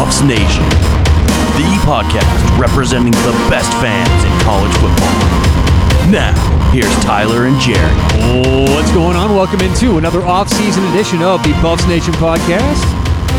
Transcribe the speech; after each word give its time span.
Buffs 0.00 0.22
Nation, 0.22 0.64
the 1.60 1.76
podcast 1.84 2.58
representing 2.58 3.12
the 3.12 3.32
best 3.50 3.70
fans 3.84 4.24
in 4.24 4.32
college 4.40 4.72
football. 4.76 6.10
Now, 6.10 6.32
here's 6.72 6.88
Tyler 7.04 7.44
and 7.44 7.60
Jared. 7.60 7.94
What's 8.70 8.90
going 8.92 9.14
on? 9.14 9.34
Welcome 9.34 9.60
into 9.60 9.98
another 9.98 10.22
off-season 10.22 10.82
edition 10.86 11.20
of 11.20 11.42
the 11.42 11.52
Buffs 11.60 11.86
Nation 11.86 12.14
podcast. 12.14 12.82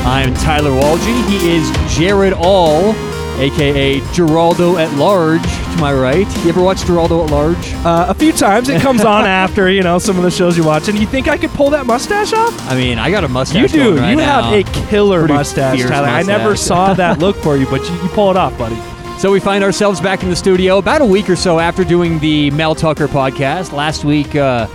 I'm 0.06 0.36
Tyler 0.36 0.70
Walgie. 0.70 1.28
He 1.28 1.50
is 1.50 1.68
Jared 1.98 2.34
All, 2.34 2.94
aka 3.42 4.00
Geraldo 4.14 4.80
at 4.80 4.96
Large. 4.98 5.42
To 5.42 5.78
my 5.78 5.94
right. 5.94 6.28
You 6.44 6.50
ever 6.50 6.62
watch 6.62 6.78
Geraldo 6.82 7.26
at 7.26 7.32
Large? 7.32 7.74
Uh, 7.86 8.06
a 8.10 8.14
few 8.14 8.32
times 8.32 8.70
it 8.70 8.82
comes 8.82 9.04
on 9.04 9.26
after 9.26 9.70
you 9.70 9.82
know 9.82 9.98
some 10.00 10.18
of 10.18 10.24
the 10.24 10.32
shows 10.32 10.56
you 10.56 10.64
watch, 10.64 10.88
and 10.88 10.98
you 10.98 11.08
think 11.08 11.28
I 11.28 11.38
could 11.38 11.50
pull 11.52 11.70
that 11.72 11.86
mustache 11.86 12.34
off? 12.34 12.70
I 12.70 12.76
mean, 12.76 13.00
I 13.00 13.10
got 13.10 13.24
a 13.24 13.28
mustache. 13.28 13.74
You 13.74 13.84
do. 13.84 13.98
right 13.98 14.12
you 14.12 14.16
now. 14.18 14.44
have 14.44 14.54
a 14.54 14.64
killer 14.88 15.22
Pretty 15.22 15.34
mustache, 15.34 15.82
Tyler. 15.82 16.08
I 16.08 16.24
never 16.24 16.56
saw 16.56 16.94
that 17.02 17.20
look 17.20 17.36
for 17.38 17.58
you, 17.58 17.66
but 17.66 17.82
you, 17.90 17.96
you 18.02 18.10
pull 18.10 18.30
it 18.30 18.38
off, 18.38 18.58
buddy. 18.58 18.80
So 19.20 19.32
we 19.32 19.40
find 19.40 19.64
ourselves 19.64 20.02
back 20.02 20.24
in 20.24 20.30
the 20.30 20.36
studio 20.36 20.80
about 20.80 21.02
a 21.02 21.06
week 21.06 21.30
or 21.30 21.36
so 21.36 21.60
after 21.60 21.84
doing 21.84 22.18
the 22.20 22.50
Mel 22.52 22.74
Tucker 22.74 23.08
podcast. 23.08 23.72
Last 23.72 24.04
week, 24.04 24.36
uh, 24.36 24.68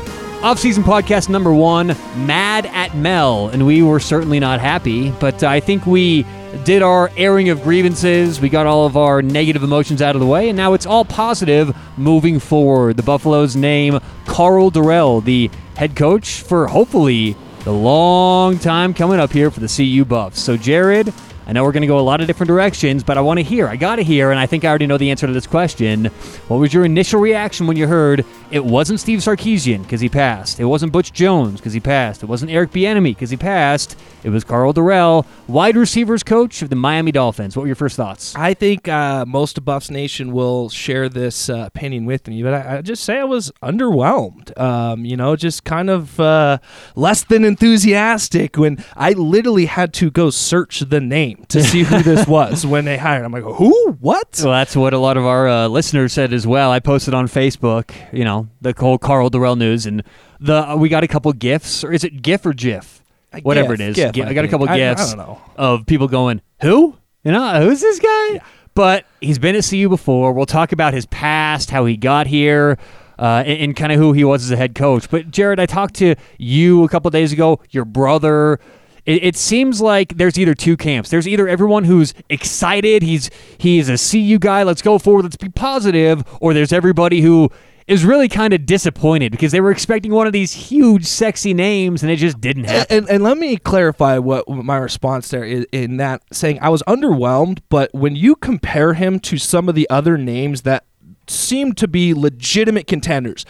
off-season 0.43 0.85
podcast 0.85 1.29
number 1.29 1.53
one, 1.53 1.89
Mad 2.27 2.67
at 2.67 2.95
Mel, 2.95 3.49
and 3.49 3.67
we 3.67 3.83
were 3.83 3.99
certainly 3.99 4.39
not 4.39 4.61
happy. 4.61 5.11
But 5.11 5.43
I 5.43 5.59
think 5.59 5.85
we 5.87 6.25
did 6.65 6.83
our 6.83 7.11
airing 7.17 7.49
of 7.49 7.63
grievances. 7.63 8.41
We 8.41 8.49
got 8.49 8.67
all 8.67 8.87
of 8.87 8.97
our 8.97 9.23
negative 9.23 9.63
emotions 9.63 10.03
out 10.03 10.15
of 10.15 10.21
the 10.21 10.27
way, 10.27 10.49
and 10.49 10.57
now 10.57 10.75
it's 10.75 10.87
all 10.87 11.05
positive 11.05 11.77
moving 11.97 12.39
forward. 12.39 12.97
The 12.97 13.03
Buffaloes 13.03 13.57
name 13.57 14.01
Karl 14.25 14.71
Dorrell, 14.71 15.25
the 15.25 15.51
head 15.77 15.95
coach 15.97 16.43
for 16.43 16.67
hopefully 16.67 17.37
the 17.65 17.73
long 17.73 18.59
time 18.59 18.95
coming 18.95 19.19
up 19.19 19.33
here 19.33 19.51
for 19.51 19.61
the 19.61 19.69
CU 19.69 20.05
Buffs. 20.05 20.41
So 20.41 20.57
Jared. 20.57 21.13
I 21.49 21.53
know 21.53 21.63
we're 21.63 21.71
going 21.71 21.83
to 21.83 21.87
go 21.87 22.01
a 22.01 22.01
lot 22.01 22.21
of 22.21 22.27
different 22.27 22.49
directions, 22.49 23.05
but 23.05 23.17
I 23.17 23.21
want 23.21 23.39
to 23.39 23.45
hear. 23.45 23.69
I 23.69 23.77
got 23.77 23.97
to 23.97 24.03
hear, 24.03 24.33
and 24.33 24.41
I 24.41 24.47
think 24.47 24.65
I 24.65 24.69
already 24.69 24.89
know 24.89 24.99
the 24.99 25.13
answer 25.13 25.29
to 25.29 25.33
this 25.33 25.47
question. 25.47 26.07
What 26.49 26.57
was 26.57 26.75
your 26.75 26.85
initial 26.85 27.21
reaction 27.21 27.69
when 27.69 27.77
you 27.77 27.87
heard 27.87 28.25
it 28.51 28.65
wasn't 28.65 29.01
Steve 29.01 29.21
Sarkisian 29.21 29.83
because 29.83 30.01
he 30.01 30.09
passed? 30.09 30.61
It 30.61 30.65
wasn't 30.65 30.93
Butch 30.93 31.13
Jones 31.13 31.61
because 31.61 31.73
he 31.73 31.81
passed. 31.81 32.23
It 32.23 32.27
wasn't 32.27 32.51
Eric 32.51 32.71
Bieniemy 32.71 33.15
because 33.15 33.31
he 33.31 33.37
passed. 33.37 33.99
It 34.23 34.31
was 34.31 34.43
Karl 34.43 34.75
Dorrell, 34.75 35.25
wide 35.47 35.77
receivers 35.77 36.25
coach 36.25 36.61
of 36.61 36.69
the 36.69 36.75
Miami 36.75 37.13
Dolphins. 37.13 37.57
What 37.57 37.63
were 37.63 37.69
your 37.69 37.77
first 37.77 37.97
thoughts? 37.97 38.35
I 38.35 38.55
think 38.55 38.89
uh, 38.89 39.25
most 39.25 39.57
of 39.57 39.65
Buffs 39.65 39.89
Nation 39.89 40.33
will 40.33 40.69
share 40.69 41.09
this 41.09 41.49
uh, 41.49 41.59
opinion 41.67 42.07
with 42.07 42.27
me, 42.27 42.43
but 42.43 42.53
I, 42.53 42.79
I 42.79 42.83
just 42.83 43.05
say 43.05 43.21
I 43.21 43.25
was 43.25 43.53
underwhelmed. 43.63 44.59
Um, 44.61 45.05
you 45.05 45.17
know, 45.17 45.37
just 45.37 45.63
kind 45.63 45.89
of 45.89 46.19
uh, 46.19 46.59
less 46.97 47.23
than 47.23 47.45
enthusiastic 47.45 48.57
when 48.57 48.85
I 48.97 49.13
literally 49.13 49.67
had 49.67 49.95
to 49.95 50.11
go 50.11 50.31
search 50.31 50.81
the 50.81 51.01
name 51.01 51.45
to 51.49 51.63
see 51.63 51.85
who 51.85 52.03
this 52.03 52.27
was 52.29 52.67
when 52.67 52.85
they 52.85 52.97
hired. 52.97 53.25
I'm 53.25 53.33
like, 53.33 53.45
who? 53.45 53.93
What? 54.01 54.41
Well, 54.43 54.53
that's 54.53 54.75
what 54.75 54.93
a 54.93 54.99
lot 54.99 55.17
of 55.17 55.25
our 55.25 55.49
uh, 55.49 55.69
listeners 55.69 56.13
said 56.13 56.33
as 56.33 56.47
well. 56.49 56.73
I 56.73 56.81
posted 56.81 57.15
on 57.15 57.29
Facebook, 57.29 57.93
you 58.13 58.25
know, 58.25 58.36
the 58.61 58.75
whole 58.77 58.99
Karl 58.99 59.31
Dorrell 59.31 59.57
news, 59.57 59.87
and 59.87 60.03
the 60.41 60.75
we 60.79 60.89
got 60.89 61.05
a 61.05 61.09
couple 61.09 61.33
gifs, 61.33 61.85
or 61.85 61.93
is 61.93 62.05
it 62.05 62.23
GIF 62.23 62.45
or 62.47 62.53
GIF? 62.53 63.03
A 63.33 63.41
Whatever 63.41 63.77
GIF, 63.77 63.81
it 63.81 63.91
is. 63.91 63.97
GIF, 63.97 64.13
Gi- 64.13 64.23
I 64.23 64.29
I 64.29 64.35
got 64.35 64.45
a 64.45 64.49
couple 64.49 64.69
I- 64.69 64.77
gifs 64.77 65.15
of 65.57 65.87
people 65.87 66.09
going, 66.09 66.41
"Who? 66.63 66.97
You 67.25 67.33
know, 67.33 67.61
who's 67.63 67.81
this 67.81 67.99
guy?" 68.01 68.41
But 68.75 69.07
he's 69.21 69.39
been 69.39 69.57
at 69.57 69.65
CU 69.65 69.89
before. 69.89 70.33
We'll 70.33 70.45
talk 70.47 70.73
about 70.73 70.93
his 70.95 71.07
past, 71.07 71.71
how 71.71 71.87
he 71.87 71.97
got 71.97 72.27
here. 72.27 72.79
Uh, 73.19 73.43
and, 73.47 73.59
and 73.63 73.77
kind 73.77 73.93
of 73.93 73.99
who 73.99 74.13
he 74.13 74.25
was 74.25 74.45
as 74.45 74.51
a 74.51 74.57
head 74.59 74.75
coach. 74.75 75.09
But 75.09 75.31
Jared, 75.31 75.59
I 75.59 75.65
talked 75.65 75.95
to 75.95 76.17
you 76.37 76.85
a 76.85 76.89
couple 76.91 77.11
days 77.11 77.33
ago, 77.33 77.61
your 77.71 77.87
brother. 77.87 78.61
It, 79.07 79.25
it 79.25 79.37
seems 79.37 79.81
like 79.81 80.19
there's 80.19 80.39
either 80.39 80.53
two 80.53 80.77
camps. 80.77 81.09
There's 81.09 81.27
either 81.27 81.49
everyone 81.49 81.85
who's 81.85 82.13
excited, 82.29 83.03
he's 83.03 83.31
he's 83.57 83.89
a 83.89 83.97
CU 83.97 84.39
guy, 84.39 84.65
let's 84.65 84.83
go 84.83 84.99
forward, 84.99 85.23
let's 85.23 85.37
be 85.37 85.49
positive, 85.49 86.25
or 86.43 86.53
there's 86.53 86.75
everybody 86.75 87.23
who 87.23 87.49
is 87.87 88.05
really 88.05 88.29
kind 88.29 88.53
of 88.53 88.67
disappointed 88.67 89.31
because 89.31 89.53
they 89.53 89.61
were 89.61 89.71
expecting 89.71 90.13
one 90.13 90.27
of 90.27 90.33
these 90.33 90.53
huge, 90.53 91.05
sexy 91.05 91.55
names 91.55 92.03
and 92.03 92.11
it 92.11 92.17
just 92.17 92.41
didn't 92.41 92.65
happen. 92.65 92.97
And, 92.97 93.09
and 93.09 93.23
let 93.23 93.39
me 93.39 93.57
clarify 93.57 94.19
what 94.19 94.49
my 94.49 94.77
response 94.77 95.29
there 95.29 95.45
is 95.45 95.67
in 95.71 95.99
that 95.99 96.23
saying 96.33 96.59
I 96.61 96.69
was 96.69 96.83
underwhelmed, 96.85 97.61
but 97.69 97.95
when 97.95 98.17
you 98.17 98.35
compare 98.35 98.95
him 98.95 99.21
to 99.21 99.39
some 99.39 99.69
of 99.69 99.75
the 99.75 99.89
other 99.89 100.19
names 100.19 100.63
that 100.63 100.85
seem 101.29 101.75
to 101.75 101.89
be 101.89 102.15
legitimate 102.15 102.87
contenders, 102.87 103.45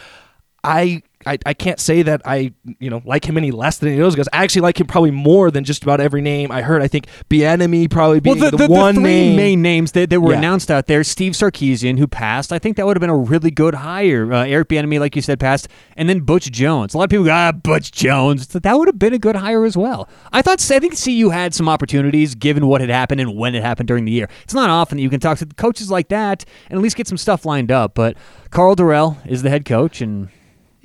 I. 0.63 1.03
I, 1.27 1.37
I 1.45 1.53
can't 1.53 1.79
say 1.79 2.01
that 2.01 2.21
I 2.25 2.53
you 2.79 2.89
know 2.89 3.01
like 3.05 3.25
him 3.25 3.37
any 3.37 3.51
less 3.51 3.77
than 3.77 3.89
any 3.89 3.99
of 3.99 4.03
those 4.05 4.15
guys. 4.15 4.27
I 4.33 4.43
actually 4.43 4.61
like 4.61 4.79
him 4.79 4.87
probably 4.87 5.11
more 5.11 5.51
than 5.51 5.63
just 5.63 5.83
about 5.83 5.99
every 5.99 6.21
name 6.21 6.51
I 6.51 6.61
heard. 6.61 6.81
I 6.81 6.87
think 6.87 7.07
Bieniemy 7.29 7.89
probably 7.91 8.19
being 8.19 8.39
well, 8.39 8.51
the, 8.51 8.57
the, 8.57 8.67
the, 8.67 8.73
one 8.73 8.95
the 8.95 9.01
three 9.01 9.09
name. 9.11 9.35
main 9.35 9.61
names 9.61 9.91
that, 9.91 10.09
that 10.09 10.21
were 10.21 10.31
Yeah. 10.31 10.39
announced 10.39 10.71
out 10.71 10.87
there, 10.87 11.03
Steve 11.03 11.33
Sarkisian, 11.33 11.99
who 11.99 12.07
passed. 12.07 12.51
I 12.51 12.59
think 12.59 12.77
that 12.77 12.85
would 12.85 12.95
have 12.97 13.01
been 13.01 13.09
a 13.09 13.17
really 13.17 13.51
good 13.51 13.75
hire. 13.75 14.31
Uh, 14.33 14.45
Eric 14.45 14.69
Bieniemy, 14.69 14.99
like 14.99 15.15
you 15.15 15.21
said, 15.21 15.39
passed, 15.39 15.67
and 15.95 16.07
then 16.09 16.21
Butch 16.21 16.49
Jones. 16.51 16.93
A 16.93 16.97
lot 16.97 17.03
of 17.05 17.09
people 17.09 17.25
go, 17.25 17.31
ah, 17.33 17.51
Butch 17.51 17.91
Jones. 17.91 18.47
That 18.47 18.73
would 18.77 18.87
have 18.87 18.97
been 18.99 19.13
a 19.13 19.19
good 19.19 19.35
hire 19.35 19.65
as 19.65 19.75
well. 19.77 20.07
I 20.31 20.41
thought, 20.41 20.59
I 20.71 20.79
think 20.79 21.01
CU 21.01 21.29
had 21.29 21.53
some 21.53 21.67
opportunities 21.69 22.35
given 22.35 22.67
what 22.67 22.81
had 22.81 22.89
happened 22.89 23.21
and 23.21 23.35
when 23.35 23.53
it 23.55 23.63
happened 23.63 23.87
during 23.87 24.05
the 24.05 24.11
year. 24.11 24.29
It's 24.43 24.53
not 24.53 24.69
often 24.69 24.97
that 24.97 25.01
you 25.03 25.09
can 25.09 25.19
talk 25.19 25.37
to 25.39 25.45
coaches 25.45 25.91
like 25.91 26.07
that 26.09 26.45
and 26.69 26.77
at 26.77 26.83
least 26.83 26.95
get 26.95 27.07
some 27.07 27.17
stuff 27.17 27.45
lined 27.45 27.71
up. 27.71 27.93
But 27.95 28.15
Karl 28.49 28.75
Dorrell 28.75 29.17
is 29.27 29.41
the 29.43 29.49
head 29.49 29.65
coach, 29.65 30.01
and 30.01 30.29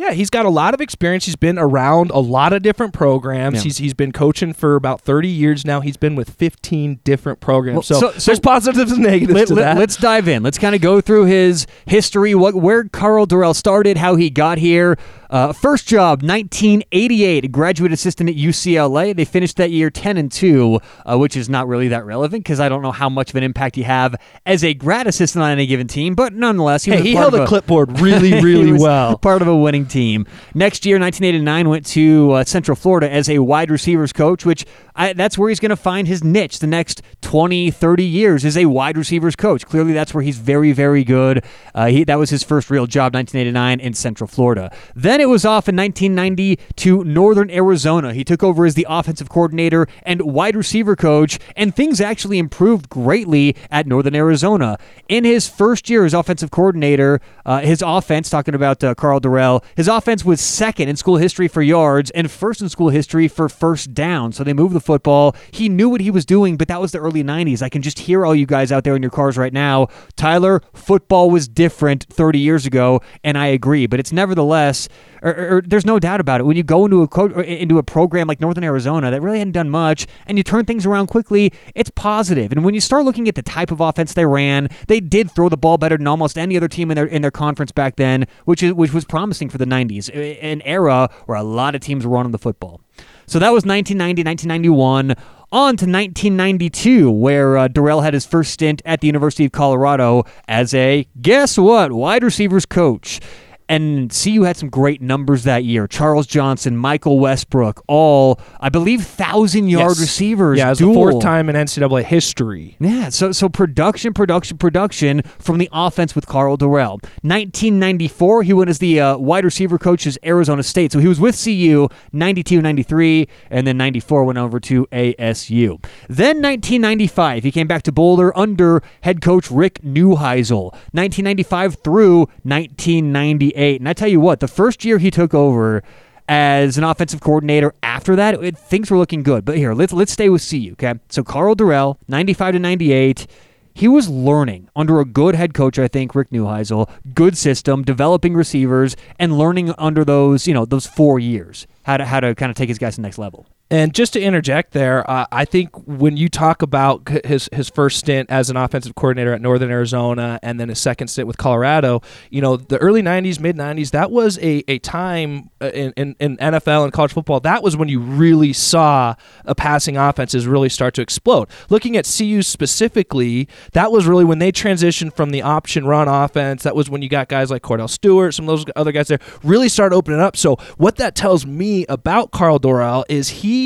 Yeah, 0.03 0.11
he's 0.11 0.31
got 0.31 0.47
a 0.47 0.51
lot 0.51 0.75
of 0.75 0.81
experience. 0.81 1.27
He's 1.27 1.37
been 1.37 1.61
around 1.61 2.11
a 2.11 2.19
lot 2.19 2.53
of 2.53 2.61
different 2.63 2.93
programs. 2.93 3.59
Yeah. 3.59 3.63
He's 3.63 3.77
he's 3.77 3.95
been 3.95 4.11
coaching 4.11 4.53
for 4.53 4.75
about 4.75 5.01
30 5.01 5.29
years 5.29 5.65
now. 5.65 5.81
He's 5.81 5.97
been 5.97 6.17
with 6.17 6.31
15 6.31 6.99
different 7.05 7.39
programs. 7.39 7.77
Well, 7.77 8.01
so, 8.01 8.01
so- 8.01 8.19
so- 8.19 8.31
there's 8.33 8.41
positives 8.41 8.91
and 8.91 9.03
negatives 9.03 9.33
Let, 9.33 9.49
to 9.49 9.55
that. 9.55 9.79
Let's 9.79 9.97
dive 9.97 10.27
in. 10.27 10.43
Let's 10.43 10.59
kind 10.59 10.75
of 10.75 10.81
go 10.81 11.01
through 11.01 11.27
his 11.27 11.69
history, 11.87 12.35
what 12.35 12.57
where 12.57 12.83
Karl 12.85 13.27
Dorrell 13.27 13.55
started, 13.55 13.97
how 13.97 14.17
he 14.17 14.29
got 14.29 14.59
here. 14.59 14.99
Uh, 15.33 15.51
first 15.51 15.89
job, 15.89 16.23
1988, 16.23 17.51
graduate 17.51 17.91
assistant 17.91 18.29
at 18.29 18.37
UCLA. 18.37 19.17
They 19.17 19.25
finished 19.25 19.57
that 19.57 19.71
year 19.71 19.89
10 19.89 20.19
and 20.19 20.31
2, 20.31 20.79
uh, 21.07 21.17
which 21.17 21.39
is 21.39 21.49
not 21.49 21.67
really 21.67 21.89
that 21.89 22.05
relevant 22.05 22.45
because 22.45 22.61
I 22.61 22.69
don't 22.69 22.83
know 22.83 22.93
how 22.93 23.09
much 23.09 23.31
of 23.31 23.37
an 23.37 23.43
impact 23.43 23.79
you 23.79 23.85
have 23.85 24.15
as 24.45 24.63
a 24.63 24.75
grad 24.75 25.07
assistant 25.07 25.43
on 25.43 25.51
any 25.51 25.67
given 25.67 25.89
team, 25.89 26.15
but 26.15 26.35
nonetheless, 26.35 26.85
he 26.85 26.91
hey, 26.91 27.01
he 27.01 27.15
held 27.15 27.33
of 27.33 27.41
a 27.41 27.47
clipboard 27.47 27.99
really, 27.99 28.29
he 28.33 28.41
really 28.43 28.73
was 28.73 28.83
well. 28.83 29.17
Part 29.17 29.41
of 29.41 29.49
a 29.49 29.57
winning 29.57 29.87
team. 29.87 30.27
Next 30.53 30.85
year, 30.85 30.99
1989, 30.99 31.69
went 31.71 31.87
to 31.87 32.33
uh, 32.33 32.45
Central 32.45 32.77
Florida 32.77 33.11
as 33.11 33.31
a 33.31 33.39
wide 33.39 33.71
receivers 33.71 34.13
coach, 34.13 34.45
which 34.45 34.67
I, 34.95 35.15
that's 35.15 35.39
where 35.39 35.49
he's 35.49 35.61
going 35.61 35.71
to 35.71 35.77
find 35.77 36.07
his 36.07 36.23
niche 36.23 36.59
the 36.59 36.67
next 36.67 37.01
20, 37.23 37.71
30 37.71 38.05
years 38.05 38.45
is 38.45 38.59
a 38.59 38.67
wide 38.67 38.99
receivers 38.99 39.35
coach. 39.35 39.65
Clearly, 39.65 39.95
that's 39.95 40.13
where 40.13 40.23
he's 40.23 40.37
very, 40.37 40.73
very 40.73 41.05
good. 41.05 41.43
Uh, 41.75 41.87
he, 41.87 42.05
that 42.05 42.19
was 42.19 42.29
his 42.29 42.43
first 42.43 42.69
real 42.69 42.87
job, 42.87 43.15
1989, 43.15 43.81
in 43.81 43.95
Central 43.95 44.29
Florida. 44.29 44.71
Then 44.95 45.22
it 45.23 45.29
was 45.29 45.45
off 45.45 45.69
in 45.69 45.77
1990 45.77 46.59
to 46.77 47.05
Northern 47.05 47.51
Arizona. 47.51 48.13
He 48.13 48.25
took 48.25 48.43
over 48.43 48.67
as 48.67 48.75
the 48.75 48.87
offensive 48.89 49.29
coordinator 49.29 49.87
and 50.03 50.21
wide 50.23 50.57
receiver 50.57 50.97
coach, 50.97 51.39
and 51.57 51.75
things 51.75 52.01
actually 52.01 52.39
improved 52.39 52.89
greatly 52.89 53.57
at 53.71 53.87
Northern 53.87 54.15
Arizona. 54.15 54.79
In 55.09 55.25
his 55.25 55.49
first 55.49 55.89
year 55.89 56.05
as 56.05 56.13
offensive 56.13 56.51
coordinator, 56.51 57.21
uh, 57.47 57.61
his 57.61 57.83
offense, 57.83 58.29
talking 58.29 58.55
about 58.55 58.83
uh, 58.83 58.95
Karl 58.95 59.21
Dorrell, 59.21 59.65
his 59.77 59.89
offense 59.89 60.25
was 60.25 60.41
second 60.41 60.89
in 60.89 60.97
school 60.97 61.17
history 61.17 61.47
for 61.47 61.63
yards 61.63 62.11
and 62.11 62.31
first 62.31 62.61
in 62.61 62.69
school 62.69 62.89
history 62.89 63.29
for 63.29 63.49
first 63.49 63.95
down. 63.95 64.33
So 64.33 64.43
they 64.43 64.53
moved 64.53 64.75
the 64.75 64.81
football. 64.81 65.37
He 65.53 65.69
knew 65.69 65.89
what 65.89 66.01
he 66.01 66.11
was 66.11 66.27
doing, 66.27 66.57
but 66.57 66.67
that 66.69 66.81
was 66.81 66.91
the 66.93 66.99
early 66.99 67.23
90s. 67.23 67.63
I 67.63 67.69
can 67.69 67.83
just 67.83 68.01
hear 68.01 68.27
all 68.27 68.35
you 68.35 68.47
guys 68.47 68.73
out 68.73 68.83
there 68.83 68.97
in 68.97 69.03
your 69.03 69.11
cars 69.11 69.39
right 69.39 69.53
now. 69.53 69.87
Tyler, 70.17 70.63
football 70.75 71.31
was 71.31 71.47
different 71.47 72.07
30 72.11 72.41
years 72.41 72.67
ago, 72.67 73.01
and 73.23 73.39
I 73.39 73.47
agree, 73.47 73.87
but 73.87 74.01
it's 74.01 74.13
nevertheless, 74.13 74.89
or, 75.23 75.31
or- 75.33 75.57
or 75.57 75.63
there's 75.63 75.87
no 75.87 75.99
doubt 75.99 76.21
about 76.21 76.41
it. 76.41 76.45
When 76.45 76.57
you 76.57 76.63
go 76.63 76.85
into 76.85 77.03
a 77.03 77.09
co- 77.09 77.27
into 77.41 77.79
a 77.79 77.83
program 77.83 78.27
like 78.27 78.41
Northern 78.41 78.65
Arizona 78.65 79.11
that 79.11 79.21
really 79.23 79.39
hadn't 79.39 79.53
done 79.53 79.71
much, 79.71 80.07
and 80.27 80.37
you 80.39 80.45
turn 80.45 80.65
things 80.65 80.85
around 80.85 81.07
quickly, 81.07 81.53
it's 81.75 81.91
positive. 81.91 82.53
And 82.53 82.65
when 82.65 82.75
you 82.75 82.81
start 82.81 83.05
looking 83.05 83.29
at 83.29 83.35
the 83.35 83.43
type 83.43 83.71
of 83.71 83.81
offense 83.81 84.15
they 84.15 84.27
ran, 84.27 84.69
they 84.89 85.01
did 85.01 85.31
throw 85.31 85.49
the 85.49 85.57
ball 85.57 85.79
better 85.79 85.97
than 85.97 86.07
almost 86.07 86.37
any 86.37 86.57
other 86.57 86.69
team 86.69 86.91
in 86.91 86.97
their 86.97 87.07
in 87.07 87.23
their 87.23 87.31
conference 87.31 87.73
back 87.73 87.97
then, 87.97 88.27
which 88.45 88.63
is 88.63 88.73
which 88.73 88.93
was 88.93 89.05
promising 89.05 89.49
for 89.49 89.59
the 89.59 89.65
90s, 89.67 90.09
an 90.43 90.61
era 90.63 91.09
where 91.27 91.39
a 91.39 91.43
lot 91.43 91.75
of 91.75 91.81
teams 91.81 92.05
were 92.07 92.13
running 92.13 92.33
the 92.33 92.39
football. 92.39 92.81
So 93.27 93.39
that 93.39 93.51
was 93.53 93.65
1990, 93.65 94.25
1991. 94.25 95.15
On 95.53 95.77
to 95.77 95.85
1992, 95.85 97.11
where 97.11 97.59
uh, 97.59 97.69
Dorrell 97.69 98.03
had 98.03 98.15
his 98.15 98.25
first 98.25 98.53
stint 98.53 98.81
at 98.87 99.03
the 99.03 99.07
University 99.07 99.45
of 99.45 99.53
Colorado 99.53 100.25
as 100.49 100.73
a, 100.73 101.07
guess 101.21 101.59
what, 101.59 101.93
wide 101.93 102.23
receivers 102.23 102.65
coach. 102.65 103.21
And 103.69 104.11
CU 104.13 104.43
had 104.43 104.57
some 104.57 104.69
great 104.69 105.01
numbers 105.01 105.45
that 105.45 105.65
year. 105.65 105.87
Charles 105.87 106.27
Johnson, 106.27 106.77
Michael 106.77 107.19
Westbrook, 107.19 107.83
all 107.89 108.39
I 108.61 108.69
believe 108.69 109.03
thousand 109.05 109.69
yard 109.69 109.91
Yes. 109.93 110.01
receivers. 110.01 110.59
Yeah, 110.59 110.71
it's 110.71 110.79
dual. 110.79 110.93
the 110.93 110.95
fourth 110.95 111.23
time 111.23 111.49
in 111.49 111.57
NCAA 111.57 112.05
history. 112.05 112.77
Yeah, 112.81 113.09
so 113.09 113.33
so 113.33 113.49
production, 113.49 114.13
production, 114.13 114.59
production 114.59 115.23
from 115.39 115.59
the 115.59 115.69
offense 115.73 116.15
with 116.15 116.27
Karl 116.27 116.57
Dorrell. 116.59 117.03
1994, 117.23 118.43
he 118.43 118.53
went 118.53 118.69
as 118.71 118.79
the 118.79 119.01
uh, 119.01 119.17
wide 119.17 119.45
receiver 119.45 119.79
coach 119.79 120.07
at 120.07 120.19
Arizona 120.25 120.63
State. 120.63 120.93
So 120.93 120.99
he 120.99 121.09
was 121.09 121.19
with 121.21 121.43
CU 121.43 121.89
92, 122.13 122.61
93, 122.61 123.29
and 123.51 123.67
then 123.67 123.77
94 123.77 124.25
went 124.25 124.39
over 124.39 124.61
to 124.61 124.87
ASU. 124.93 125.83
Then 126.09 126.43
1995, 126.43 127.45
he 127.45 127.51
came 127.53 127.67
back 127.67 127.83
to 127.85 127.93
Boulder 127.93 128.37
under 128.37 128.83
head 129.03 129.21
coach 129.23 129.51
Rick 129.51 129.81
Neuheisel. 129.83 130.73
1995 130.93 131.77
through 131.83 132.19
1998. 132.43 133.52
And 133.55 133.89
I 133.89 133.93
tell 133.93 134.09
you 134.09 134.21
what, 134.21 134.41
the 134.41 134.49
first 134.49 134.85
year 134.85 134.99
he 134.99 135.11
took 135.11 135.35
over 135.35 135.83
as 136.29 136.79
an 136.79 136.85
offensive 136.85 137.21
coordinator. 137.21 137.75
After 137.83 138.17
that, 138.17 138.43
it, 138.43 138.57
things 138.57 138.91
were 138.91 138.99
looking 138.99 139.23
good. 139.23 139.45
But 139.45 139.57
here, 139.57 139.75
let's 139.75 139.93
let's 139.93 140.13
stay 140.13 140.29
with 140.29 140.49
CU. 140.49 140.73
Okay, 140.73 140.95
so 141.09 141.23
Karl 141.23 141.55
Dorrell, 141.55 141.97
95 142.09 142.55
to 142.55 142.59
98. 142.59 143.27
He 143.75 143.89
was 143.89 144.07
learning 144.09 144.69
under 144.77 145.01
a 145.01 145.05
good 145.07 145.35
head 145.35 145.55
coach, 145.55 145.79
I 145.79 145.89
think, 145.89 146.15
Rick 146.15 146.29
Neuheisel. 146.29 146.91
Good 147.15 147.39
system, 147.39 147.83
developing 147.83 148.35
receivers, 148.35 148.97
and 149.19 149.39
learning 149.39 149.75
under 149.79 150.05
those, 150.05 150.47
you 150.47 150.53
know, 150.53 150.67
those 150.67 150.87
four 150.87 151.19
years 151.19 151.67
how 151.85 151.97
to 151.97 152.05
how 152.05 152.21
to 152.21 152.35
kind 152.35 152.51
of 152.51 152.57
take 152.57 152.69
his 152.69 152.79
guys 152.79 152.95
to 152.95 153.01
the 153.01 153.07
next 153.07 153.19
level. 153.19 153.47
And 153.73 153.95
just 153.95 154.13
to 154.13 154.21
interject 154.21 154.73
there, 154.73 155.11
uh, 155.11 155.25
I 155.33 155.47
think 155.47 155.71
when 155.89 156.19
you 156.19 156.29
talk 156.29 156.61
about 156.61 157.09
his 157.25 157.49
his 157.55 157.71
first 157.71 158.01
stint 158.01 158.29
as 158.31 158.51
an 158.51 158.57
offensive 158.59 158.95
coordinator 158.95 159.33
at 159.33 159.41
Northern 159.41 159.71
Arizona 159.71 160.39
and 160.43 160.61
then 160.61 160.69
his 160.69 160.79
second 160.79 161.09
stint 161.09 161.27
with 161.27 161.39
Colorado, 161.39 162.03
you 162.29 162.43
know, 162.43 162.59
the 162.59 162.77
early 162.77 163.01
90s, 163.03 163.41
mid 163.41 163.57
90s, 163.57 163.93
that 163.93 164.11
was 164.11 164.37
a, 164.41 164.63
a 164.69 164.79
time 164.81 165.49
uh, 165.63 165.71
in, 165.71 165.95
in, 165.97 166.17
in 166.21 166.37
NFL 166.37 166.85
and 166.85 166.93
college 166.93 167.15
football. 167.15 167.41
That 167.41 167.63
was 167.63 167.75
when 167.75 167.89
you 167.89 167.99
really 167.99 168.53
saw 168.53 169.15
a 169.47 169.55
passing 169.55 169.97
offenses 169.97 170.47
really 170.47 170.69
start 170.69 170.93
to 170.97 171.01
explode. 171.01 171.49
Looking 171.71 171.97
at 171.97 172.05
CU 172.05 172.43
specifically, 172.43 173.49
that 173.73 173.91
was 173.91 174.07
really 174.07 174.27
when 174.27 174.39
they 174.39 174.53
transitioned 174.53 175.17
from 175.17 175.31
the 175.31 175.41
option 175.41 175.87
run 175.87 176.09
offense. 176.09 176.63
That 176.65 176.77
was 176.77 176.91
when 176.91 177.01
you 177.01 177.09
got 177.09 177.29
guys 177.29 177.51
like 177.51 177.63
Kordell 177.63 177.89
Stewart, 177.89 178.35
some 178.35 178.47
of 178.51 178.59
those 178.59 178.67
other 178.77 178.93
guys 178.93 179.09
there, 179.09 179.21
really 179.43 179.71
start 179.71 179.95
opening 179.95 180.21
up. 180.21 180.37
So 180.37 180.57
what 180.77 180.97
that 180.97 181.15
tells 181.15 181.47
me 181.47 181.87
about 181.87 182.33
Karl 182.33 182.61
Dorrell 182.61 183.05
is 183.09 183.31
he 183.31 183.62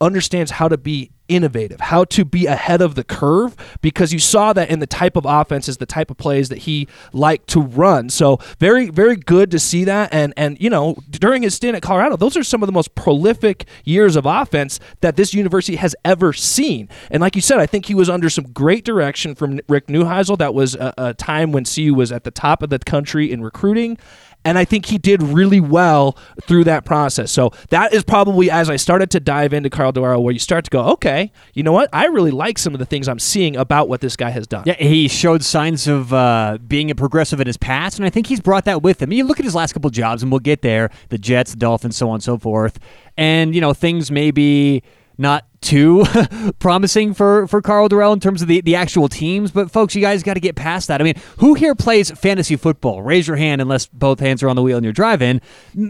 understands 0.00 0.52
how 0.52 0.68
to 0.68 0.76
be 0.76 1.10
innovative, 1.28 1.80
how 1.80 2.04
to 2.04 2.24
be 2.24 2.46
ahead 2.46 2.82
of 2.82 2.94
the 2.94 3.04
curve, 3.04 3.56
because 3.80 4.12
you 4.12 4.18
saw 4.18 4.52
that 4.52 4.68
in 4.68 4.78
the 4.78 4.86
type 4.86 5.16
of 5.16 5.24
offenses, 5.26 5.78
the 5.78 5.86
type 5.86 6.10
of 6.10 6.18
plays 6.18 6.50
that 6.50 6.58
he 6.58 6.86
liked 7.12 7.48
to 7.48 7.60
run. 7.60 8.10
So 8.10 8.38
very, 8.58 8.90
very 8.90 9.16
good 9.16 9.50
to 9.52 9.58
see 9.58 9.84
that. 9.84 10.12
And 10.12 10.34
and 10.36 10.60
you 10.60 10.68
know, 10.68 10.96
during 11.10 11.42
his 11.42 11.54
stint 11.54 11.76
at 11.76 11.82
Colorado, 11.82 12.16
those 12.16 12.36
are 12.36 12.44
some 12.44 12.62
of 12.62 12.66
the 12.66 12.72
most 12.72 12.94
prolific 12.94 13.66
years 13.84 14.16
of 14.16 14.26
offense 14.26 14.78
that 15.00 15.16
this 15.16 15.32
university 15.32 15.76
has 15.76 15.96
ever 16.04 16.32
seen. 16.32 16.88
And 17.10 17.20
like 17.20 17.34
you 17.34 17.42
said, 17.42 17.58
I 17.58 17.66
think 17.66 17.86
he 17.86 17.94
was 17.94 18.10
under 18.10 18.28
some 18.28 18.52
great 18.52 18.84
direction 18.84 19.34
from 19.34 19.60
Rick 19.68 19.86
Neuheisel. 19.86 20.36
That 20.38 20.52
was 20.52 20.74
a, 20.74 20.92
a 20.98 21.14
time 21.14 21.52
when 21.52 21.64
CU 21.64 21.94
was 21.94 22.12
at 22.12 22.24
the 22.24 22.30
top 22.30 22.62
of 22.62 22.68
the 22.68 22.78
country 22.78 23.32
in 23.32 23.42
recruiting. 23.42 23.96
And 24.44 24.58
I 24.58 24.64
think 24.64 24.86
he 24.86 24.98
did 24.98 25.22
really 25.22 25.60
well 25.60 26.18
through 26.42 26.64
that 26.64 26.84
process. 26.84 27.32
So 27.32 27.52
that 27.70 27.94
is 27.94 28.04
probably 28.04 28.50
as 28.50 28.68
I 28.68 28.76
started 28.76 29.10
to 29.12 29.20
dive 29.20 29.52
into 29.52 29.70
Karl 29.70 29.92
Dorrell, 29.92 30.22
where 30.22 30.32
you 30.32 30.38
start 30.38 30.64
to 30.64 30.70
go, 30.70 30.84
okay, 30.90 31.32
you 31.54 31.62
know 31.62 31.72
what? 31.72 31.88
I 31.92 32.06
really 32.06 32.30
like 32.30 32.58
some 32.58 32.74
of 32.74 32.78
the 32.78 32.86
things 32.86 33.08
I'm 33.08 33.18
seeing 33.18 33.56
about 33.56 33.88
what 33.88 34.00
this 34.00 34.16
guy 34.16 34.30
has 34.30 34.46
done. 34.46 34.64
Yeah, 34.66 34.74
he 34.74 35.08
showed 35.08 35.42
signs 35.42 35.88
of 35.88 36.12
uh, 36.12 36.58
being 36.66 36.90
a 36.90 36.94
progressive 36.94 37.40
in 37.40 37.46
his 37.46 37.56
past, 37.56 37.98
and 37.98 38.06
I 38.06 38.10
think 38.10 38.26
he's 38.26 38.40
brought 38.40 38.66
that 38.66 38.82
with 38.82 39.00
him. 39.00 39.12
You 39.12 39.24
look 39.24 39.38
at 39.38 39.44
his 39.44 39.54
last 39.54 39.72
couple 39.72 39.90
jobs, 39.90 40.22
and 40.22 40.30
we'll 40.30 40.40
get 40.40 40.62
there 40.62 40.90
the 41.08 41.18
Jets, 41.18 41.52
the 41.52 41.58
Dolphins, 41.58 41.96
so 41.96 42.08
on 42.08 42.14
and 42.14 42.22
so 42.22 42.36
forth. 42.38 42.78
And, 43.16 43.54
you 43.54 43.60
know, 43.60 43.72
things 43.72 44.10
may 44.10 44.30
be 44.30 44.82
not 45.16 45.46
too 45.60 46.04
promising 46.58 47.14
for, 47.14 47.46
for 47.46 47.62
Karl 47.62 47.88
Dorrell 47.88 48.12
in 48.12 48.20
terms 48.20 48.42
of 48.42 48.48
the, 48.48 48.60
the 48.60 48.74
actual 48.74 49.08
teams, 49.08 49.50
but 49.50 49.70
folks, 49.70 49.94
you 49.94 50.00
guys 50.02 50.22
got 50.22 50.34
to 50.34 50.40
get 50.40 50.56
past 50.56 50.88
that. 50.88 51.00
I 51.00 51.04
mean, 51.04 51.14
who 51.38 51.54
here 51.54 51.74
plays 51.74 52.10
fantasy 52.10 52.56
football? 52.56 53.02
Raise 53.02 53.26
your 53.26 53.36
hand 53.36 53.60
unless 53.62 53.86
both 53.86 54.20
hands 54.20 54.42
are 54.42 54.48
on 54.48 54.56
the 54.56 54.62
wheel 54.62 54.76
and 54.76 54.84
you're 54.84 54.92
driving. 54.92 55.40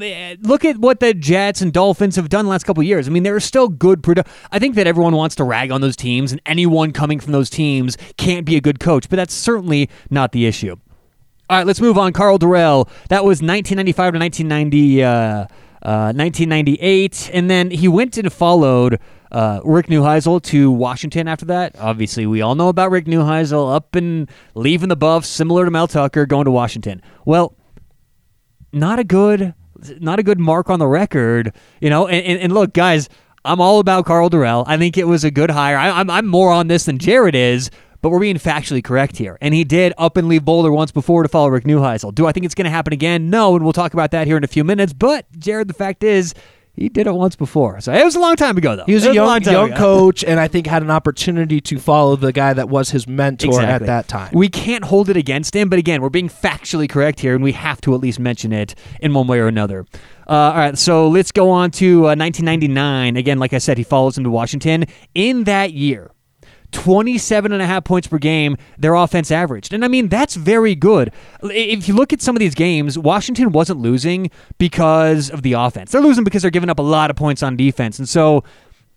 Eh, 0.01 0.37
Look 0.41 0.65
at 0.65 0.79
what 0.79 1.01
the 1.01 1.13
Jets 1.15 1.61
and 1.61 1.73
Dolphins 1.73 2.17
have 2.17 2.29
done 2.29 2.45
the 2.45 2.51
last 2.51 2.65
couple 2.65 2.83
years. 2.83 3.09
I 3.09 3.11
mean, 3.11 3.23
they're 3.25 3.41
still 3.41 3.69
good. 3.69 4.03
Produ- 4.03 4.27
I 4.53 4.59
think 4.59 4.77
that 4.77 4.87
everyone 4.87 5.15
wants 5.17 5.35
to 5.37 5.45
rag 5.45 5.71
on 5.73 5.81
those 5.81 5.97
teams, 5.97 6.31
and 6.31 6.41
anyone 6.47 6.93
coming 6.93 7.19
from 7.19 7.33
those 7.33 7.51
teams 7.51 7.97
can't 8.17 8.47
be 8.47 8.57
a 8.57 8.61
good 8.61 8.79
coach, 8.79 9.09
but 9.09 9.17
that's 9.17 9.35
certainly 9.35 9.91
not 10.11 10.33
the 10.33 10.47
issue. 10.47 10.77
All 11.51 11.59
right, 11.59 11.67
let's 11.67 11.81
move 11.81 11.99
on. 11.99 12.13
Karl 12.15 12.39
Dorrell. 12.39 12.89
That 13.09 13.23
was 13.25 13.43
1995 13.43 14.15
to 14.15 14.19
1990, 14.19 15.03
uh, 15.05 15.47
uh, 15.85 16.13
1998, 16.17 17.31
and 17.33 17.51
then 17.51 17.71
he 17.71 17.89
went 17.89 18.17
and 18.17 18.33
followed 18.33 18.99
uh, 19.31 19.61
Rick 19.65 19.89
Neuheisel 19.89 20.43
to 20.45 20.71
Washington. 20.71 21.29
After 21.29 21.45
that, 21.47 21.77
obviously, 21.79 22.27
we 22.27 22.41
all 22.41 22.55
know 22.55 22.69
about 22.69 22.91
Rick 22.91 23.07
Neuheisel 23.07 23.75
up 23.75 23.95
and 23.95 24.31
leaving 24.55 24.89
the 24.89 24.97
Buffs, 24.97 25.29
similar 25.29 25.65
to 25.65 25.71
Mel 25.71 25.89
Tucker, 25.89 26.25
going 26.25 26.47
to 26.47 26.51
Washington. 26.51 27.03
Well, 27.27 27.57
not 28.73 28.99
a 28.99 29.05
good, 29.05 29.55
not 30.01 30.19
a 30.19 30.23
good 30.23 30.39
mark 30.39 30.71
on 30.71 30.79
the 30.79 30.87
record, 30.87 31.53
you 31.81 31.91
know. 31.91 32.07
And, 32.07 32.25
and, 32.25 32.41
and 32.41 32.53
look, 32.53 32.73
guys, 32.73 33.09
I'm 33.45 33.61
all 33.61 33.79
about 33.79 34.07
Karl 34.07 34.31
Dorrell. 34.31 34.65
I 34.67 34.79
think 34.79 34.97
it 34.97 35.07
was 35.07 35.23
a 35.23 35.31
good 35.31 35.51
hire. 35.51 35.77
I, 35.77 35.91
I'm 36.01 36.09
I'm 36.09 36.27
more 36.27 36.51
on 36.51 36.69
this 36.69 36.85
than 36.85 36.99
Jared 36.99 37.35
is, 37.35 37.71
but 38.05 38.11
we're 38.11 38.21
being 38.21 38.37
factually 38.37 38.85
correct 38.85 39.17
here. 39.17 39.39
And 39.41 39.55
he 39.55 39.65
did 39.65 39.95
up 39.97 40.19
and 40.19 40.29
leave 40.29 40.45
Boulder 40.45 40.71
once 40.71 40.93
before 40.93 41.23
to 41.23 41.29
follow 41.31 41.49
Rick 41.49 41.65
Neuheisel. 41.65 42.15
Do 42.15 42.27
I 42.27 42.33
think 42.33 42.45
it's 42.45 42.55
going 42.55 42.67
to 42.67 42.71
happen 42.71 42.93
again? 42.93 43.31
No, 43.31 43.57
and 43.57 43.65
we'll 43.65 43.73
talk 43.73 43.95
about 43.95 44.11
that 44.11 44.27
here 44.27 44.37
in 44.37 44.45
a 44.45 44.47
few 44.47 44.63
minutes. 44.63 44.93
But 44.93 45.25
Jared, 45.39 45.69
the 45.69 45.75
fact 45.75 46.05
is. 46.05 46.35
He 46.77 46.89
did 46.89 47.07
it 47.07 47.15
once 47.15 47.37
before, 47.37 47.81
so 47.81 47.93
it 47.93 48.05
was 48.05 48.17
a 48.17 48.19
long 48.19 48.35
time 48.35 48.59
ago, 48.59 48.75
though. 48.75 48.85
He 48.85 48.95
was 48.95 49.05
It 49.05 49.13
a 49.13 49.15
young, 49.15 49.41
time 49.43 49.53
young 49.53 49.73
coach, 49.75 50.25
and 50.25 50.41
I 50.41 50.49
think 50.49 50.67
had 50.67 50.83
an 50.83 50.91
opportunity 50.91 51.61
to 51.61 51.79
follow 51.79 52.17
the 52.17 52.33
guy 52.33 52.53
that 52.53 52.69
was 52.69 52.91
his 52.91 53.07
mentor 53.07 53.63
at 53.63 53.87
that 53.87 54.09
time. 54.09 54.33
We 54.35 54.49
can't 54.49 54.83
hold 54.85 55.09
it 55.09 55.17
against 55.17 55.55
him, 55.55 55.69
but 55.69 55.79
again, 55.79 56.03
we're 56.03 56.09
being 56.09 56.29
factually 56.29 56.89
correct 56.89 57.21
here, 57.21 57.37
and 57.37 57.45
we 57.45 57.53
have 57.53 57.81
to 57.83 57.95
at 57.95 58.01
least 58.01 58.19
mention 58.19 58.53
it 58.53 58.75
in 59.01 59.15
one 59.15 59.29
way 59.29 59.39
or 59.39 59.47
another. 59.47 59.87
Uh, 60.29 60.33
all 60.33 60.57
right, 60.57 60.77
so 60.77 61.07
let's 61.07 61.31
go 61.31 61.49
on 61.49 61.71
to 61.71 62.07
uh, 62.09 62.17
1999. 62.17 63.17
Again, 63.19 63.39
like 63.39 63.53
I 63.53 63.59
said, 63.59 63.79
he 63.79 63.85
follows 63.85 64.19
him 64.19 64.25
to 64.25 64.31
Washington. 64.31 64.87
In 65.15 65.45
that 65.45 65.75
year, 65.75 66.11
27 66.75 67.53
and 67.53 67.63
a 67.63 67.67
half 67.67 67.85
points 67.85 68.09
per 68.09 68.19
game 68.19 68.57
their 68.77 68.95
offense 68.95 69.31
averaged. 69.31 69.73
And 69.73 69.85
I 69.85 69.89
mean, 69.89 70.09
that's 70.09 70.35
very 70.35 70.75
good. 70.75 71.13
If 71.43 71.89
you 71.89 71.95
look 71.95 72.13
at 72.13 72.21
some 72.21 72.37
of 72.37 72.41
these 72.41 72.55
games, 72.55 72.99
Washington 72.99 73.53
wasn't 73.53 73.81
losing 73.81 74.31
because 74.59 75.31
of 75.31 75.43
the 75.43 75.55
offense. 75.55 75.93
They're 75.93 76.01
losing 76.01 76.25
because 76.25 76.43
they're 76.43 76.51
giving 76.51 76.71
up 76.71 76.79
a 76.79 76.83
lot 76.83 77.11
of 77.11 77.17
points 77.17 77.43
on 77.43 77.57
defense. 77.57 77.99
And 77.99 78.09
so 78.09 78.45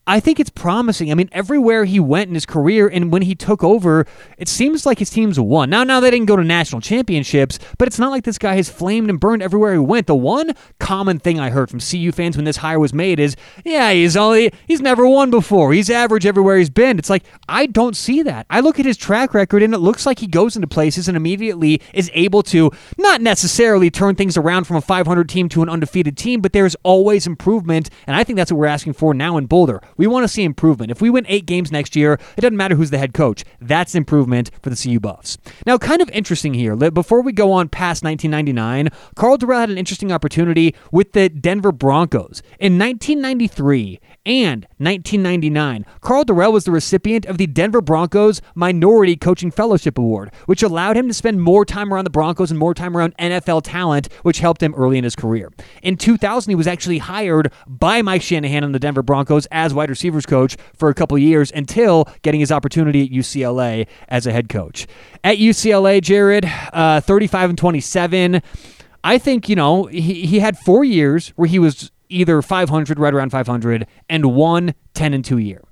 I 0.08 0.22
think 0.22 0.40
it's 0.40 0.50
promising. 0.50 1.12
I 1.12 1.16
mean, 1.16 1.28
everywhere 1.34 1.84
he 1.84 2.00
went 2.00 2.30
in 2.30 2.34
his 2.34 2.46
career 2.46 2.88
and 2.88 3.12
when 3.12 3.24
he 3.24 3.36
took 3.36 3.62
over, 3.62 4.08
it 4.38 4.48
seems 4.48 4.86
like 4.86 5.00
his 5.00 5.10
teams 5.10 5.38
won. 5.38 5.70
Now, 5.70 5.84
now 5.84 6.00
they 6.00 6.10
didn't 6.10 6.28
go 6.28 6.38
to 6.38 6.46
national 6.46 6.80
championships, 6.80 7.60
but 7.78 7.90
it's 7.90 8.00
not 8.00 8.12
like 8.12 8.24
this 8.24 8.38
guy 8.38 8.56
has 8.56 8.70
flamed 8.70 9.10
and 9.10 9.20
burned 9.20 9.42
everywhere 9.42 9.74
he 9.74 9.80
went. 9.80 10.08
The 10.08 10.16
one 10.16 10.56
common 10.80 11.20
thing 11.20 11.42
I 11.42 11.50
heard 11.50 11.70
from 11.70 11.82
CU 11.82 12.14
fans 12.14 12.38
when 12.38 12.46
this 12.46 12.56
hire 12.56 12.80
was 12.80 12.94
made 12.94 13.20
is, 13.20 13.36
yeah, 13.66 13.92
he's 13.92 14.16
only 14.16 14.54
he's 14.66 14.80
never 14.80 15.06
won 15.06 15.30
before. 15.30 15.74
He's 15.74 15.90
average 15.90 16.26
everywhere 16.26 16.58
he's 16.58 16.70
been. 16.70 16.98
It's 16.98 17.10
like 17.10 17.24
I 17.50 17.66
don't 17.66 17.96
see 17.96 18.22
that. 18.24 18.46
I 18.50 18.62
look 18.62 18.80
at 18.80 18.86
his 18.86 18.96
track 18.96 19.34
record 19.34 19.62
and 19.62 19.74
it 19.74 19.80
looks 19.80 20.06
like 20.06 20.20
he 20.20 20.28
goes 20.28 20.56
into 20.56 20.68
places 20.68 21.10
and 21.10 21.18
immediately 21.18 21.82
is 21.94 22.10
able 22.14 22.44
to 22.44 22.72
not 22.98 23.20
necessarily 23.20 23.92
turn 23.92 24.16
things 24.16 24.38
around 24.38 24.64
from 24.64 24.78
a 24.78 24.82
500 24.82 25.28
team 25.28 25.50
to 25.50 25.64
an 25.64 25.70
undefeated 25.70 26.18
team, 26.18 26.40
but 26.40 26.54
there's 26.54 26.78
always 26.84 27.28
improvement, 27.28 27.90
and 28.06 28.16
I 28.16 28.24
think 28.24 28.38
that's 28.38 28.54
what 28.54 28.60
we're 28.60 28.68
asking 28.68 28.94
for 28.94 29.14
now 29.14 29.36
in 29.36 29.48
Boulder. 29.48 29.82
We 29.98 30.08
want 30.08 30.24
to 30.24 30.28
see 30.28 30.44
improvement. 30.44 30.92
If 30.92 31.02
we 31.02 31.10
win 31.10 31.26
eight 31.28 31.46
games 31.46 31.72
next 31.72 31.96
year, 31.96 32.14
it 32.38 32.42
doesn't 32.42 32.58
matter 32.58 32.76
who's 32.76 32.92
the 32.92 32.98
head 32.98 33.14
coach. 33.14 33.44
That's 33.60 33.96
improvement 33.96 34.52
for 34.62 34.70
the 34.70 34.76
CU 34.76 35.00
Buffs. 35.00 35.38
Now, 35.66 35.78
kind 35.78 36.02
of 36.02 36.10
interesting 36.12 36.54
here. 36.54 36.76
Before 36.76 37.22
we 37.22 37.32
go 37.32 37.52
on 37.52 37.70
past 37.70 38.04
1999, 38.04 38.90
Karl 39.16 39.38
Dorrell 39.38 39.62
had 39.62 39.70
an 39.70 39.78
interesting 39.78 40.12
opportunity 40.12 40.76
with 40.92 41.14
the 41.14 41.30
Denver 41.30 41.72
Broncos 41.72 42.42
in 42.60 42.78
1993 42.78 44.00
and 44.26 44.68
1999. 44.78 45.86
Karl 46.02 46.26
Dorrell 46.26 46.52
was 46.52 46.66
the 46.66 46.72
recipient 46.72 47.26
of 47.26 47.38
the 47.38 47.48
Denver 47.48 47.82
Broncos 47.82 48.42
Minority 48.56 49.16
Coaching 49.16 49.52
Fellowship 49.52 49.98
Award, 49.98 50.32
which 50.46 50.62
allowed 50.62 50.98
him 50.98 51.08
to 51.08 51.14
spend 51.14 51.42
more 51.42 51.66
time 51.66 51.94
around 51.94 52.04
the 52.04 52.10
Broncos 52.10 52.52
and 52.52 52.60
more 52.60 52.74
time 52.74 52.96
around 52.96 53.16
NFL 53.18 53.62
talent, 53.64 54.12
which 54.24 54.40
helped 54.40 54.62
him 54.62 54.76
early 54.76 54.98
in 54.98 55.04
his 55.04 55.16
career. 55.16 55.52
In 55.82 55.98
2000, 55.98 56.52
he 56.52 56.56
was 56.56 56.68
actually 56.68 56.98
hired 57.00 57.52
by 57.66 58.02
Mike 58.02 58.22
Shanahan 58.22 58.64
on 58.64 58.74
the 58.74 58.80
Denver 58.80 59.02
Broncos 59.02 59.48
as 59.48 59.74
wide 59.74 59.87
receivers 59.90 60.26
coach 60.26 60.58
for 60.76 60.90
a 60.90 60.94
couple 60.94 61.18
years 61.18 61.52
until 61.52 62.08
getting 62.22 62.40
his 62.40 62.52
opportunity 62.52 63.04
at 63.04 63.10
UCLA 63.10 63.88
as 64.08 64.26
a 64.26 64.32
head 64.32 64.50
coach. 64.50 64.88
At 65.24 65.38
UCLA, 65.38 66.02
Jared, 66.02 66.46
uh, 66.74 67.02
35 67.02 67.50
and 67.52 67.58
27. 67.58 68.42
I 69.04 69.18
think, 69.18 69.48
you 69.48 69.56
know, 69.56 69.86
he, 69.86 70.26
he 70.26 70.40
had 70.40 70.58
four 70.58 70.84
years 70.84 71.30
where 71.30 71.48
he 71.48 71.60
was 71.60 71.92
either 72.10 72.42
500, 72.42 73.00
right 73.00 73.14
around 73.14 73.32
500, 73.32 73.88
and 74.10 74.34
one 74.34 74.74
10 74.94 75.14
and 75.14 75.24
2 75.24 75.38
year. 75.38 75.64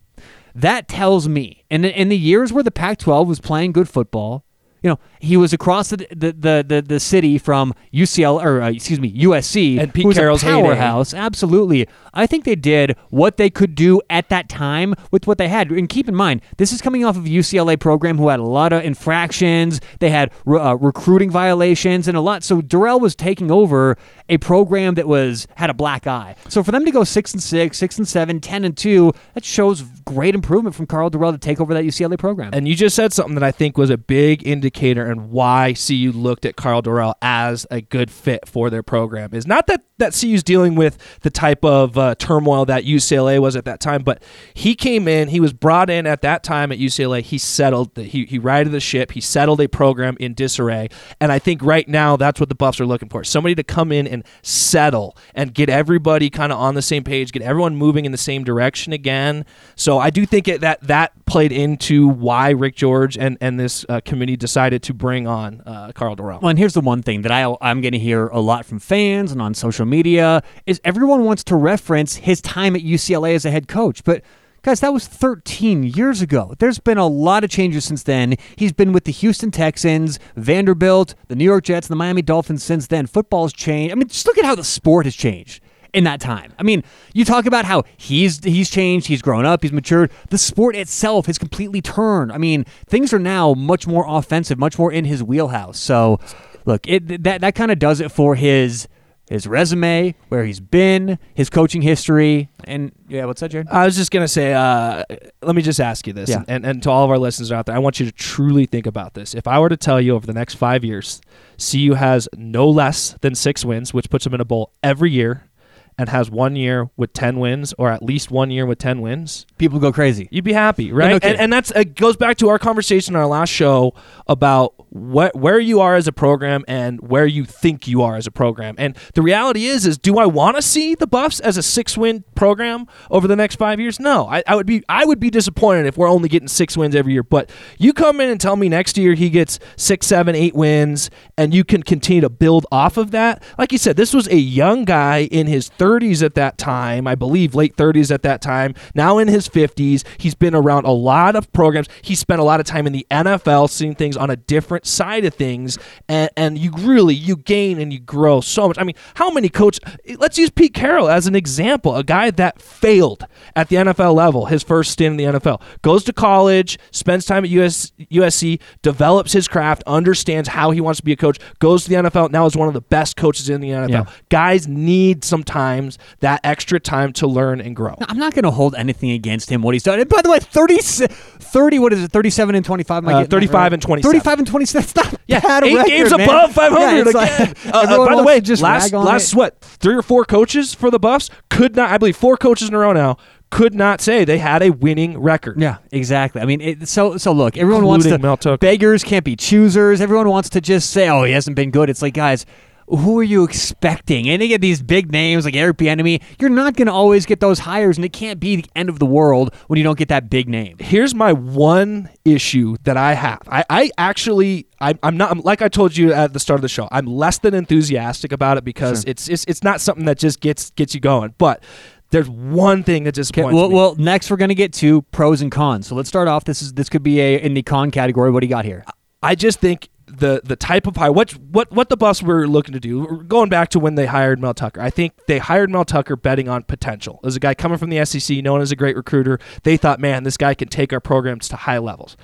That 0.54 0.88
tells 0.88 1.28
me, 1.28 1.66
the, 1.70 2.00
in 2.00 2.10
the 2.10 2.18
years 2.18 2.54
where 2.54 2.64
the 2.64 2.72
Pac 2.72 2.98
12 3.00 3.28
was 3.28 3.40
playing 3.42 3.74
good 3.74 3.90
football, 3.90 4.46
You 4.82 4.92
know, 4.92 5.00
he 5.20 5.36
was 5.36 5.52
across 5.54 5.90
the 5.90 5.98
the 6.12 6.32
the, 6.32 6.66
the, 6.68 6.82
the 6.82 7.00
city 7.00 7.38
from 7.40 7.74
UCL 7.94 8.44
or 8.44 8.62
uh, 8.62 8.70
excuse 8.70 9.00
me 9.00 9.12
USC, 9.24 9.80
And 9.80 9.92
Pete 9.92 10.06
Carroll's 10.06 10.44
a 10.44 10.46
heyday. 10.46 10.62
powerhouse. 10.62 11.14
Absolutely, 11.14 11.88
I 12.14 12.28
think 12.28 12.44
they 12.44 12.56
did 12.56 12.96
what 13.10 13.38
they 13.38 13.50
could 13.50 13.74
do 13.74 14.00
at 14.12 14.30
that 14.30 14.48
time 14.48 14.94
with 15.10 15.26
what 15.26 15.40
they 15.40 15.48
had. 15.48 15.72
And 15.72 15.90
keep 15.90 16.08
in 16.08 16.14
mind, 16.14 16.42
this 16.58 16.72
is 16.72 16.82
coming 16.82 17.04
off 17.04 17.18
of 17.18 17.26
a 17.26 17.30
UCLA 17.30 17.80
program 17.80 18.18
who 18.20 18.28
had 18.30 18.40
a 18.40 18.44
lot 18.44 18.74
of 18.74 18.84
infractions. 18.84 19.82
They 20.00 20.12
had 20.12 20.32
re- 20.46 20.60
uh, 20.60 20.76
recruiting 20.76 21.32
violations 21.32 22.08
and 22.08 22.16
a 22.16 22.22
lot. 22.22 22.44
So 22.44 22.62
Dorrell 22.62 23.02
was 23.02 23.16
taking 23.16 23.50
over 23.50 23.98
a 24.30 24.38
program 24.38 24.94
that 24.96 25.08
was 25.08 25.48
had 25.56 25.72
a 25.72 25.74
black 25.74 26.06
eye. 26.06 26.36
So 26.48 26.62
for 26.64 26.72
them 26.72 26.86
to 26.86 26.92
go 26.92 27.04
six 27.04 27.34
and 27.34 27.42
six, 27.42 27.80
six 27.80 27.98
and 27.98 28.08
seven, 28.08 28.40
ten 28.40 28.64
and 28.64 28.78
two, 28.78 29.14
that 29.34 29.44
shows 29.44 29.82
great 29.82 30.36
improvement 30.36 30.76
from 30.76 30.86
Karl 30.86 31.10
Dorrell 31.10 31.32
to 31.32 31.40
take 31.40 31.60
over 31.60 31.74
that 31.74 31.86
UCLA 31.86 32.20
program. 32.20 32.52
And 32.54 32.68
you 32.68 32.76
just 32.76 32.96
said 32.96 33.14
something 33.14 33.34
that 33.34 33.44
I 33.44 33.52
think 33.52 33.78
was 33.80 33.90
a 33.90 33.98
big 33.98 34.46
indicator 34.46 34.75
and 34.84 35.32
why 35.32 35.74
CU 35.74 36.12
looked 36.14 36.46
at 36.46 36.56
Karl 36.56 36.82
Dorrell 36.82 37.14
as 37.22 37.66
a 37.72 37.82
good 37.82 38.12
fit 38.12 38.48
for 38.48 38.70
their 38.70 38.84
program. 38.84 39.34
Is 39.34 39.48
not 39.48 39.68
that 39.68 39.84
that 39.98 40.14
CU's 40.14 40.44
dealing 40.44 40.76
with 40.76 40.98
the 41.22 41.30
type 41.30 41.64
of 41.64 41.98
uh, 41.98 42.16
turmoil 42.16 42.66
that 42.66 42.84
UCLA 42.84 43.40
was 43.40 43.56
at 43.56 43.64
that 43.66 43.80
time, 43.80 44.04
but 44.04 44.22
he 44.54 44.76
came 44.76 45.08
in, 45.08 45.30
he 45.30 45.40
was 45.40 45.54
brought 45.54 45.90
in 45.90 46.06
at 46.06 46.22
that 46.22 46.44
time 46.44 46.72
at 46.72 46.80
UCLA. 46.80 47.22
He 47.22 47.38
settled, 47.38 47.96
the, 47.96 48.04
he 48.04 48.26
he 48.26 48.38
righted 48.38 48.74
the 48.74 48.80
ship, 48.80 49.12
he 49.12 49.22
settled 49.22 49.62
a 49.62 49.70
program 49.70 50.18
in 50.20 50.34
disarray, 50.34 50.90
and 51.22 51.32
I 51.32 51.40
think 51.40 51.64
right 51.64 51.88
now 51.88 52.18
that's 52.18 52.40
what 52.40 52.50
the 52.50 52.56
Buffs 52.56 52.80
are 52.80 52.86
looking 52.86 53.10
for: 53.10 53.24
somebody 53.24 53.56
to 53.56 53.64
come 53.64 53.92
in 53.92 54.08
and 54.08 54.26
settle 54.42 55.18
and 55.34 55.54
get 55.54 55.70
everybody 55.70 56.30
kind 56.30 56.52
of 56.52 56.60
on 56.60 56.76
the 56.76 56.82
same 56.82 57.04
page, 57.04 57.32
get 57.32 57.42
everyone 57.42 57.76
moving 57.76 58.06
in 58.06 58.12
the 58.12 58.18
same 58.18 58.44
direction 58.44 58.94
again. 58.94 59.46
So 59.76 60.00
I 60.00 60.10
do 60.10 60.26
think 60.26 60.48
it, 60.48 60.62
that 60.62 60.82
that 60.82 61.25
played 61.26 61.52
into 61.52 62.08
why 62.08 62.52
Rick 62.52 62.76
George 62.76 63.18
and 63.18 63.38
and 63.42 63.60
this 63.60 63.86
uh, 63.90 64.00
committee 64.02 64.38
decided 64.38 64.84
to 64.84 64.94
bring 64.94 65.28
on 65.28 65.62
uh, 65.66 65.92
Karl 65.94 66.16
Dorrell. 66.16 66.42
Well, 66.42 66.50
and 66.50 66.60
here's 66.60 66.74
the 66.74 66.82
one 66.82 67.02
thing 67.02 67.24
that 67.24 67.32
I, 67.32 67.56
I'm 67.62 67.82
going 67.82 67.94
to 67.94 68.00
hear 68.00 68.28
a 68.28 68.40
lot 68.40 68.66
from 68.66 68.80
fans 68.80 69.32
and 69.32 69.42
on 69.42 69.54
social 69.54 69.86
media 69.86 70.44
is 70.66 70.80
everyone 70.84 71.24
wants 71.24 71.44
to 71.46 71.56
reference 71.56 72.16
his 72.18 72.42
time 72.42 72.76
at 72.76 72.82
UCLA 72.82 73.36
as 73.36 73.46
a 73.46 73.52
head 73.52 73.68
coach, 73.68 74.04
but 74.04 74.24
guys, 74.62 74.80
that 74.80 74.92
was 74.92 75.08
13 75.08 75.84
years 75.84 76.22
ago. 76.22 76.56
There's 76.58 76.80
been 76.80 76.98
a 76.98 77.06
lot 77.08 77.44
of 77.44 77.52
changes 77.52 77.86
since 77.86 78.02
then. 78.02 78.36
He's 78.56 78.74
been 78.74 78.94
with 78.94 79.04
the 79.04 79.12
Houston 79.12 79.52
Texans, 79.52 80.20
Vanderbilt, 80.36 81.14
the 81.28 81.36
New 81.36 81.44
York 81.44 81.66
Jets, 81.66 81.88
and 81.88 81.92
the 81.92 81.98
Miami 81.98 82.24
Dolphins 82.24 82.64
since 82.64 82.88
then. 82.88 83.06
Football's 83.06 83.54
changed. 83.54 83.92
I 83.92 83.96
mean, 83.96 84.08
just 84.08 84.26
look 84.26 84.40
at 84.40 84.46
how 84.46 84.56
the 84.56 84.64
sport 84.64 85.06
has 85.06 85.16
changed 85.16 85.62
in 85.96 86.04
that 86.04 86.20
time. 86.22 86.54
I 86.60 86.64
mean, 86.64 86.84
you 87.14 87.26
talk 87.26 87.46
about 87.48 87.66
how 87.66 87.84
he's 87.98 88.44
he's 88.44 88.70
changed, 88.70 89.08
he's 89.08 89.22
grown 89.22 89.46
up, 89.46 89.64
he's 89.64 89.72
matured. 89.72 90.12
The 90.30 90.38
sport 90.38 90.76
itself 90.76 91.26
has 91.26 91.38
completely 91.38 91.82
turned. 91.82 92.32
I 92.32 92.38
mean, 92.38 92.66
things 92.86 93.14
are 93.14 93.20
now 93.20 93.54
much 93.54 93.88
more 93.88 94.06
offensive, 94.08 94.60
much 94.60 94.78
more 94.78 94.92
in 94.92 95.06
his 95.06 95.24
wheelhouse. 95.24 95.80
So, 95.80 96.20
look, 96.66 96.88
it 96.88 97.24
that 97.24 97.42
that 97.42 97.56
kind 97.56 97.72
of 97.72 97.80
does 97.80 98.00
it 98.02 98.12
for 98.12 98.36
his 98.36 98.88
his 99.28 99.48
resume, 99.48 100.14
where 100.30 100.46
he's 100.46 100.60
been, 100.60 101.18
his 101.34 101.50
coaching 101.50 101.82
history, 101.82 102.48
and 102.66 102.92
yeah, 103.10 103.26
what's 103.26 103.42
that, 103.42 103.50
Jared? 103.50 103.68
I 103.70 103.84
was 103.84 103.96
just 103.96 104.12
gonna 104.12 104.28
say, 104.28 104.54
uh, 104.54 105.04
let 105.42 105.56
me 105.56 105.64
just 105.64 105.80
ask 105.80 106.06
you 106.06 106.14
this, 106.14 106.30
Yeah. 106.30 106.44
and, 106.48 106.64
and 106.64 106.84
to 106.84 106.92
all 106.92 107.04
of 107.04 107.10
our 107.10 107.18
listeners 107.18 107.52
out 107.52 107.66
there, 107.66 107.76
I 107.76 107.80
want 107.80 108.00
you 108.00 108.06
to 108.06 108.12
truly 108.12 108.68
think 108.68 108.86
about 108.86 109.16
this. 109.16 109.34
If 109.34 109.48
I 109.48 109.58
were 109.58 109.70
to 109.70 109.78
tell 109.78 110.00
you 110.00 110.14
over 110.14 110.28
the 110.28 110.34
next 110.34 110.54
five 110.56 110.84
years, 110.84 111.22
CU 111.58 111.94
has 111.96 112.30
no 112.38 112.70
less 112.70 113.16
than 113.22 113.34
six 113.34 113.66
wins, 113.66 113.96
which 113.96 114.12
puts 114.12 114.26
them 114.26 114.36
in 114.36 114.42
a 114.42 114.46
bowl 114.46 114.74
every 114.84 115.10
year, 115.10 115.50
and 115.98 116.10
has 116.10 116.30
one 116.30 116.56
year 116.56 116.90
with 116.98 117.14
ten 117.14 117.40
wins, 117.40 117.74
or 117.78 117.90
at 117.90 118.04
least 118.04 118.30
one 118.32 118.52
year 118.52 118.66
with 118.66 118.78
ten 118.80 119.02
wins, 119.02 119.46
People 119.58 119.80
go 119.80 119.92
crazy. 119.92 120.28
you'd 120.32 120.44
be 120.44 120.54
happy, 120.54 120.92
right? 120.92 121.10
no 121.10 121.20
and, 121.28 121.40
and 121.40 121.54
that's 121.54 121.72
it 121.72 121.96
goes 121.96 122.18
back 122.18 122.38
to 122.38 122.50
our 122.50 122.60
conversation 122.60 123.16
on 123.16 123.22
our 123.22 123.28
last 123.28 123.50
show 123.50 123.94
about 124.28 124.75
what 124.96 125.36
where 125.36 125.60
you 125.60 125.82
are 125.82 125.96
as 125.96 126.08
a 126.08 126.14
program 126.14 126.64
and 126.70 127.02
where 127.02 127.26
you 127.26 127.44
think 127.44 127.86
you 127.86 128.02
are 128.02 128.16
as 128.16 128.26
a 128.26 128.32
program. 128.32 128.76
And 128.78 128.96
the 129.14 129.22
reality 129.22 129.66
is, 129.66 129.86
is 129.86 129.98
do 129.98 130.18
I 130.18 130.26
want 130.26 130.56
to 130.56 130.62
see 130.62 130.96
the 130.96 131.06
Buffs 131.06 131.42
as 131.42 131.58
a 131.58 131.64
six 131.64 131.98
win 131.98 132.24
program 132.34 132.88
over 133.12 133.28
the 133.28 133.36
next 133.36 133.58
five 133.58 133.78
years? 133.78 134.00
No, 134.00 134.26
I, 134.28 134.42
I 134.48 134.56
would 134.56 134.66
be 134.66 134.84
I 134.88 135.04
would 135.04 135.20
be 135.20 135.30
disappointed 135.30 135.86
if 135.86 135.98
we're 135.98 136.10
only 136.10 136.30
getting 136.30 136.48
six 136.48 136.78
wins 136.78 136.96
every 136.96 137.12
year. 137.12 137.24
But 137.24 137.50
you 137.78 137.92
come 137.92 138.22
in 138.22 138.30
and 138.30 138.40
tell 138.40 138.56
me 138.56 138.70
next 138.70 138.98
year 138.98 139.16
he 139.16 139.30
gets 139.30 139.60
six, 139.76 140.08
seven, 140.08 140.34
eight 140.34 140.56
wins, 140.56 141.10
and 141.38 141.54
you 141.54 141.66
can 141.66 141.84
continue 141.84 142.22
to 142.22 142.30
build 142.30 142.66
off 142.72 142.96
of 142.96 143.12
that. 143.12 143.44
Like 143.58 143.74
you 143.74 143.78
said, 143.78 143.98
this 143.98 144.14
was 144.14 144.30
a 144.30 144.38
young 144.38 144.86
guy 144.86 145.24
in 145.26 145.48
his 145.48 145.70
30s 145.72 146.24
at 146.24 146.36
that 146.36 146.58
time, 146.58 147.06
I 147.06 147.16
believe 147.16 147.54
late 147.54 147.76
30s 147.76 148.14
at 148.14 148.22
that 148.22 148.42
time. 148.42 148.74
Now 148.94 149.18
in 149.18 149.28
his 149.28 149.50
50s, 149.50 150.06
he's 150.18 150.36
been 150.36 150.56
around 150.56 150.86
a 150.86 150.92
lot 150.92 151.36
of 151.36 151.52
programs. 151.52 151.90
He 152.02 152.16
spent 152.16 152.40
a 152.40 152.46
lot 152.46 152.62
of 152.62 152.66
time 152.66 152.88
in 152.88 152.94
the 152.94 153.06
NFL, 153.12 153.70
seeing 153.70 153.94
things 153.94 154.16
on 154.16 154.30
a 154.30 154.38
different 154.38 154.85
side 154.86 155.26
of 155.26 155.34
things, 155.34 155.78
and, 156.08 156.30
and 156.38 156.58
you 156.58 156.72
really 156.80 157.16
you 157.16 157.36
gain 157.38 157.80
and 157.80 157.92
you 157.92 158.00
grow 158.00 158.42
so 158.42 158.68
much. 158.68 158.78
I 158.78 158.84
mean, 158.84 158.96
how 159.16 159.30
many 159.32 159.50
coach? 159.50 159.80
Let's 160.18 160.38
use 160.38 160.50
Pete 160.50 160.74
Carroll 160.74 161.10
as 161.10 161.28
an 161.28 161.36
example, 161.36 161.96
a 161.96 162.04
guy 162.04 162.32
that 162.32 162.62
failed 162.62 163.26
at 163.56 163.70
the 163.70 163.76
NFL 163.78 164.14
level, 164.16 164.46
his 164.46 164.64
first 164.64 164.92
stint 164.92 165.20
in 165.20 165.32
the 165.34 165.40
NFL, 165.40 165.62
goes 165.82 166.04
to 166.06 166.14
college, 166.14 166.78
spends 166.92 167.26
time 167.26 167.44
at 167.44 167.50
US, 167.52 167.92
USC, 168.12 168.60
develops 168.82 169.34
his 169.34 169.48
craft, 169.48 169.84
understands 169.88 170.50
how 170.50 170.72
he 170.72 170.82
wants 170.82 171.00
to 171.00 171.04
be 171.04 171.12
a 171.12 171.16
coach, 171.18 171.40
goes 171.60 171.84
to 171.84 171.90
the 171.90 171.96
NFL, 171.96 172.32
now 172.32 172.46
is 172.46 172.56
one 172.56 172.68
of 172.68 172.74
the 172.74 172.82
best 172.82 173.16
coaches 173.18 173.50
in 173.50 173.62
the 173.62 173.70
NFL. 173.70 173.90
Yeah. 173.90 174.06
Guys 174.30 174.68
need 174.68 175.24
sometimes 175.24 175.98
that 176.20 176.42
extra 176.44 176.80
time 176.80 177.14
to 177.14 177.28
learn 177.28 177.60
and 177.62 177.76
grow. 177.76 177.96
I'm 178.08 178.18
not 178.18 178.34
going 178.34 178.44
to 178.44 178.52
hold 178.52 178.76
anything 178.76 179.12
against 179.12 179.50
him 179.52 179.62
what 179.62 179.74
he's 179.74 179.84
done. 179.84 180.00
And 180.00 180.10
by 180.10 180.22
the 180.22 180.30
way, 180.30 180.40
30, 180.40 180.78
30 180.80 181.80
what 181.80 181.94
is 181.94 182.04
it? 182.04 182.12
37 182.12 182.56
and 182.56 182.66
25. 182.66 183.04
Am 183.04 183.10
I 183.10 183.14
Uh, 183.14 183.16
getting 183.20 183.30
that 183.30 183.36
35 183.36 183.56
right? 183.56 183.74
and 183.74 183.82
27. 183.82 184.12
35 184.12 184.40
and 184.40 184.48
27. 184.48 184.75
That's 184.76 184.96
not 184.96 185.16
Yeah, 185.28 185.40
bad 185.40 185.64
eight 185.64 185.76
record, 185.76 185.90
games 185.90 186.12
man. 186.18 186.22
above 186.30 186.52
500 186.54 186.82
Yeah, 186.82 187.00
again. 187.02 187.14
like- 187.14 187.66
Uh, 187.74 187.78
uh, 187.78 188.06
by 188.08 188.16
the 188.16 188.24
way, 188.24 188.42
just 188.42 188.62
last 188.62 188.92
last 188.94 189.34
it. 189.34 189.38
what 189.38 189.60
three 189.62 189.96
or 189.96 190.02
four 190.02 190.26
coaches 190.26 190.74
for 190.74 190.92
the 190.92 191.00
Buffs 191.00 191.30
could 191.50 191.76
not. 191.76 191.90
I 191.90 191.98
believe 191.98 192.16
four 192.18 192.38
coaches 192.38 192.70
in 192.70 192.76
a 192.76 192.80
row 192.80 192.94
now 192.94 193.18
could 193.52 193.74
not 193.74 194.02
say 194.02 194.26
they 194.26 194.38
had 194.38 194.62
a 194.62 194.70
winning 194.72 195.18
record. 195.20 195.60
Yeah, 195.62 195.78
exactly. 195.92 196.42
I 196.42 196.46
mean, 196.46 196.62
it, 196.62 196.88
so 196.88 197.18
so 197.18 197.32
look, 197.32 197.58
everyone 197.58 197.86
wants 197.86 198.04
to 198.06 198.10
Including 198.10 198.22
Mel 198.28 198.38
Tucker. 198.38 198.58
beggars 198.58 199.04
can't 199.04 199.24
be 199.26 199.36
choosers. 199.36 200.02
Everyone 200.02 200.30
wants 200.30 200.50
to 200.50 200.62
just 200.62 200.90
say, 200.92 201.10
"Oh, 201.10 201.24
he 201.24 201.32
hasn't 201.32 201.56
been 201.56 201.72
good." 201.72 201.90
It's 201.90 202.02
like, 202.02 202.14
guys, 202.14 202.46
who 202.88 203.18
are 203.20 203.24
you 203.24 203.44
expecting? 203.44 204.30
And 204.30 204.42
they 204.42 204.48
get 204.48 204.62
these 204.62 204.82
big 204.82 205.12
names 205.12 205.44
like 205.46 205.56
Eric 205.56 205.78
Bieniemy. 205.78 206.22
You're 206.40 206.50
not 206.52 206.76
going 206.76 206.86
to 206.86 206.92
always 206.94 207.26
get 207.26 207.40
those 207.40 207.60
hires, 207.60 207.98
and 207.98 208.06
it 208.06 208.14
can't 208.14 208.40
be 208.40 208.58
the 208.58 208.66
end 208.76 208.90
of 208.90 209.00
the 209.00 209.06
world 209.08 209.54
when 209.68 209.78
you 209.78 209.84
don't 209.84 209.98
get 209.98 210.10
that 210.10 210.30
big 210.30 210.48
name. 210.48 210.78
Here's 210.80 211.16
my 211.16 211.34
one 211.34 212.10
issue 212.26 212.76
that 212.84 212.96
I 212.98 213.14
have. 213.14 213.42
I, 213.48 213.66
I 213.70 213.92
actually 213.98 214.68
I, 214.80 214.94
I'm 215.04 215.18
not 215.18 215.30
I'm- 215.30 215.42
like 215.44 215.62
I 215.62 215.68
told 215.70 215.98
you 215.98 216.14
at 216.14 216.34
the 216.34 216.40
start 216.40 216.60
of 216.60 216.62
the 216.62 216.70
show. 216.70 216.88
I'm 216.92 217.06
less 217.08 217.40
than 217.40 217.54
enthusiastic 217.54 218.32
about 218.32 218.58
it 218.58 218.64
because 218.64 219.02
Sure. 219.02 219.10
it's, 219.12 219.28
it's 219.30 219.46
it's 219.46 219.64
not 219.64 219.82
something 219.82 220.06
that 220.06 220.18
just 220.20 220.40
gets 220.40 220.70
gets 220.72 220.94
you 220.94 221.00
going. 221.02 221.34
But 221.38 221.64
there's 222.12 222.30
one 222.30 222.84
thing 222.84 223.04
that 223.06 223.10
Okay, 223.16 223.22
disappoints 223.22 223.56
well, 223.56 223.70
me. 223.70 223.76
well, 223.76 223.96
next 223.96 224.30
we're 224.30 224.38
going 224.38 224.50
to 224.50 224.56
get 224.56 224.74
to 224.74 225.02
pros 225.12 225.42
and 225.42 225.52
cons. 225.52 225.88
So 225.88 225.96
let's 225.96 226.08
start 226.08 226.28
off. 226.28 226.44
This 226.46 226.62
is 226.62 226.74
this 226.74 226.88
could 226.90 227.02
be 227.04 227.20
a 227.20 227.38
in 227.42 227.56
the 227.56 227.64
con 227.64 227.90
category. 227.90 228.30
What 228.32 228.42
do 228.42 228.46
you 228.46 228.52
got 228.54 228.64
here? 228.66 228.86
I 229.24 229.34
just 229.34 229.60
think 229.60 229.90
the 230.18 230.42
the 230.44 230.56
type 230.56 230.88
of 230.88 230.96
hire 230.96 231.12
what 231.12 231.32
what 231.34 231.72
what 231.72 231.90
the 231.90 231.98
Buffs 231.98 232.24
were 232.24 232.48
looking 232.48 232.74
to 232.74 232.80
do 232.80 233.24
going 233.28 233.50
back 233.50 233.70
to 233.70 233.80
when 233.80 233.96
they 233.96 234.06
hired 234.06 234.40
Mel 234.40 234.54
Tucker. 234.54 234.82
I 234.82 234.90
think 234.90 235.14
they 235.28 235.38
hired 235.38 235.70
Mel 235.70 235.86
Tucker 235.86 236.16
betting 236.16 236.50
on 236.50 236.64
potential. 236.64 237.20
As 237.24 237.36
a 237.36 237.40
guy 237.40 237.54
coming 237.54 237.78
from 237.78 237.90
the 237.90 238.04
SEC, 238.06 238.38
known 238.38 238.62
as 238.62 238.72
a 238.72 238.76
great 238.76 238.96
recruiter, 238.96 239.40
they 239.64 239.78
thought, 239.78 240.00
man, 240.00 240.24
this 240.24 240.38
guy 240.38 240.54
can 240.54 240.68
take 240.68 240.94
our 240.94 241.00
programs 241.00 241.48
to 241.50 241.56
high 241.56 241.78
levels. 241.78 242.18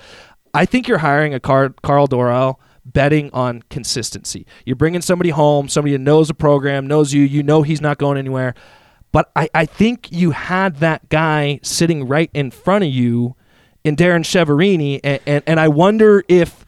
I 0.54 0.66
think 0.66 0.88
you're 0.88 0.98
hiring 0.98 1.34
a 1.34 1.40
Car- 1.40 1.74
Karl 1.82 2.06
Dorrell 2.06 2.56
betting 2.84 3.30
on 3.32 3.62
consistency. 3.70 4.46
You're 4.66 4.76
bringing 4.76 5.00
somebody 5.00 5.30
home, 5.30 5.68
somebody 5.68 5.92
that 5.92 6.00
knows 6.00 6.28
the 6.28 6.34
program, 6.34 6.86
knows 6.86 7.12
you, 7.14 7.22
you 7.22 7.42
know 7.42 7.62
he's 7.62 7.80
not 7.80 7.98
going 7.98 8.18
anywhere. 8.18 8.54
But 9.12 9.30
I, 9.36 9.48
I 9.54 9.66
think 9.66 10.08
you 10.10 10.32
had 10.32 10.76
that 10.76 11.08
guy 11.08 11.60
sitting 11.62 12.08
right 12.08 12.30
in 12.34 12.50
front 12.50 12.84
of 12.84 12.90
you 12.90 13.36
in 13.84 13.96
Darren 13.96 14.20
Chiaverini, 14.20 15.00
and, 15.04 15.20
and, 15.26 15.44
and 15.46 15.60
I 15.60 15.68
wonder 15.68 16.24
if 16.28 16.64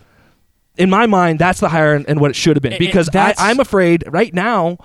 in 0.76 0.90
my 0.90 1.07
mind, 1.07 1.38
that's 1.38 1.61
the 1.61 1.69
hire 1.69 1.95
and, 1.95 2.09
and 2.09 2.21
what 2.21 2.31
it 2.31 2.37
should 2.37 2.57
have 2.57 2.62
been. 2.62 2.78
Because 2.78 3.09
I, 3.14 3.35
I'm 3.38 3.61
afraid 3.61 4.04
right 4.09 4.33
now, 4.33 4.78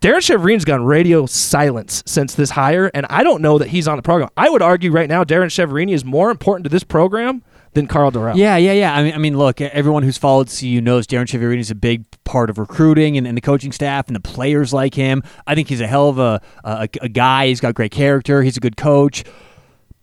Darren 0.00 0.18
Chiaverini's 0.18 0.64
gone 0.64 0.84
radio 0.84 1.26
silence 1.26 2.02
since 2.06 2.34
this 2.34 2.50
hire, 2.50 2.90
and 2.94 3.06
I 3.10 3.22
don't 3.22 3.42
know 3.42 3.58
that 3.58 3.68
he's 3.68 3.86
on 3.86 3.96
the 3.96 4.02
program. 4.02 4.30
I 4.36 4.48
would 4.48 4.62
argue 4.62 4.90
right 4.90 5.08
now, 5.08 5.24
Darren 5.24 5.46
Chiaverini 5.46 5.92
is 5.92 6.04
more 6.04 6.30
important 6.30 6.64
to 6.64 6.70
this 6.70 6.84
program 6.84 7.42
than 7.74 7.86
Karl 7.86 8.10
Dorrell. 8.10 8.36
Yeah, 8.36 8.56
yeah, 8.56 8.72
yeah. 8.72 8.94
I 8.94 9.02
mean, 9.02 9.14
I 9.14 9.18
mean, 9.18 9.38
look, 9.38 9.60
everyone 9.60 10.02
who's 10.02 10.18
followed 10.18 10.48
CU 10.48 10.80
knows 10.80 11.06
Darren 11.06 11.26
Chiaverini 11.26 11.58
is 11.60 11.70
a 11.70 11.74
big 11.74 12.04
part 12.24 12.50
of 12.50 12.58
recruiting 12.58 13.16
and, 13.16 13.26
and 13.26 13.36
the 13.36 13.40
coaching 13.42 13.72
staff 13.72 14.06
and 14.08 14.16
the 14.16 14.20
players 14.20 14.72
like 14.72 14.94
him. 14.94 15.22
I 15.46 15.54
think 15.54 15.68
he's 15.68 15.80
a 15.80 15.86
hell 15.86 16.08
of 16.08 16.18
a, 16.18 16.40
a 16.64 16.88
a 17.02 17.08
guy. 17.08 17.48
He's 17.48 17.60
got 17.60 17.74
great 17.74 17.92
character. 17.92 18.42
He's 18.42 18.56
a 18.56 18.60
good 18.60 18.76
coach. 18.76 19.24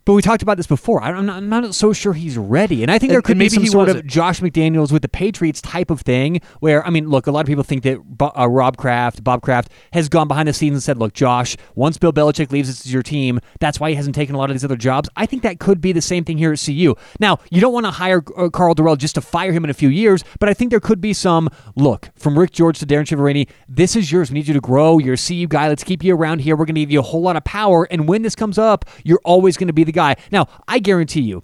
But 0.08 0.14
we 0.14 0.22
talked 0.22 0.42
about 0.42 0.56
this 0.56 0.68
before. 0.68 1.04
I'm 1.04 1.26
not, 1.26 1.36
I'm 1.36 1.50
not 1.50 1.76
so 1.76 1.92
sure 1.92 2.14
he's 2.14 2.38
ready, 2.38 2.82
and 2.82 2.90
I 2.90 2.98
think 2.98 3.10
And- 3.10 3.16
there 3.16 3.22
could 3.22 3.34
and 3.34 3.40
be 3.42 3.50
some 3.50 3.66
sort 3.66 3.90
of. 3.90 4.08
Josh 4.08 4.40
McDaniels 4.40 4.90
with 4.90 5.02
the 5.02 5.10
Patriots 5.10 5.60
type 5.62 5.92
of 5.92 6.00
thing. 6.00 6.40
Where 6.62 6.86
I 6.88 6.92
mean, 6.92 7.10
look, 7.10 7.28
a 7.28 7.32
lot 7.32 7.42
of 7.42 7.48
people 7.48 7.66
think 7.66 7.84
that 7.84 8.00
uh, 8.22 8.48
Rob 8.48 8.78
Kraft, 8.78 9.22
Bob 9.22 9.42
Kraft, 9.42 9.70
has 9.92 10.08
gone 10.08 10.30
behind 10.30 10.48
the 10.48 10.54
scenes 10.54 10.76
and 10.76 10.82
said, 10.82 10.98
"Look, 10.98 11.12
Josh, 11.12 11.58
once 11.76 11.98
Bill 11.98 12.14
Belichick 12.14 12.54
leaves, 12.54 12.70
this 12.70 12.86
is 12.86 12.94
your 12.94 13.04
team. 13.04 13.42
That's 13.60 13.82
why 13.82 13.90
he 13.90 13.98
hasn't 13.98 14.16
taken 14.16 14.34
a 14.34 14.38
lot 14.38 14.50
of 14.50 14.54
these 14.54 14.64
other 14.64 14.78
jobs." 14.78 15.10
I 15.18 15.26
think 15.26 15.44
that 15.44 15.60
could 15.60 15.82
be 15.82 15.92
the 15.92 16.00
same 16.02 16.24
thing 16.24 16.38
here 16.38 16.54
at 16.54 16.64
CU. 16.66 16.96
Now, 17.20 17.40
you 17.52 17.60
don't 17.60 17.74
want 17.74 17.86
to 17.86 17.92
hire 17.92 18.24
uh, 18.38 18.48
Karl 18.50 18.76
Dorrell 18.76 18.98
just 18.98 19.16
to 19.16 19.22
fire 19.22 19.52
him 19.52 19.66
in 19.66 19.70
a 19.70 19.74
few 19.74 19.90
years, 19.90 20.24
but 20.40 20.48
I 20.48 20.54
think 20.54 20.72
there 20.72 20.80
could 20.80 21.02
be 21.02 21.12
some 21.12 21.50
look 21.76 22.12
from 22.16 22.40
Rick 22.40 22.52
George 22.52 22.80
to 22.80 22.86
Darren 22.86 23.04
Chiaverini. 23.04 23.50
This 23.68 23.98
is 23.98 24.10
yours. 24.10 24.32
We 24.32 24.36
need 24.36 24.48
you 24.48 24.54
to 24.54 24.62
grow. 24.62 25.00
You're 25.00 25.16
a 25.16 25.18
CU 25.18 25.48
guy. 25.48 25.68
Let's 25.68 25.84
keep 25.84 26.02
you 26.02 26.16
around 26.16 26.40
here. 26.40 26.56
We're 26.56 26.64
going 26.64 26.76
to 26.76 26.82
give 26.82 26.92
you 26.92 27.00
a 27.00 27.04
whole 27.04 27.22
lot 27.22 27.36
of 27.36 27.44
power, 27.44 27.90
and 27.92 28.08
when 28.08 28.22
this 28.22 28.36
comes 28.36 28.58
up, 28.58 28.86
you're 29.04 29.20
always 29.26 29.58
going 29.58 29.68
to 29.68 29.74
be 29.74 29.84
the 29.84 29.97
guy. 29.98 30.16
Now, 30.32 30.48
I 30.68 30.80
guarantee 30.80 31.22
you. 31.22 31.44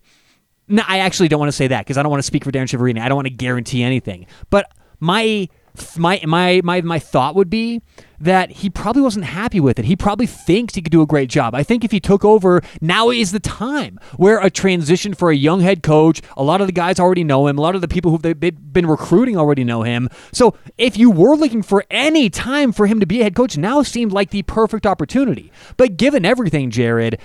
No, 0.68 0.84
I 0.88 1.00
actually 1.00 1.28
don't 1.28 1.40
want 1.40 1.50
to 1.50 1.58
say 1.58 1.68
that 1.68 1.82
because 1.86 1.98
I 1.98 2.04
don't 2.04 2.10
want 2.10 2.22
to 2.22 2.28
speak 2.28 2.46
for 2.46 2.52
Darren 2.52 2.64
Chiaverini. 2.64 3.02
I 3.02 3.10
don't 3.10 3.18
want 3.18 3.28
to 3.28 3.34
guarantee 3.34 3.84
anything. 3.84 4.26
But 4.50 4.72
my 5.00 5.50
my 5.98 6.22
my 6.26 6.62
my 6.64 6.82
my 6.82 7.00
thought 7.00 7.36
would 7.36 7.50
be 7.50 7.82
that 8.20 8.52
he 8.52 8.70
probably 8.70 9.02
wasn't 9.02 9.26
happy 9.26 9.60
with 9.60 9.80
it. 9.80 9.86
He 9.86 9.96
probably 9.96 10.28
thinks 10.28 10.76
he 10.76 10.82
could 10.82 10.92
do 10.92 11.02
a 11.02 11.06
great 11.06 11.30
job. 11.30 11.54
I 11.54 11.64
think 11.64 11.84
if 11.84 11.92
he 11.92 12.00
took 12.00 12.24
over, 12.24 12.62
now 12.80 13.10
is 13.10 13.34
the 13.34 13.40
time 13.40 14.00
where 14.16 14.40
a 14.40 14.50
transition 14.50 15.14
for 15.14 15.30
a 15.30 15.36
young 15.36 15.60
head 15.60 15.84
coach. 15.84 16.22
A 16.38 16.44
lot 16.44 16.62
of 16.62 16.68
the 16.68 16.74
guys 16.74 17.00
already 17.00 17.24
know 17.24 17.48
him. 17.48 17.58
A 17.58 17.62
lot 17.62 17.76
of 17.76 17.82
the 17.82 17.88
people 17.88 18.12
who've 18.12 18.22
they've 18.22 18.74
been 18.74 18.88
recruiting 18.88 19.36
already 19.36 19.64
know 19.64 19.84
him. 19.84 20.10
So 20.32 20.56
if 20.78 20.98
you 20.98 21.10
were 21.10 21.36
looking 21.36 21.64
for 21.64 21.84
any 21.92 22.30
time 22.30 22.72
for 22.72 22.88
him 22.88 23.00
to 23.00 23.06
be 23.06 23.20
a 23.20 23.24
head 23.24 23.36
coach, 23.36 23.58
now 23.58 23.82
seemed 23.82 24.12
like 24.12 24.30
the 24.30 24.44
perfect 24.44 24.86
opportunity. 24.86 25.52
But 25.76 25.98
given 25.98 26.24
everything, 26.24 26.70
Jared. 26.70 27.20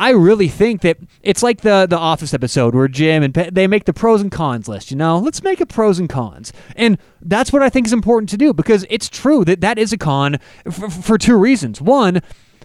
I 0.00 0.10
really 0.12 0.48
think 0.48 0.80
that 0.80 0.96
it's 1.22 1.42
like 1.42 1.60
the 1.60 1.86
the 1.88 1.98
Office 1.98 2.32
episode 2.32 2.74
where 2.74 2.88
Jim 2.88 3.22
and 3.22 3.34
Pe- 3.34 3.50
they 3.50 3.66
make 3.66 3.84
the 3.84 3.92
pros 3.92 4.22
and 4.22 4.32
cons 4.32 4.66
list. 4.66 4.90
You 4.90 4.96
know, 4.96 5.18
let's 5.18 5.42
make 5.42 5.60
a 5.60 5.66
pros 5.66 5.98
and 5.98 6.08
cons, 6.08 6.54
and 6.74 6.96
that's 7.20 7.52
what 7.52 7.62
I 7.62 7.68
think 7.68 7.86
is 7.86 7.92
important 7.92 8.30
to 8.30 8.38
do 8.38 8.54
because 8.54 8.86
it's 8.88 9.10
true 9.10 9.44
that 9.44 9.60
that 9.60 9.78
is 9.78 9.92
a 9.92 9.98
con 9.98 10.38
for, 10.70 10.88
for 10.88 11.18
two 11.18 11.36
reasons. 11.36 11.82
One, 11.82 12.22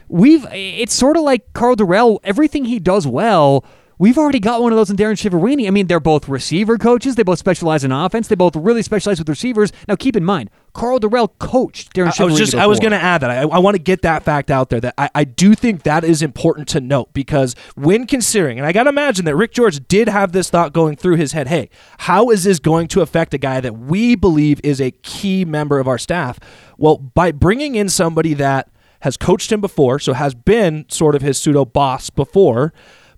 we've 0.08 0.48
it's 0.54 0.94
sort 0.94 1.18
of 1.18 1.24
like 1.24 1.52
Karl 1.52 1.76
Dorrell. 1.76 2.20
Everything 2.24 2.64
he 2.64 2.80
does 2.80 3.06
well. 3.06 3.66
We've 3.98 4.18
already 4.18 4.40
got 4.40 4.62
one 4.62 4.72
of 4.72 4.78
those 4.78 4.90
in 4.90 4.98
Darren 4.98 5.14
Chiaverini. 5.14 5.68
I 5.68 5.72
mean, 5.72 5.88
they're 5.88 6.00
both 6.00 6.28
receiver 6.28 6.78
coaches. 6.78 7.16
They 7.16 7.24
both 7.24 7.40
specialize 7.40 7.84
in 7.84 7.92
offense. 7.92 8.28
They 8.28 8.36
both 8.36 8.56
really 8.56 8.82
specialize 8.82 9.20
with 9.20 9.30
receivers. 9.30 9.72
Now, 9.88 9.96
keep 9.96 10.16
in 10.16 10.26
mind, 10.26 10.50
Karl 10.74 11.00
Dorrell 11.00 11.30
coached 11.40 11.94
Darren 11.94 12.08
Chiaverini. 12.08 12.20
I 12.20 12.26
was 12.26 12.38
just 12.38 12.56
I 12.56 12.68
was 12.68 12.80
going 12.80 12.92
to 12.92 13.02
add 13.02 13.22
that 13.22 13.32
I, 13.32 13.42
I 13.44 13.60
want 13.60 13.76
to 13.76 13.82
get 13.82 14.02
that 14.02 14.24
fact 14.24 14.52
out 14.52 14.70
there 14.70 14.82
that 14.82 14.94
I, 14.98 15.10
I 15.16 15.24
do 15.24 15.56
think 15.56 15.84
that 15.84 16.04
is 16.04 16.22
important 16.22 16.68
to 16.70 16.82
note 16.82 17.14
because 17.14 17.56
when 17.76 18.06
considering 18.06 18.58
and 18.58 18.68
I 18.68 18.74
got 18.74 18.84
to 18.84 18.90
imagine 18.90 19.26
that 19.26 19.36
Rick 19.36 19.54
George 19.54 19.88
did 19.88 20.10
have 20.10 20.34
this 20.34 20.50
thought 20.50 20.74
going 20.74 20.96
through 20.98 21.16
his 21.16 21.32
head 21.32 21.48
hey 21.48 21.70
how 22.00 22.30
is 22.30 22.44
this 22.44 22.60
going 22.60 22.88
to 22.90 23.02
affect 23.02 23.34
a 23.34 23.38
guy 23.38 23.62
that 23.62 23.78
we 23.78 24.16
believe 24.16 24.60
is 24.64 24.82
a 24.82 24.92
key 24.92 25.46
member 25.46 25.80
of 25.80 25.88
our 25.88 25.98
staff 25.98 26.40
well 26.78 26.98
by 26.98 27.32
bringing 27.32 27.76
in 27.76 27.88
somebody 27.88 28.34
that 28.34 28.70
has 29.02 29.18
coached 29.18 29.52
him 29.52 29.62
before 29.62 30.00
so 30.00 30.14
has 30.14 30.34
been 30.34 30.86
sort 30.90 31.16
of 31.16 31.22
his 31.22 31.38
pseudo 31.38 31.64
boss 31.64 32.10
before 32.10 32.74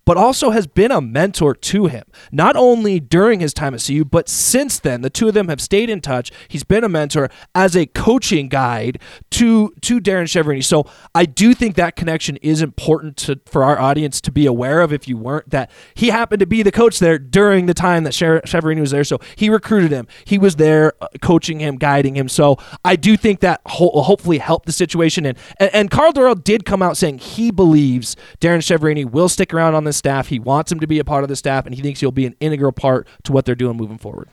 but 0.08 0.16
also 0.16 0.52
has 0.52 0.68
been 0.68 0.90
a 0.90 1.02
mentor 1.02 1.54
to 1.54 1.88
him. 1.88 2.04
Not 2.32 2.56
only 2.56 2.98
during 2.98 3.42
his 3.42 3.54
time 3.54 3.74
at 3.74 3.84
CU, 3.86 4.06
but 4.06 4.30
since 4.30 4.80
then, 4.80 5.02
the 5.02 5.10
two 5.10 5.28
of 5.28 5.34
them 5.34 5.50
have 5.50 5.60
stayed 5.60 5.90
in 5.90 6.00
touch. 6.00 6.32
He's 6.48 6.64
been 6.64 6.86
a 6.86 6.90
mentor 6.90 7.30
as 7.54 7.76
a 7.76 7.86
coaching 7.88 8.48
guide 8.48 9.02
to 9.32 9.74
to 9.82 10.00
Darren 10.00 10.24
Chiaverini. 10.24 10.64
So 10.64 10.86
I 11.14 11.26
do 11.26 11.54
think 11.54 11.76
that 11.76 11.98
connection 11.98 12.38
is 12.38 12.62
important 12.62 13.18
to 13.18 13.42
for 13.46 13.66
our 13.66 13.78
audience 13.78 14.22
to 14.22 14.32
be 14.32 14.46
aware 14.46 14.80
of. 14.80 14.94
If 14.94 15.10
you 15.10 15.18
weren't, 15.18 15.50
that 15.50 15.70
he 15.94 16.08
happened 16.08 16.40
to 16.40 16.48
be 16.48 16.64
the 16.64 16.72
coach 16.72 17.00
there 17.00 17.20
during 17.20 17.66
the 17.66 17.74
time 17.74 18.06
that 18.06 18.14
Chiaverini 18.14 18.80
was 18.80 18.92
there, 18.92 19.04
so 19.04 19.20
he 19.36 19.50
recruited 19.50 19.92
him. 19.92 20.08
He 20.24 20.38
was 20.38 20.56
there 20.56 20.94
uh, 21.02 21.08
coaching 21.22 21.60
him, 21.60 21.76
guiding 21.76 22.16
him. 22.16 22.30
So 22.30 22.58
I 22.86 22.96
do 22.96 23.18
think 23.18 23.42
that 23.42 23.60
ho- 23.66 24.02
hopefully 24.04 24.38
help 24.38 24.66
the 24.66 24.72
situation. 24.72 25.26
And, 25.26 25.38
and 25.60 25.70
and 25.74 25.92
Karl 25.92 26.14
Dorrell 26.14 26.42
did 26.42 26.64
come 26.64 26.82
out 26.82 26.96
saying 26.96 27.18
he 27.18 27.52
believes 27.52 28.16
Darren 28.40 28.60
Chiaverini 28.60 29.04
will 29.04 29.28
stick 29.28 29.54
around 29.54 29.76
on 29.76 29.84
this 29.84 29.97
staff. 29.98 30.28
He 30.28 30.40
wants 30.40 30.72
him 30.72 30.80
to 30.80 30.88
be 30.88 31.00
a 31.00 31.04
part 31.04 31.24
of 31.24 31.30
the 31.30 31.36
staff, 31.36 31.66
and 31.66 31.76
he 31.76 31.82
thinks 31.82 32.00
he'll 32.00 32.12
be 32.12 32.26
an 32.26 32.36
integral 32.40 32.72
part 32.72 33.08
to 33.24 33.32
what 33.32 33.46
they're 33.46 33.56
doing 33.56 33.78
moving 33.78 33.98
forward. 33.98 34.30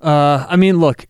Uh, 0.00 0.46
I 0.48 0.56
mean, 0.56 0.78
look, 0.78 1.06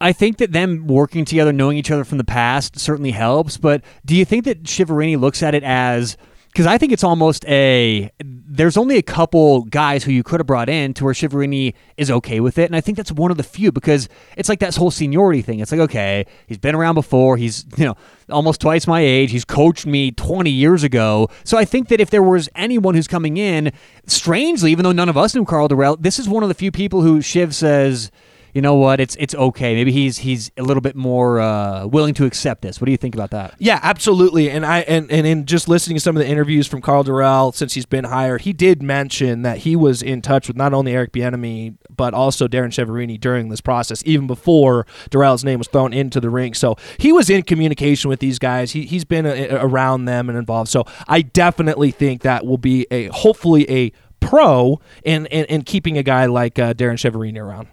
I 0.00 0.12
think 0.12 0.38
that 0.38 0.52
them 0.52 0.86
working 0.86 1.24
together, 1.24 1.52
knowing 1.52 1.76
each 1.76 1.90
other 1.90 2.04
from 2.04 2.18
the 2.18 2.24
past, 2.24 2.78
certainly 2.78 3.10
helps. 3.10 3.58
But 3.58 3.82
do 4.06 4.16
you 4.16 4.24
think 4.24 4.44
that 4.44 4.62
Chiaverini 4.62 5.18
looks 5.18 5.42
at 5.42 5.54
it 5.54 5.62
as 5.62 6.16
because 6.52 6.66
I 6.66 6.78
think 6.78 6.92
it's 6.92 7.04
almost 7.04 7.44
a 7.46 8.10
there's 8.24 8.76
only 8.76 8.96
a 8.96 9.02
couple 9.02 9.62
guys 9.62 10.02
who 10.02 10.10
you 10.10 10.22
could 10.22 10.40
have 10.40 10.46
brought 10.46 10.68
in 10.68 10.92
to 10.94 11.04
where 11.04 11.14
Chiaverini 11.14 11.74
is 11.96 12.10
okay 12.10 12.40
with 12.40 12.58
it, 12.58 12.64
and 12.64 12.74
I 12.74 12.80
think 12.80 12.96
that's 12.96 13.12
one 13.12 13.30
of 13.30 13.36
the 13.36 13.42
few 13.42 13.70
because 13.70 14.08
it's 14.36 14.48
like 14.48 14.58
that 14.58 14.74
whole 14.74 14.90
seniority 14.90 15.42
thing. 15.42 15.60
It's 15.60 15.70
like 15.70 15.80
okay, 15.80 16.26
he's 16.46 16.58
been 16.58 16.74
around 16.74 16.94
before, 16.94 17.36
he's 17.36 17.64
you 17.76 17.84
know 17.84 17.96
almost 18.28 18.60
twice 18.60 18.86
my 18.86 19.00
age, 19.00 19.30
he's 19.30 19.44
coached 19.44 19.86
me 19.86 20.10
20 20.10 20.50
years 20.50 20.82
ago, 20.82 21.28
so 21.44 21.56
I 21.56 21.64
think 21.64 21.88
that 21.88 22.00
if 22.00 22.10
there 22.10 22.22
was 22.22 22.48
anyone 22.54 22.94
who's 22.94 23.08
coming 23.08 23.36
in, 23.36 23.72
strangely, 24.06 24.72
even 24.72 24.82
though 24.82 24.92
none 24.92 25.08
of 25.08 25.16
us 25.16 25.34
knew 25.34 25.44
Karl 25.44 25.68
Dorrell, 25.68 25.96
this 26.00 26.18
is 26.18 26.28
one 26.28 26.42
of 26.42 26.48
the 26.48 26.54
few 26.54 26.72
people 26.72 27.02
who 27.02 27.20
Shiv 27.20 27.54
says 27.54 28.10
you 28.52 28.62
know 28.62 28.74
what? 28.74 29.00
It's 29.00 29.16
it's 29.16 29.34
okay. 29.34 29.74
Maybe 29.74 29.92
he's 29.92 30.18
he's 30.18 30.50
a 30.56 30.62
little 30.62 30.80
bit 30.80 30.96
more 30.96 31.40
uh, 31.40 31.86
willing 31.86 32.14
to 32.14 32.24
accept 32.24 32.62
this. 32.62 32.80
What 32.80 32.86
do 32.86 32.90
you 32.90 32.96
think 32.96 33.14
about 33.14 33.30
that? 33.30 33.54
Yeah, 33.58 33.80
absolutely. 33.82 34.50
And 34.50 34.66
I 34.66 34.80
and, 34.80 35.10
and 35.10 35.26
in 35.26 35.46
just 35.46 35.68
listening 35.68 35.96
to 35.96 36.00
some 36.00 36.16
of 36.16 36.22
the 36.22 36.28
interviews 36.28 36.66
from 36.66 36.80
Karl 36.80 37.04
Dorrell 37.04 37.54
since 37.54 37.74
he's 37.74 37.86
been 37.86 38.04
hired, 38.04 38.42
he 38.42 38.52
did 38.52 38.82
mention 38.82 39.42
that 39.42 39.58
he 39.58 39.76
was 39.76 40.02
in 40.02 40.22
touch 40.22 40.48
with 40.48 40.56
not 40.56 40.74
only 40.74 40.92
Eric 40.92 41.12
Bieniemy 41.12 41.76
but 41.90 42.14
also 42.14 42.48
Darren 42.48 42.68
Chiaverini 42.68 43.20
during 43.20 43.50
this 43.50 43.60
process, 43.60 44.02
even 44.06 44.26
before 44.26 44.86
Dorrell's 45.10 45.44
name 45.44 45.58
was 45.58 45.68
thrown 45.68 45.92
into 45.92 46.20
the 46.20 46.30
ring. 46.30 46.54
So 46.54 46.76
he 46.98 47.12
was 47.12 47.28
in 47.28 47.42
communication 47.42 48.08
with 48.08 48.20
these 48.20 48.38
guys. 48.38 48.72
He 48.72 48.86
he's 48.86 49.04
been 49.04 49.26
a, 49.26 49.48
around 49.50 50.06
them 50.06 50.28
and 50.28 50.38
involved. 50.38 50.70
So 50.70 50.84
I 51.06 51.22
definitely 51.22 51.90
think 51.90 52.22
that 52.22 52.46
will 52.46 52.58
be 52.58 52.86
a 52.90 53.06
hopefully 53.06 53.70
a 53.70 53.92
pro 54.20 54.80
in 55.04 55.26
in, 55.26 55.44
in 55.46 55.62
keeping 55.62 55.98
a 55.98 56.02
guy 56.02 56.26
like 56.26 56.58
uh, 56.58 56.74
Darren 56.74 56.94
Chiaverini 56.94 57.38
around. 57.38 57.68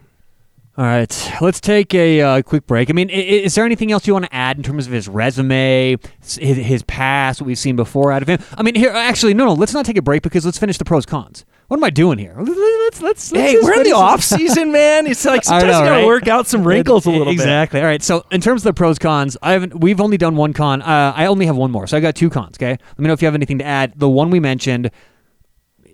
All 0.77 0.85
right, 0.85 1.31
let's 1.41 1.59
take 1.59 1.95
a 1.95 2.21
uh, 2.21 2.41
quick 2.43 2.67
break. 2.67 2.91
I 2.91 2.93
mean, 2.93 3.09
i- 3.09 3.13
is 3.13 3.55
there 3.55 3.65
anything 3.65 3.91
else 3.91 4.05
you 4.05 4.13
want 4.13 4.25
to 4.25 4.35
add 4.35 4.57
in 4.57 4.63
terms 4.63 4.85
of 4.85 4.93
his 4.93 5.07
resume, 5.09 5.97
his, 6.21 6.35
his 6.37 6.83
past, 6.83 7.41
what 7.41 7.47
we've 7.47 7.57
seen 7.57 7.75
before 7.75 8.11
out 8.11 8.21
of 8.21 8.27
him? 8.29 8.39
I 8.55 8.61
mean, 8.61 8.75
here, 8.75 8.91
actually, 8.91 9.33
no, 9.33 9.45
no. 9.45 9.53
Let's 9.53 9.73
not 9.73 9.87
take 9.87 9.97
a 9.97 10.03
break 10.03 10.21
because 10.21 10.45
let's 10.45 10.59
finish 10.59 10.77
the 10.77 10.85
pros 10.85 11.03
cons. 11.07 11.45
What 11.67 11.77
am 11.77 11.83
I 11.83 11.89
doing 11.89 12.19
here? 12.19 12.35
Let's 12.37 13.01
let's. 13.01 13.31
let's 13.31 13.31
Hey, 13.31 13.57
we're 13.59 13.73
in 13.73 13.83
the 13.83 13.93
off 13.93 14.23
season, 14.23 14.71
man. 14.71 15.07
It's 15.07 15.25
like 15.25 15.43
sometimes 15.43 15.63
know, 15.71 15.79
you 15.79 15.85
gotta 15.85 15.95
right? 16.01 16.05
work 16.05 16.27
out 16.27 16.45
some 16.45 16.63
wrinkles 16.63 17.07
a 17.07 17.09
little 17.09 17.25
bit. 17.25 17.33
exactly. 17.33 17.79
All 17.81 17.87
right. 17.87 18.03
So 18.03 18.23
in 18.31 18.39
terms 18.39 18.61
of 18.61 18.69
the 18.69 18.73
pros 18.73 18.99
cons, 18.99 19.35
I 19.41 19.53
haven't. 19.53 19.79
We've 19.79 19.99
only 19.99 20.17
done 20.17 20.35
one 20.35 20.53
con. 20.53 20.83
Uh, 20.83 21.11
I 21.15 21.25
only 21.25 21.47
have 21.47 21.57
one 21.57 21.71
more, 21.71 21.87
so 21.87 21.97
I 21.97 22.01
got 22.01 22.15
two 22.15 22.29
cons. 22.29 22.55
Okay. 22.57 22.69
Let 22.71 22.99
me 22.99 23.07
know 23.07 23.13
if 23.13 23.21
you 23.21 23.25
have 23.25 23.35
anything 23.35 23.57
to 23.57 23.65
add. 23.65 23.93
The 23.97 24.07
one 24.07 24.29
we 24.29 24.39
mentioned, 24.39 24.91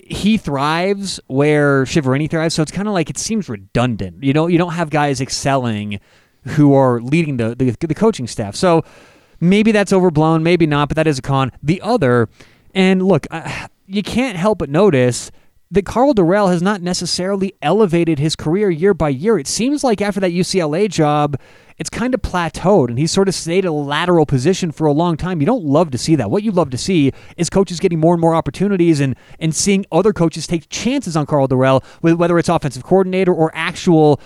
he 0.07 0.37
thrives 0.37 1.19
where 1.27 1.83
Chiaverini 1.85 2.29
thrives, 2.29 2.53
so 2.53 2.61
it's 2.61 2.71
kind 2.71 2.87
of 2.87 2.93
like 2.93 3.09
it 3.09 3.17
seems 3.17 3.49
redundant. 3.49 4.23
You 4.23 4.33
know, 4.33 4.47
you 4.47 4.57
don't 4.57 4.73
have 4.73 4.89
guys 4.89 5.21
excelling 5.21 5.99
who 6.45 6.73
are 6.73 7.01
leading 7.01 7.37
the 7.37 7.55
the, 7.55 7.75
the 7.79 7.95
coaching 7.95 8.27
staff. 8.27 8.55
So 8.55 8.83
maybe 9.39 9.71
that's 9.71 9.93
overblown, 9.93 10.43
maybe 10.43 10.65
not, 10.65 10.89
but 10.89 10.95
that 10.95 11.07
is 11.07 11.19
a 11.19 11.21
con. 11.21 11.51
The 11.61 11.81
other, 11.81 12.29
and 12.73 13.01
look, 13.01 13.27
uh, 13.31 13.67
you 13.87 14.03
can't 14.03 14.37
help 14.37 14.59
but 14.59 14.69
notice 14.69 15.31
that 15.71 15.85
Karl 15.85 16.13
Dorrell 16.13 16.51
has 16.51 16.61
not 16.61 16.81
necessarily 16.81 17.55
elevated 17.61 18.19
his 18.19 18.35
career 18.35 18.69
year 18.69 18.93
by 18.93 19.09
year. 19.09 19.39
It 19.39 19.47
seems 19.47 19.83
like 19.83 20.01
after 20.01 20.19
that 20.19 20.31
UCLA 20.31 20.89
job, 20.89 21.39
it's 21.77 21.89
kind 21.89 22.13
of 22.13 22.21
plateaued 22.21 22.89
and 22.89 22.97
he's 22.97 23.11
sort 23.11 23.27
of 23.27 23.35
stayed 23.35 23.65
a 23.65 23.71
lateral 23.71 24.25
position 24.25 24.71
for 24.71 24.87
a 24.87 24.91
long 24.91 25.17
time. 25.17 25.39
You 25.39 25.45
don't 25.45 25.63
love 25.63 25.91
to 25.91 25.97
see 25.97 26.15
that. 26.15 26.29
What 26.29 26.43
you 26.43 26.51
love 26.51 26.69
to 26.71 26.77
see 26.77 27.11
is 27.37 27.49
coaches 27.49 27.79
getting 27.79 27.99
more 27.99 28.13
and 28.13 28.21
more 28.21 28.35
opportunities 28.35 28.99
and, 28.99 29.15
and 29.39 29.55
seeing 29.55 29.85
other 29.91 30.13
coaches 30.13 30.47
take 30.47 30.69
chances 30.69 31.15
on 31.15 31.25
Karl 31.25 31.47
Dorrell, 31.47 31.83
whether 32.01 32.37
it's 32.37 32.49
offensive 32.49 32.83
coordinator 32.83 33.33
or 33.33 33.51
actual 33.53 34.19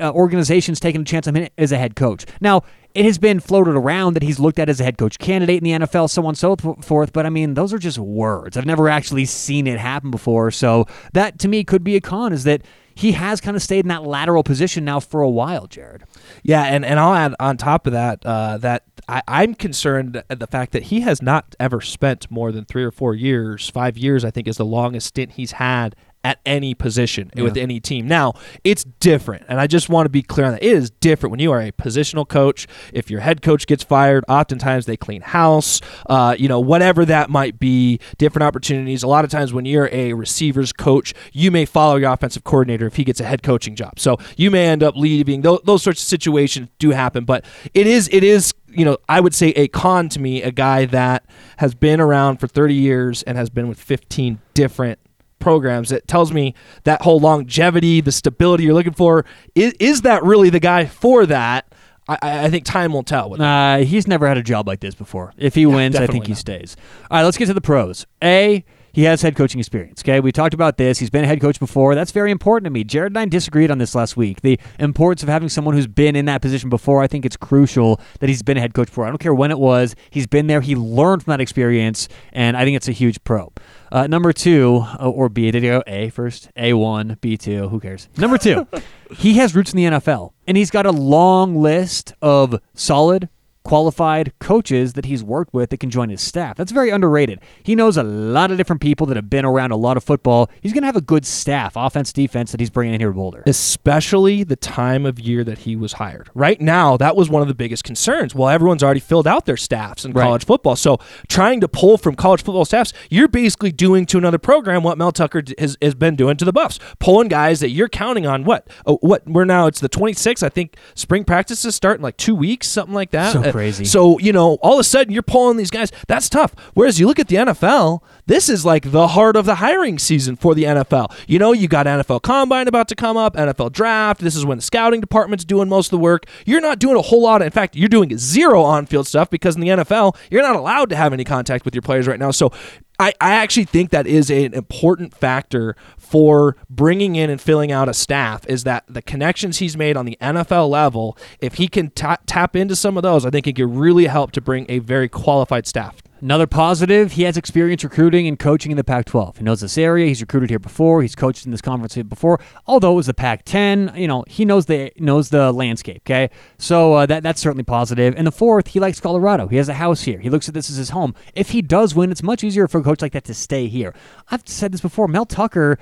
uh, 0.00 0.10
organizations 0.12 0.80
taking 0.80 1.02
a 1.02 1.04
chance 1.04 1.26
on 1.26 1.34
him 1.36 1.48
as 1.58 1.72
a 1.72 1.78
head 1.78 1.96
coach. 1.96 2.24
Now, 2.40 2.62
it 2.96 3.04
has 3.04 3.18
been 3.18 3.40
floated 3.40 3.76
around 3.76 4.14
that 4.14 4.22
he's 4.22 4.40
looked 4.40 4.58
at 4.58 4.70
as 4.70 4.80
a 4.80 4.84
head 4.84 4.96
coach 4.96 5.18
candidate 5.18 5.62
in 5.62 5.64
the 5.64 5.86
NFL, 5.86 6.08
so 6.08 6.22
on 6.22 6.28
and 6.28 6.38
so 6.38 6.56
forth. 6.56 7.12
But 7.12 7.26
I 7.26 7.28
mean, 7.28 7.52
those 7.52 7.74
are 7.74 7.78
just 7.78 7.98
words. 7.98 8.56
I've 8.56 8.64
never 8.64 8.88
actually 8.88 9.26
seen 9.26 9.66
it 9.66 9.78
happen 9.78 10.10
before. 10.10 10.50
So 10.50 10.86
that 11.12 11.38
to 11.40 11.48
me 11.48 11.62
could 11.62 11.84
be 11.84 11.96
a 11.96 12.00
con 12.00 12.32
is 12.32 12.44
that 12.44 12.62
he 12.94 13.12
has 13.12 13.42
kind 13.42 13.54
of 13.54 13.62
stayed 13.62 13.80
in 13.80 13.88
that 13.88 14.04
lateral 14.04 14.42
position 14.42 14.86
now 14.86 15.00
for 15.00 15.20
a 15.20 15.28
while, 15.28 15.66
Jared. 15.66 16.04
Yeah, 16.42 16.62
and, 16.62 16.86
and 16.86 16.98
I'll 16.98 17.12
add 17.12 17.34
on 17.38 17.58
top 17.58 17.86
of 17.86 17.92
that 17.92 18.24
uh, 18.24 18.56
that 18.58 18.84
I, 19.06 19.22
I'm 19.28 19.54
concerned 19.54 20.24
at 20.30 20.40
the 20.40 20.46
fact 20.46 20.72
that 20.72 20.84
he 20.84 21.02
has 21.02 21.20
not 21.20 21.54
ever 21.60 21.82
spent 21.82 22.30
more 22.30 22.50
than 22.50 22.64
three 22.64 22.82
or 22.82 22.90
four 22.90 23.14
years. 23.14 23.68
Five 23.68 23.98
years, 23.98 24.24
I 24.24 24.30
think, 24.30 24.48
is 24.48 24.56
the 24.56 24.64
longest 24.64 25.08
stint 25.08 25.32
he's 25.32 25.52
had 25.52 25.94
at 26.26 26.40
any 26.44 26.74
position 26.74 27.30
with 27.36 27.56
any 27.56 27.78
team. 27.78 28.08
Now, 28.08 28.32
it's 28.64 28.82
different, 28.98 29.44
and 29.48 29.60
I 29.60 29.68
just 29.68 29.88
want 29.88 30.06
to 30.06 30.10
be 30.10 30.22
clear 30.22 30.46
on 30.46 30.52
that. 30.54 30.62
It 30.64 30.72
is 30.72 30.90
different 30.90 31.30
when 31.30 31.38
you 31.38 31.52
are 31.52 31.60
a 31.60 31.70
positional 31.70 32.26
coach. 32.26 32.66
If 32.92 33.12
your 33.12 33.20
head 33.20 33.42
coach 33.42 33.68
gets 33.68 33.84
fired, 33.84 34.24
oftentimes 34.28 34.86
they 34.86 34.96
clean 34.96 35.20
house, 35.20 35.80
uh, 36.06 36.34
you 36.36 36.48
know, 36.48 36.58
whatever 36.58 37.04
that 37.04 37.30
might 37.30 37.60
be, 37.60 38.00
different 38.18 38.42
opportunities. 38.42 39.04
A 39.04 39.06
lot 39.06 39.24
of 39.24 39.30
times 39.30 39.52
when 39.52 39.66
you're 39.66 39.88
a 39.92 40.14
receivers 40.14 40.72
coach, 40.72 41.14
you 41.32 41.52
may 41.52 41.64
follow 41.64 41.94
your 41.94 42.12
offensive 42.12 42.42
coordinator 42.42 42.88
if 42.88 42.96
he 42.96 43.04
gets 43.04 43.20
a 43.20 43.24
head 43.24 43.44
coaching 43.44 43.76
job. 43.76 44.00
So 44.00 44.18
you 44.36 44.50
may 44.50 44.66
end 44.66 44.82
up 44.82 44.96
leaving. 44.96 45.42
Those, 45.42 45.60
those 45.62 45.84
sorts 45.84 46.02
of 46.02 46.08
situations 46.08 46.70
do 46.80 46.90
happen, 46.90 47.24
but 47.24 47.44
it 47.72 47.86
is 47.86 48.08
it 48.10 48.24
is 48.24 48.52
you 48.68 48.84
know, 48.84 48.98
I 49.08 49.20
would 49.20 49.34
say 49.34 49.50
a 49.50 49.68
con 49.68 50.08
to 50.10 50.20
me, 50.20 50.42
a 50.42 50.50
guy 50.50 50.86
that 50.86 51.24
has 51.58 51.74
been 51.74 52.00
around 52.00 52.38
for 52.38 52.48
30 52.48 52.74
years 52.74 53.22
and 53.22 53.38
has 53.38 53.48
been 53.48 53.68
with 53.68 53.80
15 53.80 54.40
different 54.54 54.98
programs. 55.38 55.92
It 55.92 56.06
tells 56.08 56.32
me 56.32 56.54
that 56.84 57.02
whole 57.02 57.18
longevity, 57.18 58.00
the 58.00 58.12
stability 58.12 58.64
you're 58.64 58.74
looking 58.74 58.92
for, 58.92 59.24
is, 59.54 59.74
is 59.78 60.02
that 60.02 60.22
really 60.22 60.50
the 60.50 60.60
guy 60.60 60.86
for 60.86 61.26
that? 61.26 61.72
I, 62.08 62.18
I 62.22 62.50
think 62.50 62.64
time 62.64 62.92
will 62.92 63.02
tell. 63.02 63.30
With 63.30 63.40
Uh, 63.40 63.78
he's 63.78 64.06
never 64.06 64.28
had 64.28 64.38
a 64.38 64.42
job 64.42 64.66
like 64.68 64.80
this 64.80 64.94
before. 64.94 65.32
If 65.36 65.54
he 65.54 65.66
wins, 65.66 65.96
I 65.96 66.06
think 66.06 66.26
he 66.26 66.32
not. 66.32 66.38
stays. 66.38 66.76
All 67.10 67.18
right, 67.18 67.24
let's 67.24 67.36
get 67.36 67.46
to 67.46 67.54
the 67.54 67.60
pros. 67.60 68.06
A, 68.22 68.64
he 68.92 69.02
has 69.02 69.20
head 69.22 69.36
coaching 69.36 69.58
experience. 69.58 70.02
Okay, 70.02 70.20
we 70.20 70.32
talked 70.32 70.54
about 70.54 70.78
this. 70.78 71.00
He's 71.00 71.10
been 71.10 71.24
a 71.24 71.26
head 71.26 71.40
coach 71.40 71.58
before. 71.58 71.94
That's 71.94 72.12
very 72.12 72.30
important 72.30 72.64
to 72.64 72.70
me. 72.70 72.84
Jared 72.84 73.10
and 73.12 73.18
I 73.18 73.26
disagreed 73.26 73.70
on 73.70 73.78
this 73.78 73.94
last 73.94 74.16
week. 74.16 74.40
The 74.40 74.58
importance 74.78 75.22
of 75.22 75.28
having 75.28 75.48
someone 75.48 75.74
who's 75.74 75.88
been 75.88 76.16
in 76.16 76.24
that 76.26 76.40
position 76.40 76.70
before. 76.70 77.02
I 77.02 77.06
think 77.06 77.26
it's 77.26 77.36
crucial 77.36 78.00
that 78.20 78.28
he's 78.28 78.42
been 78.42 78.56
a 78.56 78.60
head 78.60 78.72
coach 78.72 78.86
before. 78.86 79.04
I 79.04 79.08
don't 79.08 79.18
care 79.18 79.34
when 79.34 79.50
it 79.50 79.58
was. 79.58 79.96
He's 80.08 80.26
been 80.26 80.46
there. 80.46 80.60
He 80.60 80.76
learned 80.76 81.24
from 81.24 81.32
that 81.32 81.40
experience, 81.40 82.08
and 82.32 82.56
I 82.56 82.64
think 82.64 82.76
it's 82.76 82.88
a 82.88 82.92
huge 82.92 83.22
pro. 83.24 83.52
Uh, 83.90 84.06
number 84.06 84.32
two, 84.32 84.84
uh, 85.00 85.08
or 85.08 85.28
B, 85.28 85.50
did 85.50 85.62
he 85.62 85.68
go 85.68 85.82
A 85.86 86.10
first? 86.10 86.50
A1, 86.56 87.18
B2, 87.18 87.70
who 87.70 87.80
cares? 87.80 88.08
Number 88.16 88.38
two, 88.38 88.66
he 89.16 89.34
has 89.34 89.54
roots 89.54 89.72
in 89.72 89.76
the 89.76 89.84
NFL, 89.84 90.32
and 90.46 90.56
he's 90.56 90.70
got 90.70 90.86
a 90.86 90.92
long 90.92 91.56
list 91.60 92.14
of 92.20 92.60
solid, 92.74 93.28
qualified 93.66 94.32
coaches 94.38 94.92
that 94.94 95.04
he's 95.06 95.22
worked 95.24 95.52
with 95.52 95.70
that 95.70 95.78
can 95.78 95.90
join 95.90 96.08
his 96.08 96.20
staff. 96.20 96.56
That's 96.56 96.70
very 96.72 96.90
underrated. 96.90 97.40
He 97.62 97.74
knows 97.74 97.96
a 97.96 98.02
lot 98.04 98.50
of 98.52 98.56
different 98.56 98.80
people 98.80 99.06
that 99.08 99.16
have 99.16 99.28
been 99.28 99.44
around 99.44 99.72
a 99.72 99.76
lot 99.76 99.96
of 99.96 100.04
football. 100.04 100.48
He's 100.60 100.72
going 100.72 100.82
to 100.82 100.86
have 100.86 100.96
a 100.96 101.00
good 101.00 101.26
staff, 101.26 101.72
offense, 101.76 102.12
defense, 102.12 102.52
that 102.52 102.60
he's 102.60 102.70
bringing 102.70 102.94
in 102.94 103.00
here 103.00 103.08
to 103.10 103.14
Boulder. 103.14 103.42
especially 103.46 104.44
the 104.44 104.56
time 104.56 105.04
of 105.04 105.18
year 105.18 105.42
that 105.44 105.58
he 105.58 105.74
was 105.76 105.94
hired. 105.94 106.30
Right 106.34 106.60
now, 106.60 106.96
that 106.96 107.16
was 107.16 107.28
one 107.28 107.42
of 107.42 107.48
the 107.48 107.54
biggest 107.54 107.84
concerns. 107.84 108.34
Well, 108.34 108.48
everyone's 108.48 108.82
already 108.82 109.00
filled 109.00 109.26
out 109.26 109.46
their 109.46 109.56
staffs 109.56 110.04
in 110.04 110.12
Right. 110.12 110.22
college 110.24 110.44
football. 110.46 110.76
So, 110.76 110.98
trying 111.28 111.60
to 111.60 111.68
pull 111.68 111.98
from 111.98 112.14
college 112.14 112.42
football 112.42 112.64
staffs, 112.64 112.92
you're 113.10 113.28
basically 113.28 113.72
doing 113.72 114.06
to 114.06 114.18
another 114.18 114.38
program 114.38 114.82
what 114.82 114.96
Mel 114.96 115.12
Tucker 115.12 115.42
has, 115.58 115.76
has 115.82 115.94
been 115.94 116.16
doing 116.16 116.36
to 116.36 116.44
the 116.44 116.52
Buffs, 116.52 116.78
pulling 117.00 117.28
guys 117.28 117.60
that 117.60 117.70
you're 117.70 117.88
counting 117.88 118.26
on. 118.26 118.44
What? 118.44 118.68
Oh, 118.86 118.98
what? 119.02 119.26
We're 119.26 119.44
now 119.44 119.66
it's 119.66 119.80
the 119.80 119.88
26th. 119.88 120.42
I 120.42 120.48
think 120.48 120.76
spring 120.94 121.24
practices 121.24 121.74
start 121.74 121.96
in 121.98 122.02
like 122.02 122.16
two 122.16 122.34
weeks, 122.34 122.68
something 122.68 122.94
like 122.94 123.10
that. 123.10 123.32
So 123.32 123.40
Uh, 123.40 123.52
crazy. 123.56 123.84
so 123.84 124.18
you 124.18 124.32
know, 124.32 124.54
all 124.62 124.74
of 124.74 124.80
a 124.80 124.84
sudden 124.84 125.12
you're 125.12 125.22
pulling 125.22 125.56
these 125.56 125.70
guys. 125.70 125.90
That's 126.08 126.28
tough. 126.28 126.54
Whereas 126.74 127.00
you 127.00 127.06
look 127.06 127.18
at 127.18 127.28
the 127.28 127.36
NFL, 127.36 128.02
this 128.26 128.48
is 128.48 128.64
like 128.64 128.90
the 128.90 129.08
heart 129.08 129.36
of 129.36 129.46
the 129.46 129.56
hiring 129.56 129.98
season 129.98 130.36
for 130.36 130.54
the 130.54 130.64
NFL. 130.64 131.14
You 131.26 131.38
know, 131.38 131.52
you 131.52 131.68
got 131.68 131.86
NFL 131.86 132.22
Combine 132.22 132.68
about 132.68 132.88
to 132.88 132.94
come 132.94 133.16
up, 133.16 133.36
NFL 133.36 133.72
Draft. 133.72 134.20
This 134.20 134.36
is 134.36 134.44
when 134.44 134.58
the 134.58 134.62
scouting 134.62 135.00
department's 135.00 135.44
doing 135.44 135.68
most 135.68 135.86
of 135.86 135.90
the 135.92 135.98
work. 135.98 136.26
You're 136.44 136.60
not 136.60 136.78
doing 136.78 136.96
a 136.96 137.02
whole 137.02 137.22
lot. 137.22 137.42
In 137.42 137.50
fact, 137.50 137.76
you're 137.76 137.88
doing 137.88 138.16
zero 138.18 138.62
on-field 138.62 139.06
stuff 139.06 139.30
because 139.30 139.54
in 139.54 139.60
the 139.60 139.68
NFL, 139.68 140.16
you're 140.30 140.42
not 140.42 140.56
allowed 140.56 140.90
to 140.90 140.96
have 140.96 141.12
any 141.12 141.24
contact 141.24 141.64
with 141.64 141.74
your 141.74 141.82
players 141.82 142.06
right 142.06 142.18
now. 142.18 142.30
So. 142.30 142.52
I, 142.98 143.12
I 143.20 143.34
actually 143.34 143.66
think 143.66 143.90
that 143.90 144.06
is 144.06 144.30
an 144.30 144.54
important 144.54 145.14
factor 145.14 145.76
for 146.06 146.56
bringing 146.70 147.16
in 147.16 147.30
and 147.30 147.40
filling 147.40 147.72
out 147.72 147.88
a 147.88 147.94
staff 147.94 148.46
is 148.48 148.62
that 148.64 148.84
the 148.88 149.02
connections 149.02 149.58
he's 149.58 149.76
made 149.76 149.96
on 149.96 150.06
the 150.06 150.16
NFL 150.20 150.70
level, 150.70 151.18
if 151.40 151.54
he 151.54 151.66
can 151.66 151.90
ta- 151.90 152.18
tap 152.26 152.54
into 152.54 152.76
some 152.76 152.96
of 152.96 153.02
those, 153.02 153.26
I 153.26 153.30
think 153.30 153.46
it 153.46 153.56
could 153.56 153.74
really 153.74 154.06
help 154.06 154.30
to 154.32 154.40
bring 154.40 154.66
a 154.68 154.78
very 154.78 155.08
qualified 155.08 155.66
staff. 155.66 156.02
Another 156.20 156.46
positive, 156.46 157.12
he 157.12 157.24
has 157.24 157.36
experience 157.36 157.84
recruiting 157.84 158.26
and 158.26 158.38
coaching 158.38 158.70
in 158.70 158.78
the 158.78 158.84
Pac 158.84 159.04
12. 159.04 159.36
He 159.36 159.44
knows 159.44 159.60
this 159.60 159.76
area. 159.76 160.06
He's 160.06 160.22
recruited 160.22 160.48
here 160.48 160.58
before. 160.58 161.02
He's 161.02 161.14
coached 161.14 161.44
in 161.44 161.50
this 161.50 161.60
conference 161.60 161.92
here 161.92 162.04
before. 162.04 162.40
Although 162.66 162.92
it 162.92 162.96
was 162.96 163.06
the 163.06 163.14
Pac 163.14 163.44
10, 163.44 163.92
you 163.96 164.08
know, 164.08 164.24
he 164.26 164.46
knows 164.46 164.64
the 164.64 164.92
knows 164.96 165.28
the 165.28 165.52
landscape, 165.52 166.02
okay? 166.06 166.30
So 166.56 166.94
uh, 166.94 167.06
that 167.06 167.22
that's 167.22 167.40
certainly 167.40 167.64
positive. 167.64 168.14
And 168.16 168.26
the 168.26 168.32
fourth, 168.32 168.68
he 168.68 168.80
likes 168.80 168.98
Colorado. 168.98 169.46
He 169.46 169.56
has 169.56 169.68
a 169.68 169.74
house 169.74 170.02
here. 170.02 170.18
He 170.18 170.30
looks 170.30 170.48
at 170.48 170.54
this 170.54 170.70
as 170.70 170.76
his 170.76 170.90
home. 170.90 171.14
If 171.34 171.50
he 171.50 171.60
does 171.60 171.94
win, 171.94 172.10
it's 172.10 172.22
much 172.22 172.42
easier 172.42 172.66
for 172.66 172.78
a 172.78 172.82
coach 172.82 173.02
like 173.02 173.12
that 173.12 173.24
to 173.24 173.34
stay 173.34 173.66
here. 173.66 173.94
I've 174.30 174.42
said 174.46 174.72
this 174.72 174.80
before. 174.80 175.08
Mel 175.08 175.26
Tucker. 175.26 175.78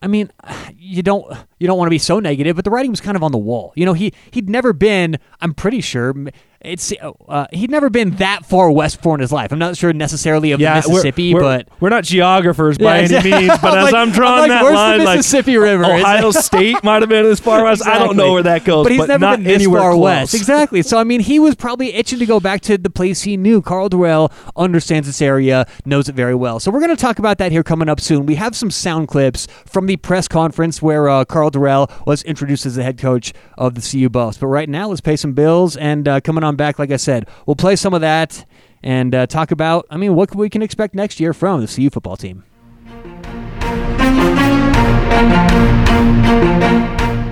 I 0.00 0.06
mean, 0.06 0.30
you 0.76 1.02
don't 1.02 1.26
you 1.58 1.66
don't 1.66 1.78
want 1.78 1.86
to 1.86 1.90
be 1.90 1.98
so 1.98 2.20
negative, 2.20 2.56
but 2.56 2.64
the 2.64 2.70
writing 2.70 2.90
was 2.90 3.00
kind 3.00 3.16
of 3.16 3.22
on 3.22 3.32
the 3.32 3.38
wall. 3.38 3.72
You 3.76 3.86
know, 3.86 3.94
he 3.94 4.12
he'd 4.30 4.48
never 4.48 4.72
been. 4.72 5.18
I'm 5.40 5.54
pretty 5.54 5.80
sure 5.80 6.14
it's 6.60 6.92
uh, 7.28 7.46
he'd 7.52 7.70
never 7.70 7.88
been 7.88 8.10
that 8.16 8.44
far 8.44 8.70
west 8.72 8.96
before 8.96 9.14
in 9.14 9.20
his 9.20 9.30
life. 9.30 9.52
I'm 9.52 9.60
not 9.60 9.76
sure 9.76 9.92
necessarily 9.92 10.50
of 10.52 10.58
the 10.58 10.66
Mississippi, 10.66 11.32
we're, 11.32 11.40
but 11.40 11.68
we're 11.78 11.88
not 11.88 12.02
geographers 12.02 12.78
by 12.78 13.00
Yeah, 13.02 13.18
any 13.20 13.30
means. 13.30 13.58
But 13.62 13.64
I'm 13.78 13.78
as 13.78 13.84
like- 13.84 13.94
I'm 13.94 14.10
drawing 14.10 14.42
I'm 14.44 14.48
like, 14.48 14.48
that 14.50 14.62
where's 14.64 14.72
the 14.74 14.76
line, 14.76 15.04
like 15.04 15.16
Mississippi 15.18 15.56
River? 15.56 15.84
Ohio 15.84 16.30
State 16.32 16.82
might 16.82 17.02
have 17.02 17.08
been 17.08 17.26
as 17.26 17.38
far 17.38 17.62
west. 17.62 17.86
I 17.86 17.98
don't 17.98 18.16
know 18.16 18.32
where 18.32 18.42
that 18.42 18.64
goes, 18.64 18.84
But 18.86 18.92
he's 18.92 19.06
never 19.06 19.18
not 19.18 19.36
been 19.36 19.44
this 19.44 19.54
anywhere 19.54 19.80
far 19.82 19.92
close. 19.92 20.02
west. 20.02 20.34
Exactly. 20.34 20.82
So 20.82 20.98
I 20.98 21.04
mean, 21.04 21.20
he 21.20 21.38
was 21.38 21.54
probably 21.54 21.94
itching 21.94 22.18
to 22.18 22.26
go 22.26 22.40
back 22.40 22.60
to 22.62 22.76
the 22.76 22.90
place 22.90 23.22
he 23.22 23.36
knew. 23.36 23.62
Karl 23.62 23.88
Dorrell 23.88 24.32
understands 24.56 25.06
this 25.06 25.22
area, 25.22 25.64
knows 25.84 26.08
it 26.08 26.14
very 26.16 26.34
well. 26.34 26.58
So 26.58 26.70
we're 26.72 26.80
going 26.80 26.94
to 26.94 27.00
talk 27.00 27.20
about 27.20 27.38
that 27.38 27.52
here 27.52 27.62
coming 27.62 27.88
up 27.88 28.00
soon. 28.00 28.26
We 28.26 28.34
have 28.34 28.56
some 28.56 28.70
sound 28.72 29.06
clips 29.08 29.46
from 29.64 29.86
the 29.86 29.96
press 29.96 30.26
conference 30.26 30.82
where 30.82 31.08
uh, 31.08 31.24
Karl 31.24 31.50
Dorrell 31.52 31.88
was 32.06 32.22
introduced 32.24 32.66
as 32.66 32.74
the 32.74 32.82
head 32.82 32.98
coach 32.98 33.32
of 33.56 33.74
the 33.74 33.80
CU 33.80 34.08
Buffs. 34.08 34.38
But 34.38 34.48
right 34.48 34.68
now, 34.68 34.88
let's 34.88 35.00
pay 35.00 35.14
some 35.16 35.34
bills 35.34 35.76
and 35.76 36.08
uh, 36.08 36.20
coming 36.20 36.42
on 36.44 36.47
back. 36.56 36.78
Like 36.78 36.90
I 36.90 36.96
said, 36.96 37.28
we'll 37.46 37.56
play 37.56 37.76
some 37.76 37.94
of 37.94 38.00
that 38.00 38.44
and 38.82 39.14
uh, 39.14 39.26
talk 39.26 39.50
about. 39.50 39.86
I 39.90 39.96
mean, 39.96 40.14
what 40.14 40.34
we 40.34 40.48
can 40.48 40.62
expect 40.62 40.94
next 40.94 41.18
year 41.20 41.32
from 41.32 41.60
the 41.60 41.66
CU 41.66 41.90
football 41.90 42.16
team. 42.16 42.44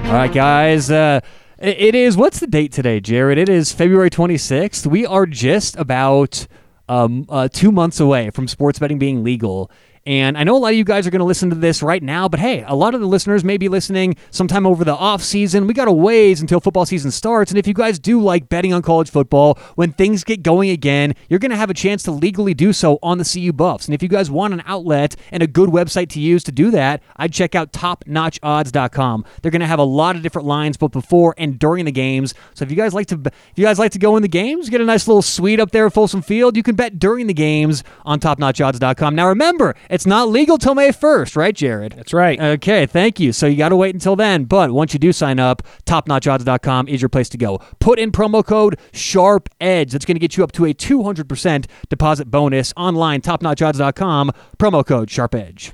All 0.06 0.12
right, 0.12 0.32
guys. 0.32 0.90
Uh, 0.90 1.20
it- 1.58 1.76
it 1.78 1.94
is. 1.94 2.16
What's 2.16 2.38
the 2.40 2.46
date 2.46 2.70
today, 2.72 3.00
Jared? 3.00 3.38
It 3.38 3.48
is 3.48 3.72
February 3.72 4.08
26th. 4.10 4.86
We 4.86 5.04
are 5.04 5.26
just 5.26 5.76
about 5.76 6.46
um, 6.88 7.26
uh, 7.28 7.48
two 7.52 7.72
months 7.72 7.98
away 7.98 8.30
from 8.30 8.46
sports 8.46 8.78
betting 8.78 8.98
being 8.98 9.24
legal. 9.24 9.70
And 10.06 10.38
I 10.38 10.44
know 10.44 10.56
a 10.56 10.58
lot 10.58 10.70
of 10.70 10.76
you 10.76 10.84
guys 10.84 11.06
are 11.06 11.10
going 11.10 11.20
to 11.20 11.26
listen 11.26 11.50
to 11.50 11.56
this 11.56 11.82
right 11.82 12.02
now, 12.02 12.28
but 12.28 12.38
hey, 12.38 12.64
a 12.66 12.76
lot 12.76 12.94
of 12.94 13.00
the 13.00 13.08
listeners 13.08 13.42
may 13.42 13.56
be 13.56 13.68
listening 13.68 14.14
sometime 14.30 14.64
over 14.64 14.84
the 14.84 14.94
off 14.94 15.20
season. 15.20 15.66
We 15.66 15.74
got 15.74 15.88
a 15.88 15.92
ways 15.92 16.40
until 16.40 16.60
football 16.60 16.86
season 16.86 17.10
starts. 17.10 17.50
And 17.50 17.58
if 17.58 17.66
you 17.66 17.74
guys 17.74 17.98
do 17.98 18.20
like 18.20 18.48
betting 18.48 18.72
on 18.72 18.82
college 18.82 19.10
football, 19.10 19.58
when 19.74 19.92
things 19.92 20.22
get 20.22 20.44
going 20.44 20.70
again, 20.70 21.14
you're 21.28 21.40
going 21.40 21.50
to 21.50 21.56
have 21.56 21.70
a 21.70 21.74
chance 21.74 22.04
to 22.04 22.12
legally 22.12 22.54
do 22.54 22.72
so 22.72 23.00
on 23.02 23.18
the 23.18 23.24
CU 23.24 23.52
Buffs. 23.52 23.86
And 23.86 23.94
if 23.94 24.02
you 24.02 24.08
guys 24.08 24.30
want 24.30 24.54
an 24.54 24.62
outlet 24.64 25.16
and 25.32 25.42
a 25.42 25.46
good 25.48 25.70
website 25.70 26.08
to 26.10 26.20
use 26.20 26.44
to 26.44 26.52
do 26.52 26.70
that, 26.70 27.02
I'd 27.16 27.32
check 27.32 27.56
out 27.56 27.72
topnotchodds.com. 27.72 29.24
They're 29.42 29.50
going 29.50 29.60
to 29.60 29.66
have 29.66 29.80
a 29.80 29.84
lot 29.84 30.14
of 30.14 30.22
different 30.22 30.46
lines 30.46 30.76
both 30.76 30.92
before 30.92 31.34
and 31.36 31.58
during 31.58 31.84
the 31.84 31.92
games. 31.92 32.32
So 32.54 32.64
if 32.64 32.70
you 32.70 32.76
guys 32.76 32.94
like 32.94 33.08
to 33.08 33.16
if 33.26 33.58
you 33.58 33.64
guys 33.64 33.78
like 33.78 33.92
to 33.92 33.98
go 33.98 34.16
in 34.16 34.22
the 34.22 34.28
games, 34.28 34.70
get 34.70 34.80
a 34.80 34.84
nice 34.84 35.08
little 35.08 35.22
suite 35.22 35.58
up 35.58 35.72
there 35.72 35.86
at 35.86 35.92
Folsom 35.92 36.22
Field, 36.22 36.56
you 36.56 36.62
can 36.62 36.76
bet 36.76 36.98
during 36.98 37.26
the 37.26 37.34
games 37.34 37.82
on 38.04 38.20
topnotchodds.com. 38.20 39.14
Now 39.14 39.28
remember, 39.28 39.74
it's 39.96 40.06
not 40.06 40.28
legal 40.28 40.58
till 40.58 40.74
May 40.74 40.90
1st, 40.90 41.36
right, 41.38 41.54
Jared? 41.54 41.92
That's 41.92 42.12
right. 42.12 42.38
Okay, 42.38 42.84
thank 42.84 43.18
you. 43.18 43.32
So 43.32 43.46
you 43.46 43.56
got 43.56 43.70
to 43.70 43.76
wait 43.76 43.94
until 43.94 44.14
then. 44.14 44.44
But 44.44 44.70
once 44.70 44.92
you 44.92 44.98
do 44.98 45.10
sign 45.10 45.40
up, 45.40 45.62
topnotchodds.com 45.86 46.86
is 46.88 47.00
your 47.00 47.08
place 47.08 47.30
to 47.30 47.38
go. 47.38 47.62
Put 47.80 47.98
in 47.98 48.12
promo 48.12 48.44
code 48.44 48.78
Sharp 48.92 49.48
Edge. 49.58 49.92
That's 49.92 50.04
going 50.04 50.16
to 50.16 50.20
get 50.20 50.36
you 50.36 50.44
up 50.44 50.52
to 50.52 50.66
a 50.66 50.74
200% 50.74 51.64
deposit 51.88 52.30
bonus 52.30 52.74
online. 52.76 53.22
Topnotchodds.com. 53.22 54.32
Promo 54.58 54.84
code 54.84 55.10
Sharp 55.10 55.34
Edge. 55.34 55.72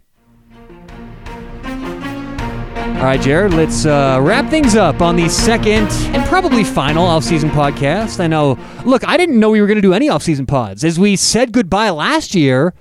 All 3.02 3.08
right, 3.08 3.20
Jared, 3.20 3.54
let's 3.54 3.84
uh, 3.84 4.20
wrap 4.22 4.48
things 4.50 4.76
up 4.76 5.02
on 5.02 5.16
the 5.16 5.28
second 5.28 5.88
and 6.14 6.24
probably 6.28 6.62
final 6.62 7.04
off-season 7.04 7.50
podcast. 7.50 8.20
I 8.20 8.28
know, 8.28 8.56
look, 8.84 9.04
I 9.08 9.16
didn't 9.16 9.40
know 9.40 9.50
we 9.50 9.60
were 9.60 9.66
going 9.66 9.78
to 9.78 9.82
do 9.82 9.92
any 9.92 10.08
off-season 10.08 10.46
pods. 10.46 10.84
As 10.84 10.96
we 10.96 11.16
said 11.16 11.50
goodbye 11.50 11.90
last 11.90 12.36
year, 12.36 12.72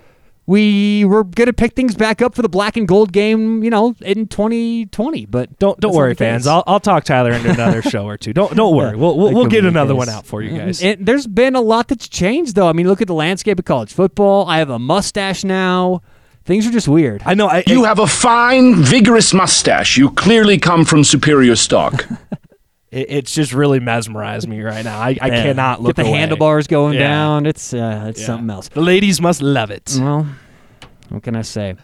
we 0.45 1.05
were 1.05 1.23
going 1.23 1.47
to 1.47 1.53
pick 1.53 1.73
things 1.73 1.95
back 1.95 2.21
up 2.21 2.35
for 2.35 2.41
the 2.41 2.49
black 2.49 2.75
and 2.75 2.87
gold 2.87 3.11
game, 3.11 3.63
you 3.63 3.69
know, 3.69 3.95
in 4.01 4.27
2020. 4.27 5.25
But 5.27 5.57
Don't 5.59 5.79
don't 5.79 5.93
worry, 5.93 6.15
fans. 6.15 6.47
I'll, 6.47 6.63
I'll 6.67 6.79
talk 6.79 7.03
Tyler 7.03 7.31
into 7.31 7.51
another 7.51 7.81
show 7.89 8.05
or 8.07 8.17
two. 8.17 8.33
Don't 8.33 8.55
don't 8.55 8.75
worry. 8.75 8.95
We'll 8.95 9.17
we'll, 9.17 9.33
we'll 9.33 9.45
get 9.47 9.65
another 9.65 9.93
case. 9.93 9.99
one 9.99 10.09
out 10.09 10.25
for 10.25 10.41
you 10.41 10.49
mm-hmm. 10.51 10.65
guys. 10.65 10.81
It, 10.81 11.05
there's 11.05 11.27
been 11.27 11.55
a 11.55 11.61
lot 11.61 11.87
that's 11.87 12.07
changed, 12.07 12.55
though. 12.55 12.67
I 12.67 12.73
mean, 12.73 12.87
look 12.87 13.01
at 13.01 13.07
the 13.07 13.13
landscape 13.13 13.59
of 13.59 13.65
college 13.65 13.93
football. 13.93 14.47
I 14.47 14.57
have 14.57 14.69
a 14.69 14.79
mustache 14.79 15.43
now. 15.43 16.01
Things 16.43 16.65
are 16.65 16.71
just 16.71 16.87
weird. 16.87 17.21
I 17.25 17.35
know. 17.35 17.47
I, 17.47 17.63
You 17.67 17.83
have 17.83 17.99
a 17.99 18.07
fine, 18.07 18.75
vigorous 18.75 19.33
mustache. 19.33 19.95
You 19.95 20.09
clearly 20.09 20.57
come 20.57 20.85
from 20.85 21.03
superior 21.03 21.55
stock. 21.55 22.05
it, 22.91 23.07
it's 23.09 23.33
just 23.33 23.53
really 23.53 23.79
mesmerized 23.79 24.47
me 24.47 24.61
right 24.61 24.83
now. 24.85 24.99
I, 24.99 25.17
I 25.21 25.27
Yeah. 25.27 25.43
cannot 25.43 25.81
look 25.81 25.95
Get 25.95 26.03
the 26.03 26.09
away. 26.09 26.19
handlebars 26.19 26.67
going 26.67 26.93
Yeah. 26.95 27.07
down. 27.07 27.45
It's 27.45 27.73
uh, 27.73 28.05
it's 28.09 28.19
Yeah. 28.21 28.25
something 28.27 28.49
else. 28.49 28.67
The 28.69 28.81
ladies 28.81 29.21
must 29.21 29.41
love 29.41 29.71
it. 29.71 29.97
Well, 29.99 30.27
what 31.09 31.23
can 31.23 31.35
I 31.35 31.41
say? 31.41 31.75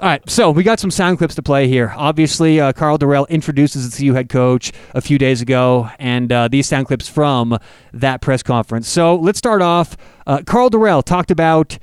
All 0.00 0.08
right, 0.10 0.28
so 0.28 0.50
we 0.50 0.64
got 0.64 0.80
some 0.80 0.90
sound 0.90 1.16
clips 1.18 1.34
to 1.36 1.42
play 1.42 1.66
here. 1.68 1.94
Obviously, 1.96 2.60
uh, 2.60 2.72
Karl 2.72 2.98
Dorrell 2.98 3.26
introduces 3.30 3.88
the 3.88 3.96
CU 3.96 4.12
head 4.12 4.28
coach 4.28 4.72
a 4.92 5.00
few 5.00 5.18
days 5.18 5.40
ago, 5.40 5.88
and 5.98 6.30
uh, 6.30 6.48
these 6.48 6.66
sound 6.66 6.88
clips 6.88 7.08
from 7.08 7.56
that 7.92 8.20
press 8.20 8.42
conference. 8.42 8.88
So 8.88 9.14
let's 9.16 9.38
start 9.38 9.62
off. 9.62 9.96
Uh, 10.26 10.42
Karl 10.44 10.68
Dorrell 10.68 11.02
talked 11.02 11.30
about 11.30 11.78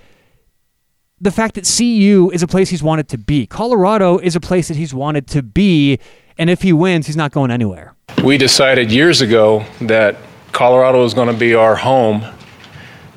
the 1.21 1.31
fact 1.31 1.53
that 1.55 1.65
CU 1.65 2.31
is 2.34 2.41
a 2.41 2.47
place 2.47 2.69
he's 2.69 2.81
wanted 2.81 3.07
to 3.10 3.17
be. 3.17 3.45
Colorado 3.45 4.17
is 4.17 4.36
a 4.36 4.39
place 4.39 4.67
that 4.67 4.75
he's 4.75 4.93
wanted 4.93 5.27
to 5.27 5.43
be, 5.43 5.99
and 6.38 6.49
if 6.49 6.63
he 6.63 6.73
wins, 6.73 7.05
he's 7.05 7.15
not 7.15 7.31
going 7.31 7.51
anywhere. 7.51 7.93
We 8.23 8.38
decided 8.38 8.91
years 8.91 9.21
ago 9.21 9.63
that 9.81 10.17
Colorado 10.51 11.03
was 11.03 11.13
going 11.13 11.27
to 11.27 11.38
be 11.38 11.53
our 11.53 11.75
home 11.75 12.25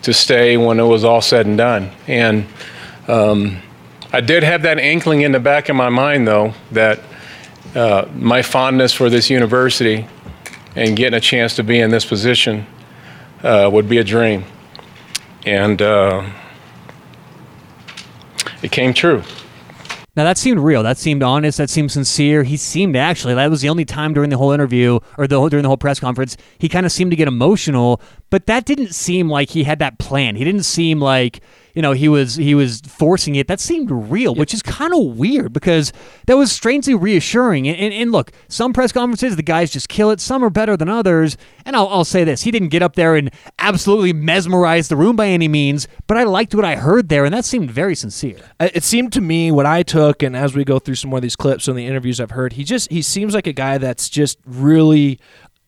to 0.03 0.13
stay 0.13 0.59
when 0.59 0.79
it 0.79 0.85
was 0.85 1.03
all 1.03 1.23
said 1.23 1.47
and 1.47 1.57
done. 1.57 1.91
And 2.07 2.47
um, 3.09 3.63
I 4.13 4.21
did 4.21 4.43
have 4.43 4.63
that 4.63 4.79
inkling 4.79 5.23
in 5.23 5.33
the 5.33 5.41
back 5.41 5.71
of 5.71 5.77
my 5.77 5.89
mind, 5.89 6.29
though, 6.29 6.53
that 6.73 7.01
uh, 7.75 8.07
my 8.15 8.43
fondness 8.43 8.93
for 8.93 9.09
this 9.09 9.31
university 9.31 10.07
and 10.77 10.95
getting 10.95 11.17
a 11.17 11.21
chance 11.21 11.57
to 11.57 11.65
be 11.65 11.81
in 11.81 11.91
this 11.91 12.05
position 12.05 12.67
uh, 13.43 13.69
would 13.73 13.89
be 13.89 13.99
a 13.99 14.05
dream. 14.05 14.45
And 15.47 15.81
uh, 15.81 16.29
it 18.65 18.73
came 18.73 18.95
true. 18.95 19.23
Now 20.17 20.25
that 20.25 20.39
seemed 20.39 20.61
real. 20.61 20.83
That 20.83 20.97
seemed 20.97 21.23
honest. 21.23 21.59
That 21.59 21.71
seemed 21.71 21.91
sincere. 21.93 22.45
He 22.45 22.57
seemed 22.57 22.97
actually. 22.97 23.35
That 23.35 23.51
was 23.51 23.61
the 23.61 23.69
only 23.69 23.85
time 23.85 24.15
during 24.15 24.31
the 24.31 24.39
whole 24.39 24.53
interview 24.53 25.01
or 25.19 25.27
the 25.27 25.39
whole, 25.39 25.49
during 25.49 25.65
the 25.65 25.69
whole 25.69 25.77
press 25.77 26.01
conference 26.01 26.37
he 26.59 26.69
kind 26.69 26.87
of 26.87 26.93
seemed 26.93 27.11
to 27.11 27.17
get 27.17 27.29
emotional. 27.29 28.01
But 28.31 28.47
that 28.47 28.65
didn't 28.65 28.95
seem 28.95 29.29
like 29.29 29.51
he 29.51 29.65
had 29.65 29.81
that 29.81 29.99
plan. 29.99 30.37
He 30.37 30.45
didn't 30.45 30.63
seem 30.63 31.01
like 31.01 31.41
you 31.75 31.83
know 31.83 31.93
he 31.93 32.09
was 32.09 32.37
he 32.37 32.55
was 32.55 32.81
forcing 32.83 33.35
it. 33.35 33.49
That 33.49 33.61
seemed 33.61 33.91
real, 33.91 34.35
which 34.35 34.55
is 34.55 34.63
kind 34.63 34.95
of 34.95 35.17
weird 35.17 35.53
because 35.53 35.93
that 36.27 36.37
was 36.37 36.53
strangely 36.53 36.95
reassuring. 36.95 37.69
And, 37.69 37.77
and, 37.77 37.93
and, 37.93 38.13
look, 38.13 38.33
some 38.49 38.73
press 38.73 38.93
conferences 38.93 39.37
the 39.37 39.43
guys 39.43 39.73
just 39.73 39.89
kill 39.89 40.11
it. 40.11 40.21
Some 40.21 40.45
are 40.45 40.51
better 40.51 40.77
than 40.77 40.89
others. 40.89 41.37
And 41.65 41.75
I'll, 41.77 41.89
I'll 41.89 42.05
say 42.05 42.25
this: 42.25 42.43
he 42.43 42.51
didn't 42.51 42.69
get 42.69 42.83
up 42.83 42.95
there 42.95 43.17
and 43.17 43.31
absolutely 43.59 44.13
mesmerize 44.13 44.89
the 44.89 44.97
room 44.97 45.17
by 45.17 45.29
any 45.29 45.49
means, 45.49 45.89
but 46.07 46.17
I 46.17 46.23
liked 46.23 46.55
what 46.55 46.65
I 46.65 46.77
heard 46.77 47.09
there, 47.09 47.25
and 47.25 47.35
that 47.35 47.45
seemed 47.45 47.71
very 47.71 47.95
sincere. 47.95 48.39
Uh, 48.61 48.69
it 48.73 48.85
seemed 48.85 49.13
to 49.15 49.21
me 49.21 49.51
what 49.51 49.67
I 49.67 49.83
took, 49.83 50.23
and 50.23 50.37
as 50.37 50.55
we 50.55 50.65
go 50.65 50.79
through 50.79 50.97
some 50.97 51.11
more 51.11 51.19
of 51.19 51.23
these 51.23 51.37
clips 51.37 51.69
and 51.69 51.77
the 51.77 51.87
interviews 51.87 52.21
I've 52.21 52.31
heard, 52.31 52.55
he 52.55 52.65
just 52.65 52.91
he 52.91 53.03
seems 53.03 53.35
like 53.35 53.47
a 53.47 53.53
guy 53.53 53.79
that's 53.79 54.09
just 54.09 54.39
really 54.47 55.19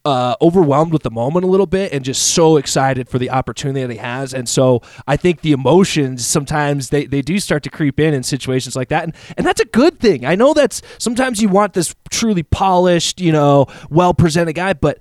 uh, 0.07 0.37
overwhelmed 0.41 0.93
with 0.93 1.03
the 1.03 1.11
moment 1.11 1.45
a 1.45 1.49
little 1.49 1.67
bit 1.67 1.93
and 1.93 2.05
just 2.05 2.29
so 2.29 2.57
excited 2.59 3.09
for 3.09 3.19
the 3.19 3.29
opportunity 3.29 3.83
that 3.83 3.91
he 3.91 3.99
has. 3.99 4.33
And 4.33 4.49
so 4.49 4.81
I 5.09 5.17
think 5.17 5.41
the 5.41 5.51
emotions 5.51 6.25
sometimes 6.25 6.91
they, 6.91 7.07
they 7.07 7.23
do 7.23 7.41
start 7.41 7.65
to 7.65 7.71
creep 7.71 7.99
in 7.99 8.15
in 8.15 8.23
situations 8.23 8.77
like 8.77 8.89
that. 8.91 9.03
And, 9.03 9.17
and 9.37 9.45
that's 9.45 9.61
a 9.61 9.65
good 9.65 9.99
thing. 9.99 10.25
I 10.25 10.37
know 10.37 10.55
that's 10.55 10.81
sometimes 10.99 11.43
you 11.43 11.49
want 11.49 11.73
this 11.73 11.93
truly 12.09 12.45
polished, 12.45 13.21
you 13.21 13.33
know, 13.33 13.67
well 13.91 14.15
presented 14.15 14.53
guy, 14.53 14.75
but 14.75 15.01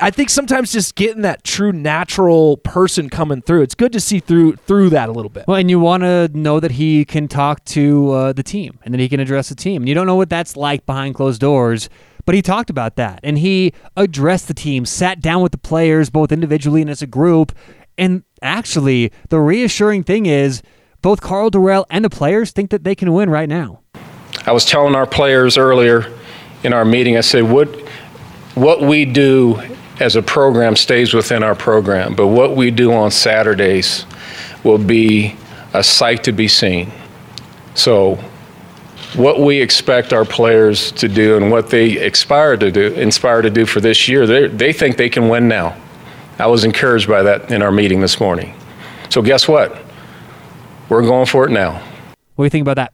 I, 0.00 0.10
think 0.10 0.30
sometimes 0.30 0.72
just 0.72 0.94
getting 0.94 1.22
that 1.22 1.44
true 1.44 1.70
natural 1.70 2.56
person 2.56 3.10
coming 3.10 3.42
through, 3.42 3.62
it's 3.62 3.74
good 3.74 3.92
to 3.92 4.00
see 4.00 4.18
through 4.18 4.56
through 4.56 4.90
that 4.90 5.10
a 5.10 5.12
little 5.12 5.28
bit. 5.28 5.44
Well, 5.46 5.58
and 5.58 5.68
you 5.68 5.78
want 5.78 6.02
to 6.04 6.28
know 6.32 6.58
that 6.58 6.70
he 6.70 7.04
can 7.04 7.28
talk 7.28 7.62
to 7.66 8.10
uh, 8.12 8.32
the 8.32 8.42
team 8.42 8.78
and 8.82 8.94
that 8.94 8.98
he 8.98 9.10
can 9.10 9.20
address 9.20 9.50
the 9.50 9.54
team. 9.54 9.82
And 9.82 9.88
you 9.88 9.94
don't 9.94 10.06
know 10.06 10.16
what 10.16 10.30
that's 10.30 10.56
like 10.56 10.86
behind 10.86 11.16
closed 11.16 11.40
doors 11.40 11.90
but 12.24 12.34
he 12.34 12.42
talked 12.42 12.70
about 12.70 12.96
that 12.96 13.20
and 13.22 13.38
he 13.38 13.72
addressed 13.96 14.48
the 14.48 14.54
team, 14.54 14.86
sat 14.86 15.20
down 15.20 15.42
with 15.42 15.52
the 15.52 15.58
players, 15.58 16.10
both 16.10 16.32
individually 16.32 16.80
and 16.80 16.90
as 16.90 17.02
a 17.02 17.06
group. 17.06 17.52
And 17.96 18.24
actually, 18.42 19.12
the 19.28 19.40
reassuring 19.40 20.04
thing 20.04 20.26
is 20.26 20.62
both 21.02 21.20
Karl 21.20 21.50
Dorrell 21.50 21.84
and 21.90 22.04
the 22.04 22.10
players 22.10 22.50
think 22.50 22.70
that 22.70 22.84
they 22.84 22.94
can 22.94 23.12
win 23.12 23.30
right 23.30 23.48
now. 23.48 23.80
I 24.46 24.52
was 24.52 24.64
telling 24.64 24.94
our 24.94 25.06
players 25.06 25.56
earlier 25.56 26.10
in 26.62 26.72
our 26.72 26.84
meeting, 26.84 27.16
I 27.16 27.20
said, 27.20 27.44
what, 27.44 27.68
what 28.54 28.80
we 28.80 29.04
do 29.04 29.60
as 30.00 30.16
a 30.16 30.22
program 30.22 30.76
stays 30.76 31.14
within 31.14 31.42
our 31.42 31.54
program, 31.54 32.14
but 32.14 32.28
what 32.28 32.56
we 32.56 32.70
do 32.70 32.92
on 32.92 33.10
Saturdays 33.10 34.06
will 34.64 34.78
be 34.78 35.36
a 35.72 35.84
sight 35.84 36.24
to 36.24 36.32
be 36.32 36.48
seen. 36.48 36.90
So 37.74 38.18
what 39.16 39.40
we 39.40 39.60
expect 39.60 40.12
our 40.12 40.24
players 40.24 40.92
to 40.92 41.08
do 41.08 41.36
and 41.36 41.50
what 41.50 41.70
they 41.70 41.98
aspire 41.98 42.56
to 42.56 42.70
do, 42.70 42.92
inspire 42.94 43.42
to 43.42 43.50
do 43.50 43.66
for 43.66 43.80
this 43.80 44.08
year, 44.08 44.26
they, 44.26 44.48
they 44.48 44.72
think 44.72 44.96
they 44.96 45.08
can 45.08 45.28
win 45.28 45.48
now. 45.48 45.76
I 46.38 46.46
was 46.46 46.64
encouraged 46.64 47.08
by 47.08 47.22
that 47.22 47.50
in 47.52 47.62
our 47.62 47.70
meeting 47.70 48.00
this 48.00 48.18
morning. 48.18 48.54
So 49.08 49.22
guess 49.22 49.46
what? 49.46 49.80
We're 50.88 51.02
going 51.02 51.26
for 51.26 51.46
it 51.46 51.50
now. 51.50 51.80
What 52.34 52.42
do 52.42 52.46
you 52.46 52.50
think 52.50 52.62
about 52.62 52.76
that? 52.76 52.92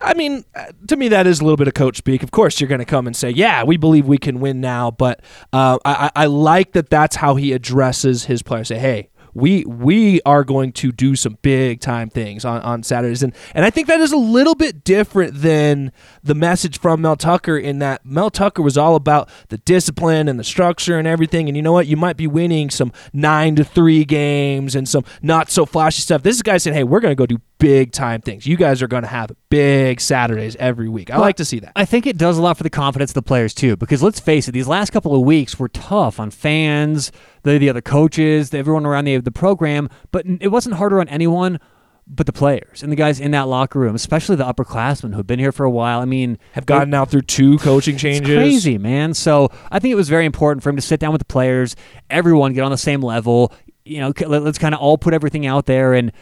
I 0.00 0.14
mean, 0.14 0.44
uh, 0.54 0.66
to 0.88 0.96
me, 0.96 1.08
that 1.08 1.26
is 1.26 1.40
a 1.40 1.44
little 1.44 1.56
bit 1.56 1.66
of 1.66 1.74
coach 1.74 1.96
speak. 1.96 2.22
Of 2.22 2.30
course, 2.30 2.60
you're 2.60 2.68
going 2.68 2.78
to 2.78 2.84
come 2.84 3.08
and 3.08 3.16
say, 3.16 3.30
"Yeah, 3.30 3.64
we 3.64 3.76
believe 3.76 4.06
we 4.06 4.16
can 4.16 4.38
win 4.38 4.60
now," 4.60 4.92
but 4.92 5.20
uh, 5.52 5.78
I, 5.84 6.10
I 6.14 6.26
like 6.26 6.72
that. 6.72 6.88
That's 6.88 7.16
how 7.16 7.34
he 7.34 7.52
addresses 7.52 8.26
his 8.26 8.42
players. 8.42 8.68
Say, 8.68 8.78
"Hey, 8.78 9.10
we 9.34 9.64
we 9.64 10.20
are 10.22 10.44
going 10.44 10.72
to 10.72 10.92
do 10.92 11.16
some 11.16 11.38
big 11.42 11.80
time 11.80 12.10
things 12.10 12.44
on, 12.44 12.60
on 12.62 12.82
Saturdays. 12.82 13.22
And 13.22 13.34
and 13.54 13.64
I 13.64 13.70
think 13.70 13.88
that 13.88 14.00
is 14.00 14.12
a 14.12 14.16
little 14.16 14.54
bit 14.54 14.84
different 14.84 15.40
than 15.40 15.92
the 16.22 16.34
message 16.34 16.78
from 16.78 17.00
Mel 17.00 17.16
Tucker 17.16 17.56
in 17.56 17.78
that 17.78 18.04
Mel 18.04 18.30
Tucker 18.30 18.62
was 18.62 18.76
all 18.76 18.94
about 18.94 19.28
the 19.48 19.58
discipline 19.58 20.28
and 20.28 20.38
the 20.38 20.44
structure 20.44 20.98
and 20.98 21.08
everything. 21.08 21.48
And 21.48 21.56
you 21.56 21.62
know 21.62 21.72
what? 21.72 21.86
You 21.86 21.96
might 21.96 22.16
be 22.16 22.26
winning 22.26 22.70
some 22.70 22.92
nine 23.12 23.56
to 23.56 23.64
three 23.64 24.04
games 24.04 24.74
and 24.74 24.88
some 24.88 25.04
not 25.22 25.50
so 25.50 25.66
flashy 25.66 26.02
stuff. 26.02 26.22
This 26.22 26.42
guy 26.42 26.58
said, 26.58 26.74
Hey, 26.74 26.84
we're 26.84 27.00
gonna 27.00 27.14
go 27.14 27.26
do 27.26 27.38
big 27.62 27.92
time 27.92 28.20
things. 28.20 28.44
You 28.44 28.56
guys 28.56 28.82
are 28.82 28.88
gonna 28.88 29.06
have 29.06 29.30
big 29.48 30.00
Saturdays 30.00 30.56
every 30.56 30.88
week. 30.88 31.10
I 31.10 31.14
well, 31.14 31.22
like 31.22 31.36
to 31.36 31.44
see 31.44 31.60
that. 31.60 31.72
I 31.76 31.84
think 31.84 32.06
it 32.06 32.18
does 32.18 32.36
a 32.36 32.42
lot 32.42 32.56
for 32.56 32.64
the 32.64 32.70
confidence 32.70 33.12
of 33.12 33.14
the 33.14 33.22
players 33.22 33.54
too, 33.54 33.76
because 33.76 34.02
let's 34.02 34.18
face 34.18 34.48
it, 34.48 34.52
these 34.52 34.66
last 34.66 34.90
couple 34.90 35.14
of 35.14 35.22
weeks 35.22 35.60
were 35.60 35.68
tough 35.68 36.18
on 36.18 36.32
fans, 36.32 37.12
the 37.44 37.58
the 37.58 37.70
other 37.70 37.80
coaches, 37.80 38.52
everyone 38.52 38.84
around 38.84 39.04
the 39.04 39.16
the 39.18 39.30
program, 39.30 39.88
but 40.10 40.26
it 40.40 40.48
wasn't 40.48 40.74
harder 40.74 41.00
on 41.00 41.08
anyone 41.08 41.60
but 42.04 42.26
the 42.26 42.32
players 42.32 42.82
and 42.82 42.90
the 42.90 42.96
guys 42.96 43.20
in 43.20 43.30
that 43.30 43.46
locker 43.46 43.78
room, 43.78 43.94
especially 43.94 44.34
the 44.34 44.44
upperclassmen 44.44 45.14
who've 45.14 45.26
been 45.26 45.38
here 45.38 45.52
for 45.52 45.64
a 45.64 45.70
while. 45.70 46.00
I 46.00 46.04
mean, 46.04 46.36
have 46.50 46.66
gotten 46.66 46.92
out 46.94 47.10
through 47.10 47.22
two 47.22 47.58
coaching 47.58 47.96
changes. 47.96 48.34
crazy, 48.34 48.76
man. 48.76 49.14
So 49.14 49.50
I 49.70 49.78
think 49.78 49.92
it 49.92 49.96
was 49.96 50.08
very 50.08 50.26
important 50.26 50.64
for 50.64 50.70
him 50.70 50.76
to 50.76 50.82
sit 50.82 50.98
down 50.98 51.12
with 51.12 51.20
the 51.20 51.26
players, 51.26 51.76
everyone 52.10 52.54
get 52.54 52.64
on 52.64 52.72
the 52.72 52.76
same 52.76 53.02
level. 53.02 53.52
You 53.84 54.00
know, 54.00 54.12
let's 54.26 54.58
kind 54.58 54.74
of 54.74 54.80
all 54.80 54.98
put 54.98 55.14
everything 55.14 55.46
out 55.46 55.66
there 55.66 55.94
and 55.94 56.12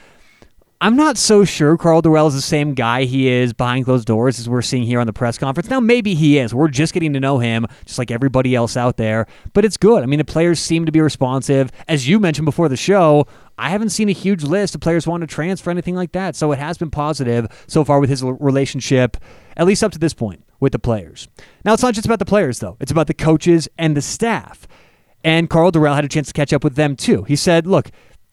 I'm 0.83 0.97
not 0.97 1.19
so 1.19 1.45
sure 1.45 1.77
Karl 1.77 2.01
Dorrell 2.01 2.29
is 2.29 2.35
the 2.35 2.41
same 2.41 2.73
guy 2.73 3.05
he 3.05 3.29
is 3.29 3.53
behind 3.53 3.85
closed 3.85 4.07
doors 4.07 4.39
as 4.39 4.49
we're 4.49 4.63
seeing 4.63 4.85
here 4.85 4.99
on 4.99 5.07
the 5.07 5.13
press 5.13 5.37
conference. 5.37 5.69
Now, 5.69 5.79
maybe 5.79 6.15
he 6.15 6.39
is. 6.39 6.55
We're 6.55 6.69
just 6.69 6.95
getting 6.95 7.13
to 7.13 7.21
know 7.21 7.39
him, 7.39 7.67
just 7.85 7.99
like 7.99 8.11
everybody 8.11 8.55
else 8.55 8.79
out 8.79 8.97
there. 8.97 9.27
But 9.53 9.67
it's 9.67 9.77
good. 9.77 10.03
I 10.03 10.07
mean, 10.07 10.17
the 10.21 10.25
players 10.25 10.59
seem 10.59 10.87
to 10.87 10.93
be 10.93 11.03
responsive. 11.03 11.71
As 11.87 12.09
you 12.09 12.19
mentioned 12.19 12.47
before 12.47 12.71
the 12.71 12.79
show, 12.79 13.27
I 13.59 13.69
haven't 13.69 13.91
seen 13.91 14.09
a 14.09 14.13
huge 14.13 14.43
list 14.43 14.75
of 14.75 14.81
players 14.81 15.07
wanting 15.07 15.29
to 15.29 15.35
transfer, 15.35 15.71
anything 15.71 15.97
like 15.97 16.13
that. 16.13 16.35
So 16.35 16.51
it 16.51 16.59
has 16.59 16.79
been 16.79 16.91
positive 16.91 17.47
so 17.67 17.85
far 17.85 18.01
with 18.01 18.09
his 18.09 18.23
relationship, 18.23 19.19
at 19.59 19.67
least 19.67 19.85
up 19.85 19.93
to 19.93 19.99
this 19.99 20.15
point, 20.15 20.43
with 20.61 20.73
the 20.73 20.79
players. 20.79 21.29
Now, 21.63 21.75
it's 21.75 21.83
not 21.83 21.93
just 21.93 22.07
about 22.07 22.21
the 22.21 22.25
players, 22.25 22.61
though, 22.61 22.79
it's 22.81 22.91
about 22.91 23.07
the 23.07 23.13
coaches 23.13 23.69
and 23.77 23.95
the 23.95 24.01
staff. 24.01 24.67
And 25.23 25.51
Karl 25.51 25.71
Dorrell 25.71 25.95
had 25.95 26.07
a 26.07 26.09
chance 26.09 26.29
to 26.29 26.33
catch 26.33 26.55
up 26.55 26.65
with 26.65 26.77
them, 26.77 26.97
too. 26.97 27.25
He 27.25 27.37
said, 27.37 27.67
look, 27.67 27.91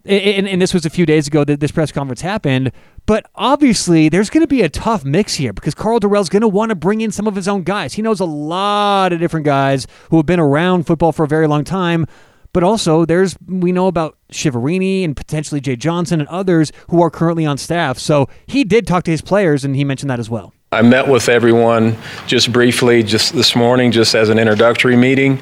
and, 0.10 0.48
and, 0.48 0.62
this 0.62 0.74
was 0.74 0.86
a 0.86 0.90
few 0.90 1.06
days 1.06 1.28
ago 1.28 1.44
that 1.44 1.60
this 1.60 1.72
press 1.72 1.92
conference 1.92 2.22
happened. 2.22 2.72
But 3.06 3.30
obviously, 3.36 4.10
there's 4.10 4.30
going 4.30 4.42
to 4.42 4.48
be 4.48 4.62
a 4.62 4.70
tough 4.70 5.06
mix 5.06 5.36
here 5.36 5.54
because 5.54 5.76
Karl 5.76 6.00
Dorrell's 6.00 6.30
going 6.30 6.42
to 6.42 6.48
want 6.48 6.70
to 6.70 6.76
bring 6.76 7.02
in 7.02 7.12
some 7.12 7.28
of 7.28 7.36
his 7.36 7.48
own 7.48 7.64
guys. 7.64 7.94
He 7.94 8.02
knows 8.02 8.20
a 8.20 8.26
lot 8.26 9.14
of 9.14 9.20
different 9.20 9.46
guys 9.46 9.88
who 10.10 10.18
have 10.18 10.26
been 10.26 10.40
around 10.40 10.86
football 10.86 11.12
for 11.12 11.24
a 11.24 11.28
very 11.28 11.48
long 11.48 11.64
time. 11.64 12.06
But 12.54 12.64
also, 12.64 13.06
there's 13.06 13.38
we 13.46 13.72
know 13.72 13.88
about 13.88 14.18
Chiaverini 14.32 15.04
and 15.04 15.16
potentially 15.16 15.62
Jay 15.62 15.76
Johnson 15.76 16.20
and 16.20 16.30
others 16.30 16.72
who 16.90 17.02
are 17.02 17.12
currently 17.12 17.46
on 17.46 17.58
staff. 17.58 18.00
So 18.00 18.30
he 18.48 18.64
did 18.64 18.88
talk 18.88 19.04
to 19.04 19.12
his 19.12 19.22
players, 19.22 19.64
and 19.64 19.76
he 19.76 19.84
mentioned 19.84 20.10
that 20.10 20.20
as 20.20 20.30
well. 20.30 20.54
I 20.72 20.82
met 20.82 21.08
with 21.08 21.30
everyone 21.30 21.96
just 22.26 22.52
briefly, 22.52 23.04
just 23.04 23.34
this 23.34 23.56
morning, 23.56 23.92
just 23.92 24.16
as 24.16 24.28
an 24.30 24.38
introductory 24.38 24.98
meeting. 24.98 25.42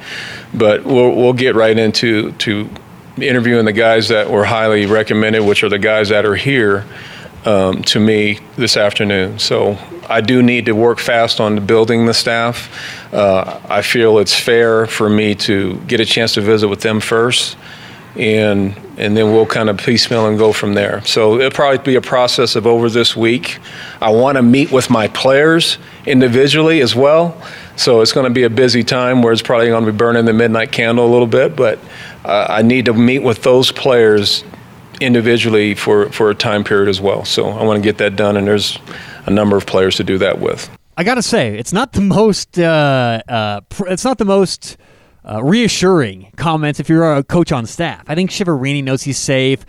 But 0.53 0.83
we'll, 0.85 1.15
we'll 1.15 1.33
get 1.33 1.55
right 1.55 1.77
into 1.77 2.31
to 2.33 2.69
interviewing 3.17 3.65
the 3.65 3.73
guys 3.73 4.09
that 4.09 4.29
were 4.29 4.45
highly 4.45 4.85
recommended, 4.85 5.41
which 5.41 5.63
are 5.63 5.69
the 5.69 5.79
guys 5.79 6.09
that 6.09 6.25
are 6.25 6.35
here 6.35 6.85
um, 7.45 7.83
to 7.83 7.99
me 7.99 8.39
this 8.57 8.75
afternoon. 8.75 9.39
So 9.39 9.77
I 10.09 10.21
do 10.21 10.43
need 10.43 10.65
to 10.65 10.73
work 10.73 10.99
fast 10.99 11.39
on 11.39 11.65
building 11.65 12.05
the 12.05 12.13
staff. 12.13 13.13
Uh, 13.13 13.59
I 13.69 13.81
feel 13.81 14.19
it's 14.19 14.37
fair 14.37 14.85
for 14.87 15.09
me 15.09 15.35
to 15.35 15.75
get 15.87 15.99
a 15.99 16.05
chance 16.05 16.33
to 16.33 16.41
visit 16.41 16.67
with 16.67 16.81
them 16.81 16.99
first, 16.99 17.57
and 18.15 18.75
and 18.97 19.15
then 19.17 19.33
we'll 19.33 19.45
kind 19.45 19.69
of 19.69 19.77
piecemeal 19.77 20.27
and 20.27 20.37
go 20.37 20.53
from 20.53 20.73
there. 20.73 21.03
So 21.05 21.37
it'll 21.37 21.51
probably 21.51 21.79
be 21.79 21.95
a 21.95 22.01
process 22.01 22.55
of 22.55 22.65
over 22.65 22.89
this 22.89 23.15
week. 23.15 23.59
I 24.01 24.09
want 24.11 24.37
to 24.37 24.41
meet 24.41 24.71
with 24.71 24.89
my 24.89 25.09
players 25.09 25.77
individually 26.05 26.79
as 26.79 26.95
well. 26.95 27.41
So 27.75 27.99
it's 27.99 28.13
going 28.13 28.23
to 28.23 28.33
be 28.33 28.43
a 28.43 28.49
busy 28.49 28.85
time 28.85 29.21
where 29.21 29.33
it's 29.33 29.41
probably 29.41 29.67
going 29.67 29.85
to 29.85 29.91
be 29.91 29.97
burning 29.97 30.23
the 30.23 30.31
midnight 30.31 30.71
candle 30.71 31.05
a 31.05 31.11
little 31.11 31.27
bit, 31.27 31.57
but 31.57 31.77
uh, 32.25 32.47
I 32.49 32.61
need 32.61 32.85
to 32.85 32.93
meet 32.93 33.19
with 33.19 33.43
those 33.43 33.71
players 33.71 34.43
individually 35.01 35.75
for, 35.75 36.09
for 36.11 36.29
a 36.29 36.35
time 36.35 36.63
period 36.63 36.89
as 36.89 37.01
well. 37.01 37.25
So 37.25 37.49
I 37.49 37.63
want 37.63 37.77
to 37.77 37.83
get 37.83 37.97
that 37.99 38.15
done, 38.15 38.37
and 38.37 38.47
there's 38.47 38.79
a 39.25 39.31
number 39.31 39.57
of 39.57 39.65
players 39.65 39.95
to 39.97 40.03
do 40.03 40.17
that 40.19 40.39
with. 40.39 40.69
I 40.97 41.03
gotta 41.03 41.21
say, 41.21 41.57
it's 41.57 41.73
not 41.73 41.91
the 41.91 42.01
most. 42.01 42.57
Uh, 42.57 43.21
uh, 43.27 43.61
pr- 43.61 43.87
it's 43.87 44.05
not 44.05 44.17
the 44.17 44.25
most 44.25 44.77
uh, 45.29 45.43
reassuring 45.43 46.31
comments 46.37 46.79
if 46.79 46.87
you're 46.87 47.15
a 47.15 47.23
coach 47.23 47.51
on 47.51 47.65
staff. 47.65 48.03
I 48.07 48.15
think 48.15 48.31
Chiaverini 48.31 48.83
knows 48.83 49.03
he's 49.03 49.17
safe. 49.17 49.65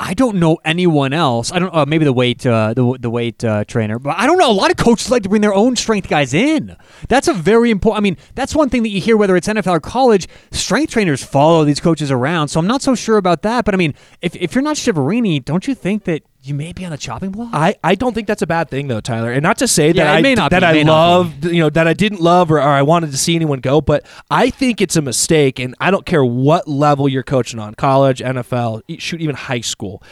I 0.00 0.14
don't 0.14 0.36
know 0.36 0.58
anyone 0.64 1.12
else. 1.12 1.50
I 1.50 1.58
don't. 1.58 1.74
Uh, 1.74 1.84
maybe 1.84 2.04
the 2.04 2.12
weight, 2.12 2.46
uh, 2.46 2.72
the 2.72 2.96
the 3.00 3.10
weight 3.10 3.42
uh, 3.44 3.64
trainer, 3.64 3.98
but 3.98 4.16
I 4.16 4.26
don't 4.26 4.38
know. 4.38 4.50
A 4.50 4.52
lot 4.52 4.70
of 4.70 4.76
coaches 4.76 5.10
like 5.10 5.24
to 5.24 5.28
bring 5.28 5.42
their 5.42 5.54
own 5.54 5.74
strength 5.74 6.08
guys 6.08 6.32
in. 6.32 6.76
That's 7.08 7.26
a 7.26 7.32
very 7.32 7.72
important. 7.72 7.98
I 7.98 8.02
mean, 8.02 8.16
that's 8.36 8.54
one 8.54 8.70
thing 8.70 8.84
that 8.84 8.90
you 8.90 9.00
hear 9.00 9.16
whether 9.16 9.34
it's 9.36 9.48
NFL 9.48 9.72
or 9.72 9.80
college. 9.80 10.28
Strength 10.52 10.92
trainers 10.92 11.24
follow 11.24 11.64
these 11.64 11.80
coaches 11.80 12.12
around, 12.12 12.48
so 12.48 12.60
I'm 12.60 12.66
not 12.68 12.80
so 12.80 12.94
sure 12.94 13.16
about 13.16 13.42
that. 13.42 13.64
But 13.64 13.74
I 13.74 13.76
mean, 13.76 13.94
if 14.22 14.36
if 14.36 14.54
you're 14.54 14.62
not 14.62 14.76
Chiaverini, 14.76 15.44
don't 15.44 15.66
you 15.66 15.74
think 15.74 16.04
that 16.04 16.22
you 16.48 16.54
may 16.54 16.72
be 16.72 16.84
on 16.84 16.90
the 16.90 16.98
chopping 16.98 17.30
block? 17.30 17.50
I, 17.52 17.76
I 17.84 17.94
don't 17.94 18.14
think 18.14 18.26
that's 18.26 18.42
a 18.42 18.46
bad 18.46 18.70
thing 18.70 18.88
though, 18.88 19.00
Tyler. 19.00 19.32
And 19.32 19.42
not 19.42 19.58
to 19.58 19.68
say 19.68 19.88
Yeah, 19.90 20.04
that 20.04 20.16
I 20.16 20.22
may 20.22 20.34
not 20.34 20.50
that 20.50 20.60
be, 20.60 20.80
I 20.80 20.82
loved, 20.82 21.44
you 21.44 21.60
know, 21.60 21.70
that 21.70 21.86
I 21.86 21.94
didn't 21.94 22.20
love 22.20 22.50
or, 22.50 22.58
or 22.58 22.62
I 22.68 22.82
wanted 22.82 23.10
to 23.12 23.16
see 23.16 23.34
anyone 23.34 23.60
go, 23.60 23.80
but 23.80 24.06
I 24.30 24.50
think 24.50 24.80
it's 24.80 24.96
a 24.96 25.02
mistake 25.02 25.58
and 25.58 25.74
I 25.80 25.90
don't 25.90 26.06
care 26.06 26.24
what 26.24 26.66
level 26.68 27.08
you're 27.08 27.22
coaching 27.22 27.58
on, 27.60 27.74
college, 27.74 28.20
NFL, 28.20 28.82
shoot 28.98 29.20
even 29.20 29.36
high 29.36 29.60
school. 29.60 30.02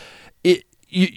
It 0.44 0.64
you 0.88 1.08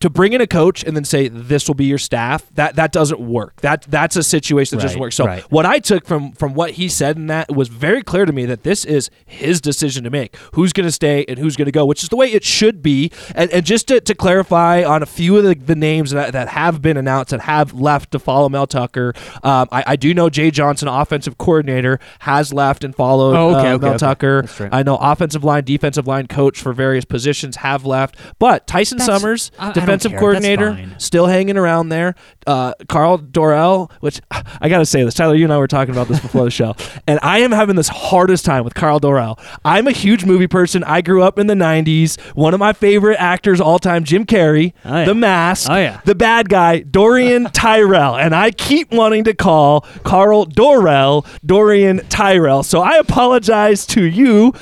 to 0.00 0.10
bring 0.10 0.32
in 0.32 0.40
a 0.40 0.46
coach 0.46 0.82
and 0.84 0.96
then 0.96 1.04
say 1.04 1.28
this 1.28 1.68
will 1.68 1.74
be 1.74 1.84
your 1.84 1.98
staff 1.98 2.44
that 2.54 2.74
that 2.76 2.90
doesn't 2.92 3.20
work 3.20 3.60
that 3.60 3.82
that's 3.82 4.16
a 4.16 4.22
situation 4.22 4.76
that 4.78 4.82
doesn't 4.82 5.00
work 5.00 5.12
so 5.12 5.24
right. 5.26 5.42
what 5.50 5.64
i 5.64 5.78
took 5.78 6.04
from 6.06 6.32
from 6.32 6.52
what 6.54 6.72
he 6.72 6.88
said 6.88 7.16
in 7.16 7.26
that 7.28 7.54
was 7.54 7.68
very 7.68 8.02
clear 8.02 8.24
to 8.24 8.32
me 8.32 8.44
that 8.44 8.64
this 8.64 8.84
is 8.84 9.08
his 9.24 9.60
decision 9.60 10.02
to 10.04 10.10
make 10.10 10.36
who's 10.54 10.72
going 10.72 10.86
to 10.86 10.92
stay 10.92 11.24
and 11.28 11.38
who's 11.38 11.56
going 11.56 11.66
to 11.66 11.72
go 11.72 11.84
which 11.86 12.02
is 12.02 12.08
the 12.08 12.16
way 12.16 12.30
it 12.32 12.42
should 12.44 12.82
be 12.82 13.10
and, 13.34 13.50
and 13.52 13.64
just 13.64 13.86
to, 13.88 14.00
to 14.00 14.14
clarify 14.14 14.82
on 14.82 15.02
a 15.02 15.06
few 15.06 15.36
of 15.36 15.44
the, 15.44 15.54
the 15.54 15.76
names 15.76 16.10
that, 16.10 16.32
that 16.32 16.48
have 16.48 16.82
been 16.82 16.96
announced 16.96 17.30
that 17.30 17.42
have 17.42 17.72
left 17.72 18.10
to 18.10 18.18
follow 18.18 18.48
mel 18.48 18.66
tucker 18.66 19.12
um, 19.42 19.68
I, 19.70 19.84
I 19.88 19.96
do 19.96 20.12
know 20.12 20.28
jay 20.28 20.50
johnson 20.50 20.88
offensive 20.88 21.38
coordinator 21.38 22.00
has 22.20 22.52
left 22.52 22.82
and 22.84 22.94
followed 22.94 23.36
Oh, 23.36 23.56
okay, 23.58 23.68
uh, 23.70 23.74
okay, 23.74 23.82
mel 23.82 23.90
okay. 23.90 23.98
tucker 23.98 24.42
That's 24.42 24.60
right. 24.60 24.74
i 24.74 24.82
know 24.82 24.96
offensive 25.00 25.44
line 25.44 25.64
defensive 25.64 26.06
line 26.06 26.26
coach 26.26 26.60
for 26.60 26.72
various 26.72 27.04
positions 27.04 27.56
have 27.56 27.84
left 27.86 28.16
but 28.38 28.66
tyson 28.66 28.98
That's- 28.98 29.20
summers 29.20 29.50
I- 29.58 29.70
I 29.70 29.72
don't 29.72 29.83
defensive 29.86 30.12
coordinator 30.18 30.86
still 30.98 31.26
hanging 31.26 31.56
around 31.56 31.88
there. 31.88 32.14
Uh, 32.46 32.74
Karl 32.88 33.18
Dorrell, 33.18 33.90
which 34.00 34.20
I 34.30 34.68
got 34.68 34.78
to 34.78 34.86
say 34.86 35.02
this, 35.04 35.14
Tyler, 35.14 35.34
you 35.34 35.44
and 35.44 35.52
I 35.52 35.58
were 35.58 35.66
talking 35.68 35.94
about 35.94 36.08
this 36.08 36.20
before 36.20 36.44
the 36.44 36.50
show, 36.50 36.74
and 37.06 37.18
I 37.22 37.38
am 37.38 37.52
having 37.52 37.76
this 37.76 37.88
hardest 37.88 38.44
time 38.44 38.64
with 38.64 38.74
Karl 38.74 39.00
Dorrell. 39.00 39.38
I'm 39.64 39.86
a 39.86 39.92
huge 39.92 40.24
movie 40.24 40.46
person. 40.46 40.84
I 40.84 41.00
grew 41.00 41.22
up 41.22 41.38
in 41.38 41.46
the 41.46 41.54
'90s. 41.54 42.20
One 42.34 42.54
of 42.54 42.60
my 42.60 42.72
favorite 42.72 43.16
actors 43.18 43.60
all 43.60 43.78
time, 43.78 44.04
Jim 44.04 44.24
Carrey, 44.26 44.72
Oh, 44.84 44.98
yeah. 44.98 45.04
The 45.04 45.14
Mask, 45.14 45.70
Oh, 45.70 45.76
yeah. 45.76 46.00
the 46.04 46.14
bad 46.14 46.48
guy, 46.48 46.80
Dorian 46.80 47.44
Tyrell, 47.52 48.16
and 48.16 48.34
I 48.34 48.50
keep 48.50 48.92
wanting 48.92 49.24
to 49.24 49.34
call 49.34 49.82
Karl 50.04 50.46
Dorrell 50.46 51.26
Dorian 51.44 52.00
Tyrell. 52.08 52.62
So 52.62 52.80
I 52.80 52.96
apologize 52.98 53.86
to 53.86 54.02
you. 54.02 54.52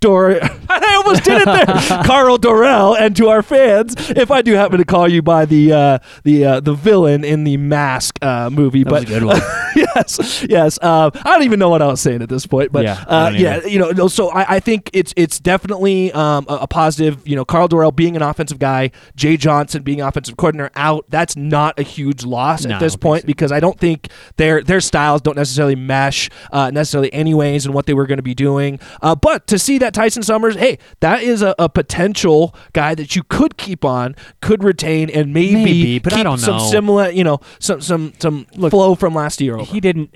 Dor, 0.00 0.38
I 0.70 0.94
almost 0.96 1.24
did 1.24 1.42
it 1.42 1.44
there, 1.44 1.66
Karl 2.04 2.38
Dorrell, 2.38 2.96
and 2.98 3.14
to 3.16 3.28
our 3.28 3.42
fans, 3.42 3.94
if 4.10 4.30
I 4.30 4.40
do 4.40 4.54
happen 4.54 4.78
to 4.78 4.84
call 4.86 5.06
you 5.06 5.20
by 5.20 5.44
the 5.44 5.72
uh, 5.72 5.98
the 6.24 6.44
uh, 6.44 6.60
the 6.60 6.72
villain 6.72 7.22
in 7.22 7.44
the 7.44 7.58
Mask 7.58 8.18
uh, 8.22 8.48
movie, 8.50 8.82
That 8.82 8.90
but 8.90 9.02
a 9.02 9.06
good 9.06 9.24
one. 9.24 9.40
yes, 9.76 10.46
yes. 10.48 10.82
Um, 10.82 11.10
I 11.14 11.34
don't 11.34 11.42
even 11.42 11.58
know 11.58 11.68
what 11.68 11.82
I 11.82 11.86
was 11.86 12.00
saying 12.00 12.22
at 12.22 12.30
this 12.30 12.46
point, 12.46 12.72
but 12.72 12.84
Yeah, 12.84 13.04
uh, 13.06 13.30
yeah, 13.34 13.64
you 13.66 13.78
know. 13.78 14.08
So 14.08 14.30
I, 14.30 14.56
I 14.56 14.60
think 14.60 14.88
it's 14.94 15.12
it's 15.16 15.38
definitely 15.38 16.12
um, 16.12 16.46
a, 16.48 16.60
a 16.62 16.66
positive. 16.66 17.26
You 17.28 17.36
know, 17.36 17.44
Karl 17.44 17.68
Dorrell 17.68 17.94
being 17.94 18.16
an 18.16 18.22
offensive 18.22 18.58
guy, 18.58 18.92
Jay 19.16 19.36
Johnson 19.36 19.82
being 19.82 20.00
offensive 20.00 20.38
coordinator 20.38 20.70
out. 20.76 21.04
That's 21.10 21.36
not 21.36 21.78
a 21.78 21.82
huge 21.82 22.24
loss 22.24 22.64
No, 22.64 22.74
at 22.74 22.80
this 22.80 22.96
point 22.96 23.26
because 23.26 23.52
I 23.52 23.60
don't 23.60 23.78
think 23.78 24.08
their 24.36 24.62
their 24.62 24.80
styles 24.80 25.20
don't 25.20 25.36
necessarily 25.36 25.76
mesh 25.76 26.30
uh, 26.52 26.70
necessarily 26.70 27.12
anyways 27.12 27.66
in 27.66 27.74
what 27.74 27.84
they 27.84 27.92
were 27.94 28.06
going 28.06 28.18
to 28.18 28.22
be 28.22 28.34
doing. 28.34 28.80
Uh, 29.02 29.14
but 29.14 29.46
to 29.48 29.58
see 29.58 29.76
that 29.78 29.89
Tyson 29.92 30.22
Summers, 30.22 30.56
hey, 30.56 30.78
that 31.00 31.22
is 31.22 31.42
a, 31.42 31.54
a 31.58 31.68
potential 31.68 32.54
guy 32.72 32.94
that 32.94 33.16
you 33.16 33.22
could 33.22 33.56
keep 33.56 33.84
on, 33.84 34.14
could 34.40 34.62
retain, 34.64 35.10
and 35.10 35.32
maybe, 35.32 35.54
Maybe, 35.54 35.98
but 35.98 36.12
I 36.12 36.22
don't 36.22 36.40
know. 36.40 36.58
some 36.58 36.60
similar, 36.60 37.10
you 37.10 37.24
know, 37.24 37.40
some 37.58 37.80
some 37.80 38.12
some 38.18 38.44
flow 38.46 38.94
from 38.94 39.14
last 39.14 39.40
year. 39.40 39.54
Over. 39.56 39.64
he 39.64 39.80
didn't. 39.80 40.14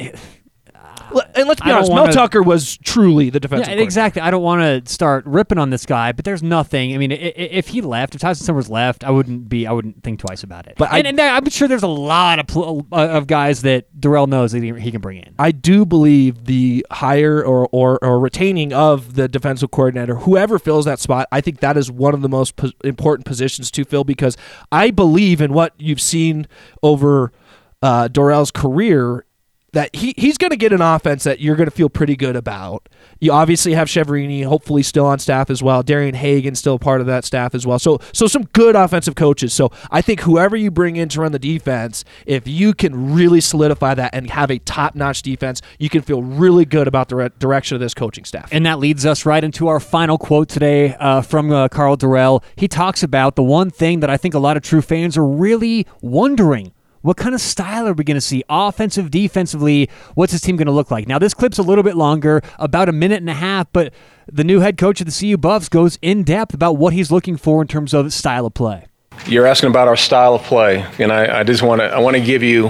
And 1.34 1.48
let's 1.48 1.60
be 1.60 1.70
honest, 1.70 1.90
Mel 1.90 2.02
wanna- 2.02 2.12
Tucker 2.12 2.42
was 2.42 2.76
truly 2.78 3.30
the 3.30 3.40
defensive. 3.40 3.74
Yeah, 3.74 3.82
exactly. 3.82 4.22
I 4.22 4.30
don't 4.30 4.42
want 4.42 4.60
to 4.86 4.92
start 4.92 5.24
ripping 5.26 5.58
on 5.58 5.70
this 5.70 5.86
guy, 5.86 6.12
but 6.12 6.24
there's 6.24 6.42
nothing. 6.42 6.94
I 6.94 6.98
mean, 6.98 7.12
if 7.12 7.68
he 7.68 7.80
left, 7.80 8.14
if 8.14 8.20
Tyson 8.20 8.44
Summers 8.44 8.68
left, 8.68 9.04
I 9.04 9.10
wouldn't 9.10 9.48
be. 9.48 9.66
I 9.66 9.72
wouldn't 9.72 10.02
think 10.02 10.20
twice 10.20 10.42
about 10.42 10.66
it. 10.66 10.74
But 10.76 10.92
I, 10.92 10.98
and, 10.98 11.06
and 11.06 11.20
I'm 11.20 11.48
sure 11.50 11.68
there's 11.68 11.82
a 11.82 11.86
lot 11.88 12.38
of 12.38 12.46
pl- 12.46 12.86
uh, 12.92 13.08
of 13.08 13.26
guys 13.26 13.62
that 13.62 13.86
Dorrell 13.98 14.28
knows 14.28 14.52
that 14.52 14.62
he, 14.62 14.90
can 14.90 15.00
bring 15.00 15.18
in. 15.18 15.34
I 15.38 15.50
do 15.50 15.84
believe 15.84 16.44
the 16.44 16.86
hire 16.90 17.42
or, 17.42 17.68
or, 17.72 18.02
or 18.04 18.18
retaining 18.20 18.72
of 18.72 19.14
the 19.14 19.28
defensive 19.28 19.70
coordinator, 19.70 20.16
whoever 20.16 20.58
fills 20.58 20.84
that 20.84 20.98
spot, 21.00 21.28
I 21.32 21.40
think 21.40 21.60
that 21.60 21.76
is 21.76 21.90
one 21.90 22.14
of 22.14 22.22
the 22.22 22.28
most 22.28 22.56
pos- 22.56 22.72
important 22.84 23.26
positions 23.26 23.70
to 23.72 23.84
fill 23.84 24.04
because 24.04 24.36
I 24.72 24.90
believe 24.90 25.40
in 25.40 25.52
what 25.52 25.74
you've 25.78 26.00
seen 26.00 26.46
over 26.82 27.32
uh, 27.82 28.08
Dorrell's 28.08 28.50
career 28.50 29.24
that 29.74 29.94
he, 29.94 30.14
he's 30.16 30.38
going 30.38 30.50
to 30.50 30.56
get 30.56 30.72
an 30.72 30.80
offense 30.80 31.24
that 31.24 31.40
you're 31.40 31.56
going 31.56 31.68
to 31.68 31.74
feel 31.74 31.88
pretty 31.88 32.16
good 32.16 32.36
about. 32.36 32.88
You 33.20 33.32
obviously 33.32 33.74
have 33.74 33.88
Chiaverini, 33.88 34.44
hopefully 34.44 34.82
still 34.82 35.06
on 35.06 35.18
staff 35.18 35.50
as 35.50 35.62
well. 35.62 35.82
Darian 35.82 36.14
Hagan 36.14 36.54
still 36.54 36.78
part 36.78 37.00
of 37.00 37.06
that 37.06 37.24
staff 37.24 37.54
as 37.54 37.66
well. 37.66 37.78
So 37.78 38.00
so 38.12 38.26
some 38.26 38.44
good 38.52 38.76
offensive 38.76 39.14
coaches. 39.14 39.52
So 39.52 39.70
I 39.90 40.00
think 40.00 40.20
whoever 40.20 40.56
you 40.56 40.70
bring 40.70 40.96
in 40.96 41.08
to 41.10 41.20
run 41.20 41.32
the 41.32 41.38
defense, 41.38 42.04
if 42.26 42.46
you 42.46 42.72
can 42.72 43.14
really 43.14 43.40
solidify 43.40 43.94
that 43.94 44.14
and 44.14 44.30
have 44.30 44.50
a 44.50 44.58
top 44.60 44.94
notch 44.94 45.22
defense, 45.22 45.60
you 45.78 45.88
can 45.88 46.02
feel 46.02 46.22
really 46.22 46.64
good 46.64 46.86
about 46.86 47.08
the 47.08 47.16
re- 47.16 47.30
direction 47.38 47.74
of 47.74 47.80
this 47.80 47.94
coaching 47.94 48.24
staff. 48.24 48.48
And 48.52 48.64
that 48.66 48.78
leads 48.78 49.04
us 49.04 49.26
right 49.26 49.42
into 49.42 49.68
our 49.68 49.80
final 49.80 50.18
quote 50.18 50.48
today 50.48 50.94
uh, 50.94 51.22
from 51.22 51.50
uh, 51.50 51.68
Karl 51.68 51.96
Dorrell. 51.96 52.42
He 52.56 52.68
talks 52.68 53.02
about 53.02 53.36
the 53.36 53.42
one 53.42 53.70
thing 53.70 54.00
that 54.00 54.10
I 54.10 54.16
think 54.16 54.34
a 54.34 54.38
lot 54.38 54.56
of 54.56 54.62
true 54.62 54.82
fans 54.82 55.16
are 55.16 55.26
really 55.26 55.86
wondering. 56.00 56.73
What 57.04 57.18
kind 57.18 57.34
of 57.34 57.42
style 57.42 57.86
are 57.86 57.92
we 57.92 58.02
going 58.02 58.14
to 58.14 58.20
see? 58.22 58.42
Offensive, 58.48 59.10
defensively, 59.10 59.90
what's 60.14 60.32
his 60.32 60.40
team 60.40 60.56
going 60.56 60.68
to 60.68 60.72
look 60.72 60.90
like? 60.90 61.06
Now, 61.06 61.18
this 61.18 61.34
clip's 61.34 61.58
a 61.58 61.62
little 61.62 61.84
bit 61.84 61.96
longer, 61.96 62.40
about 62.58 62.88
a 62.88 62.92
minute 62.92 63.18
and 63.18 63.28
a 63.28 63.34
half, 63.34 63.70
but 63.74 63.92
the 64.26 64.42
new 64.42 64.60
head 64.60 64.78
coach 64.78 65.02
of 65.02 65.06
the 65.06 65.12
CU 65.12 65.36
Buffs 65.36 65.68
goes 65.68 65.98
in 66.00 66.22
depth 66.22 66.54
about 66.54 66.78
what 66.78 66.94
he's 66.94 67.12
looking 67.12 67.36
for 67.36 67.60
in 67.60 67.68
terms 67.68 67.92
of 67.92 68.10
style 68.14 68.46
of 68.46 68.54
play. 68.54 68.86
You're 69.26 69.44
asking 69.46 69.68
about 69.68 69.86
our 69.86 69.98
style 69.98 70.34
of 70.36 70.44
play, 70.44 70.82
and 70.98 71.12
I, 71.12 71.40
I 71.40 71.42
just 71.42 71.62
want 71.62 71.82
to 71.82 71.88
I 71.88 71.98
want 71.98 72.16
to 72.16 72.22
give 72.22 72.42
you 72.42 72.68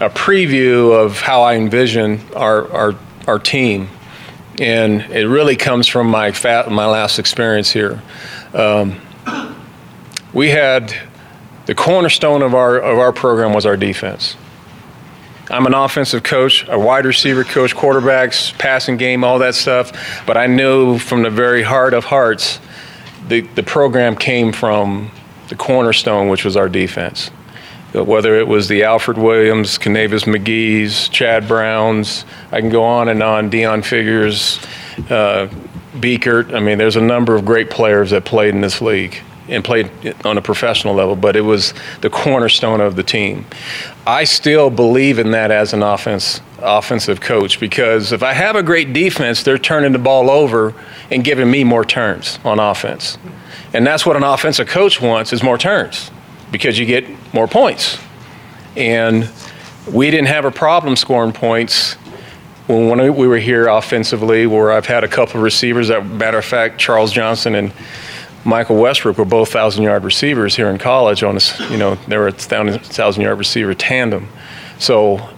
a 0.00 0.10
preview 0.10 0.92
of 1.00 1.20
how 1.20 1.42
I 1.42 1.54
envision 1.54 2.20
our 2.34 2.68
our, 2.72 2.94
our 3.28 3.38
team, 3.38 3.88
and 4.60 5.02
it 5.12 5.28
really 5.28 5.54
comes 5.54 5.86
from 5.86 6.08
my 6.08 6.32
fat, 6.32 6.72
my 6.72 6.86
last 6.86 7.20
experience 7.20 7.70
here. 7.70 8.02
Um, 8.52 9.00
we 10.32 10.48
had 10.50 10.92
the 11.68 11.74
cornerstone 11.74 12.40
of 12.40 12.54
our 12.54 12.78
of 12.78 12.98
our 12.98 13.12
program 13.12 13.52
was 13.52 13.66
our 13.66 13.76
defense. 13.76 14.36
I'm 15.50 15.66
an 15.66 15.74
offensive 15.74 16.22
coach, 16.22 16.66
a 16.66 16.78
wide 16.78 17.04
receiver 17.04 17.44
coach, 17.44 17.76
quarterbacks, 17.76 18.56
passing 18.58 18.96
game, 18.96 19.22
all 19.22 19.38
that 19.40 19.54
stuff. 19.54 19.92
But 20.26 20.38
I 20.38 20.46
knew 20.46 20.98
from 20.98 21.22
the 21.22 21.30
very 21.30 21.62
heart 21.62 21.92
of 21.92 22.04
hearts, 22.04 22.58
the, 23.28 23.42
the 23.42 23.62
program 23.62 24.16
came 24.16 24.52
from 24.52 25.10
the 25.50 25.56
cornerstone, 25.56 26.28
which 26.28 26.44
was 26.44 26.56
our 26.56 26.70
defense. 26.70 27.28
Whether 27.92 28.36
it 28.36 28.48
was 28.48 28.68
the 28.68 28.84
Alfred 28.84 29.18
Williams, 29.18 29.78
Kanavis 29.78 30.24
McGhee's, 30.24 31.08
Chad 31.10 31.48
Browns, 31.48 32.24
I 32.50 32.60
can 32.60 32.70
go 32.70 32.84
on 32.84 33.08
and 33.08 33.22
on, 33.22 33.50
Deon 33.50 33.84
Figures, 33.84 34.58
uh, 35.10 35.48
Biekert. 35.94 36.54
I 36.54 36.60
mean, 36.60 36.78
there's 36.78 36.96
a 36.96 37.02
number 37.02 37.34
of 37.34 37.44
great 37.44 37.70
players 37.70 38.10
that 38.10 38.24
played 38.24 38.54
in 38.54 38.62
this 38.62 38.80
league 38.80 39.22
and 39.48 39.64
played 39.64 39.90
on 40.24 40.38
a 40.38 40.42
professional 40.42 40.94
level, 40.94 41.16
but 41.16 41.36
it 41.36 41.40
was 41.40 41.74
the 42.00 42.10
cornerstone 42.10 42.80
of 42.80 42.96
the 42.96 43.02
team. 43.02 43.46
I 44.06 44.24
still 44.24 44.70
believe 44.70 45.18
in 45.18 45.30
that 45.32 45.50
as 45.50 45.72
an 45.72 45.82
offense 45.82 46.40
offensive 46.60 47.20
coach 47.20 47.60
because 47.60 48.12
if 48.12 48.22
I 48.22 48.32
have 48.32 48.56
a 48.56 48.62
great 48.62 48.92
defense, 48.92 49.44
they're 49.44 49.58
turning 49.58 49.92
the 49.92 49.98
ball 49.98 50.28
over 50.28 50.74
and 51.10 51.22
giving 51.22 51.50
me 51.50 51.62
more 51.62 51.84
turns 51.84 52.38
on 52.44 52.58
offense. 52.58 53.16
And 53.72 53.86
that's 53.86 54.04
what 54.04 54.16
an 54.16 54.24
offensive 54.24 54.66
coach 54.66 55.00
wants 55.00 55.32
is 55.32 55.42
more 55.42 55.58
turns 55.58 56.10
because 56.50 56.78
you 56.78 56.86
get 56.86 57.04
more 57.32 57.46
points. 57.46 57.98
And 58.76 59.30
we 59.92 60.10
didn't 60.10 60.28
have 60.28 60.44
a 60.44 60.50
problem 60.50 60.96
scoring 60.96 61.32
points 61.32 61.94
when 62.66 62.98
we 63.16 63.26
were 63.26 63.38
here 63.38 63.68
offensively, 63.68 64.46
where 64.46 64.70
I've 64.70 64.86
had 64.86 65.02
a 65.02 65.08
couple 65.08 65.36
of 65.36 65.42
receivers. 65.42 65.88
That 65.88 66.04
matter 66.04 66.38
of 66.38 66.44
fact, 66.44 66.78
Charles 66.78 67.12
Johnson 67.12 67.54
and 67.54 67.72
Michael 68.48 68.76
Westbrook 68.76 69.18
were 69.18 69.26
both 69.26 69.52
thousand 69.52 69.84
yard 69.84 70.04
receivers 70.04 70.56
here 70.56 70.70
in 70.70 70.78
college. 70.78 71.22
On 71.22 71.34
this, 71.34 71.58
you 71.70 71.76
know, 71.76 71.96
they 72.08 72.16
were 72.16 72.28
a 72.28 72.32
thousand 72.32 73.22
yard 73.22 73.38
receiver 73.38 73.74
tandem. 73.74 74.28
So 74.78 75.28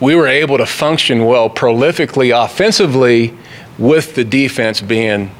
we 0.00 0.14
were 0.14 0.28
able 0.28 0.56
to 0.58 0.66
function 0.66 1.24
well 1.24 1.50
prolifically 1.50 2.32
offensively 2.32 3.36
with 3.76 4.14
the 4.14 4.24
defense 4.24 4.80
being 4.80 5.32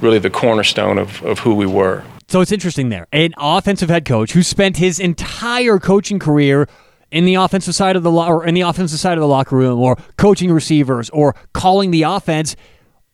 really 0.00 0.20
the 0.20 0.30
cornerstone 0.30 0.98
of, 0.98 1.22
of 1.24 1.40
who 1.40 1.54
we 1.54 1.66
were. 1.66 2.04
So 2.28 2.40
it's 2.40 2.52
interesting 2.52 2.88
there. 2.88 3.06
An 3.12 3.34
offensive 3.36 3.88
head 3.88 4.04
coach 4.04 4.32
who 4.32 4.42
spent 4.42 4.76
his 4.76 5.00
entire 5.00 5.78
coaching 5.78 6.18
career 6.18 6.68
in 7.10 7.24
the 7.24 7.34
offensive 7.34 7.74
side 7.74 7.96
of 7.96 8.02
the 8.02 8.10
lo- 8.10 8.26
or 8.26 8.46
in 8.46 8.54
the 8.54 8.60
offensive 8.60 8.98
side 8.98 9.14
of 9.14 9.20
the 9.20 9.28
locker 9.28 9.56
room 9.56 9.80
or 9.80 9.96
coaching 10.16 10.52
receivers 10.52 11.08
or 11.10 11.34
calling 11.52 11.90
the 11.90 12.02
offense 12.02 12.54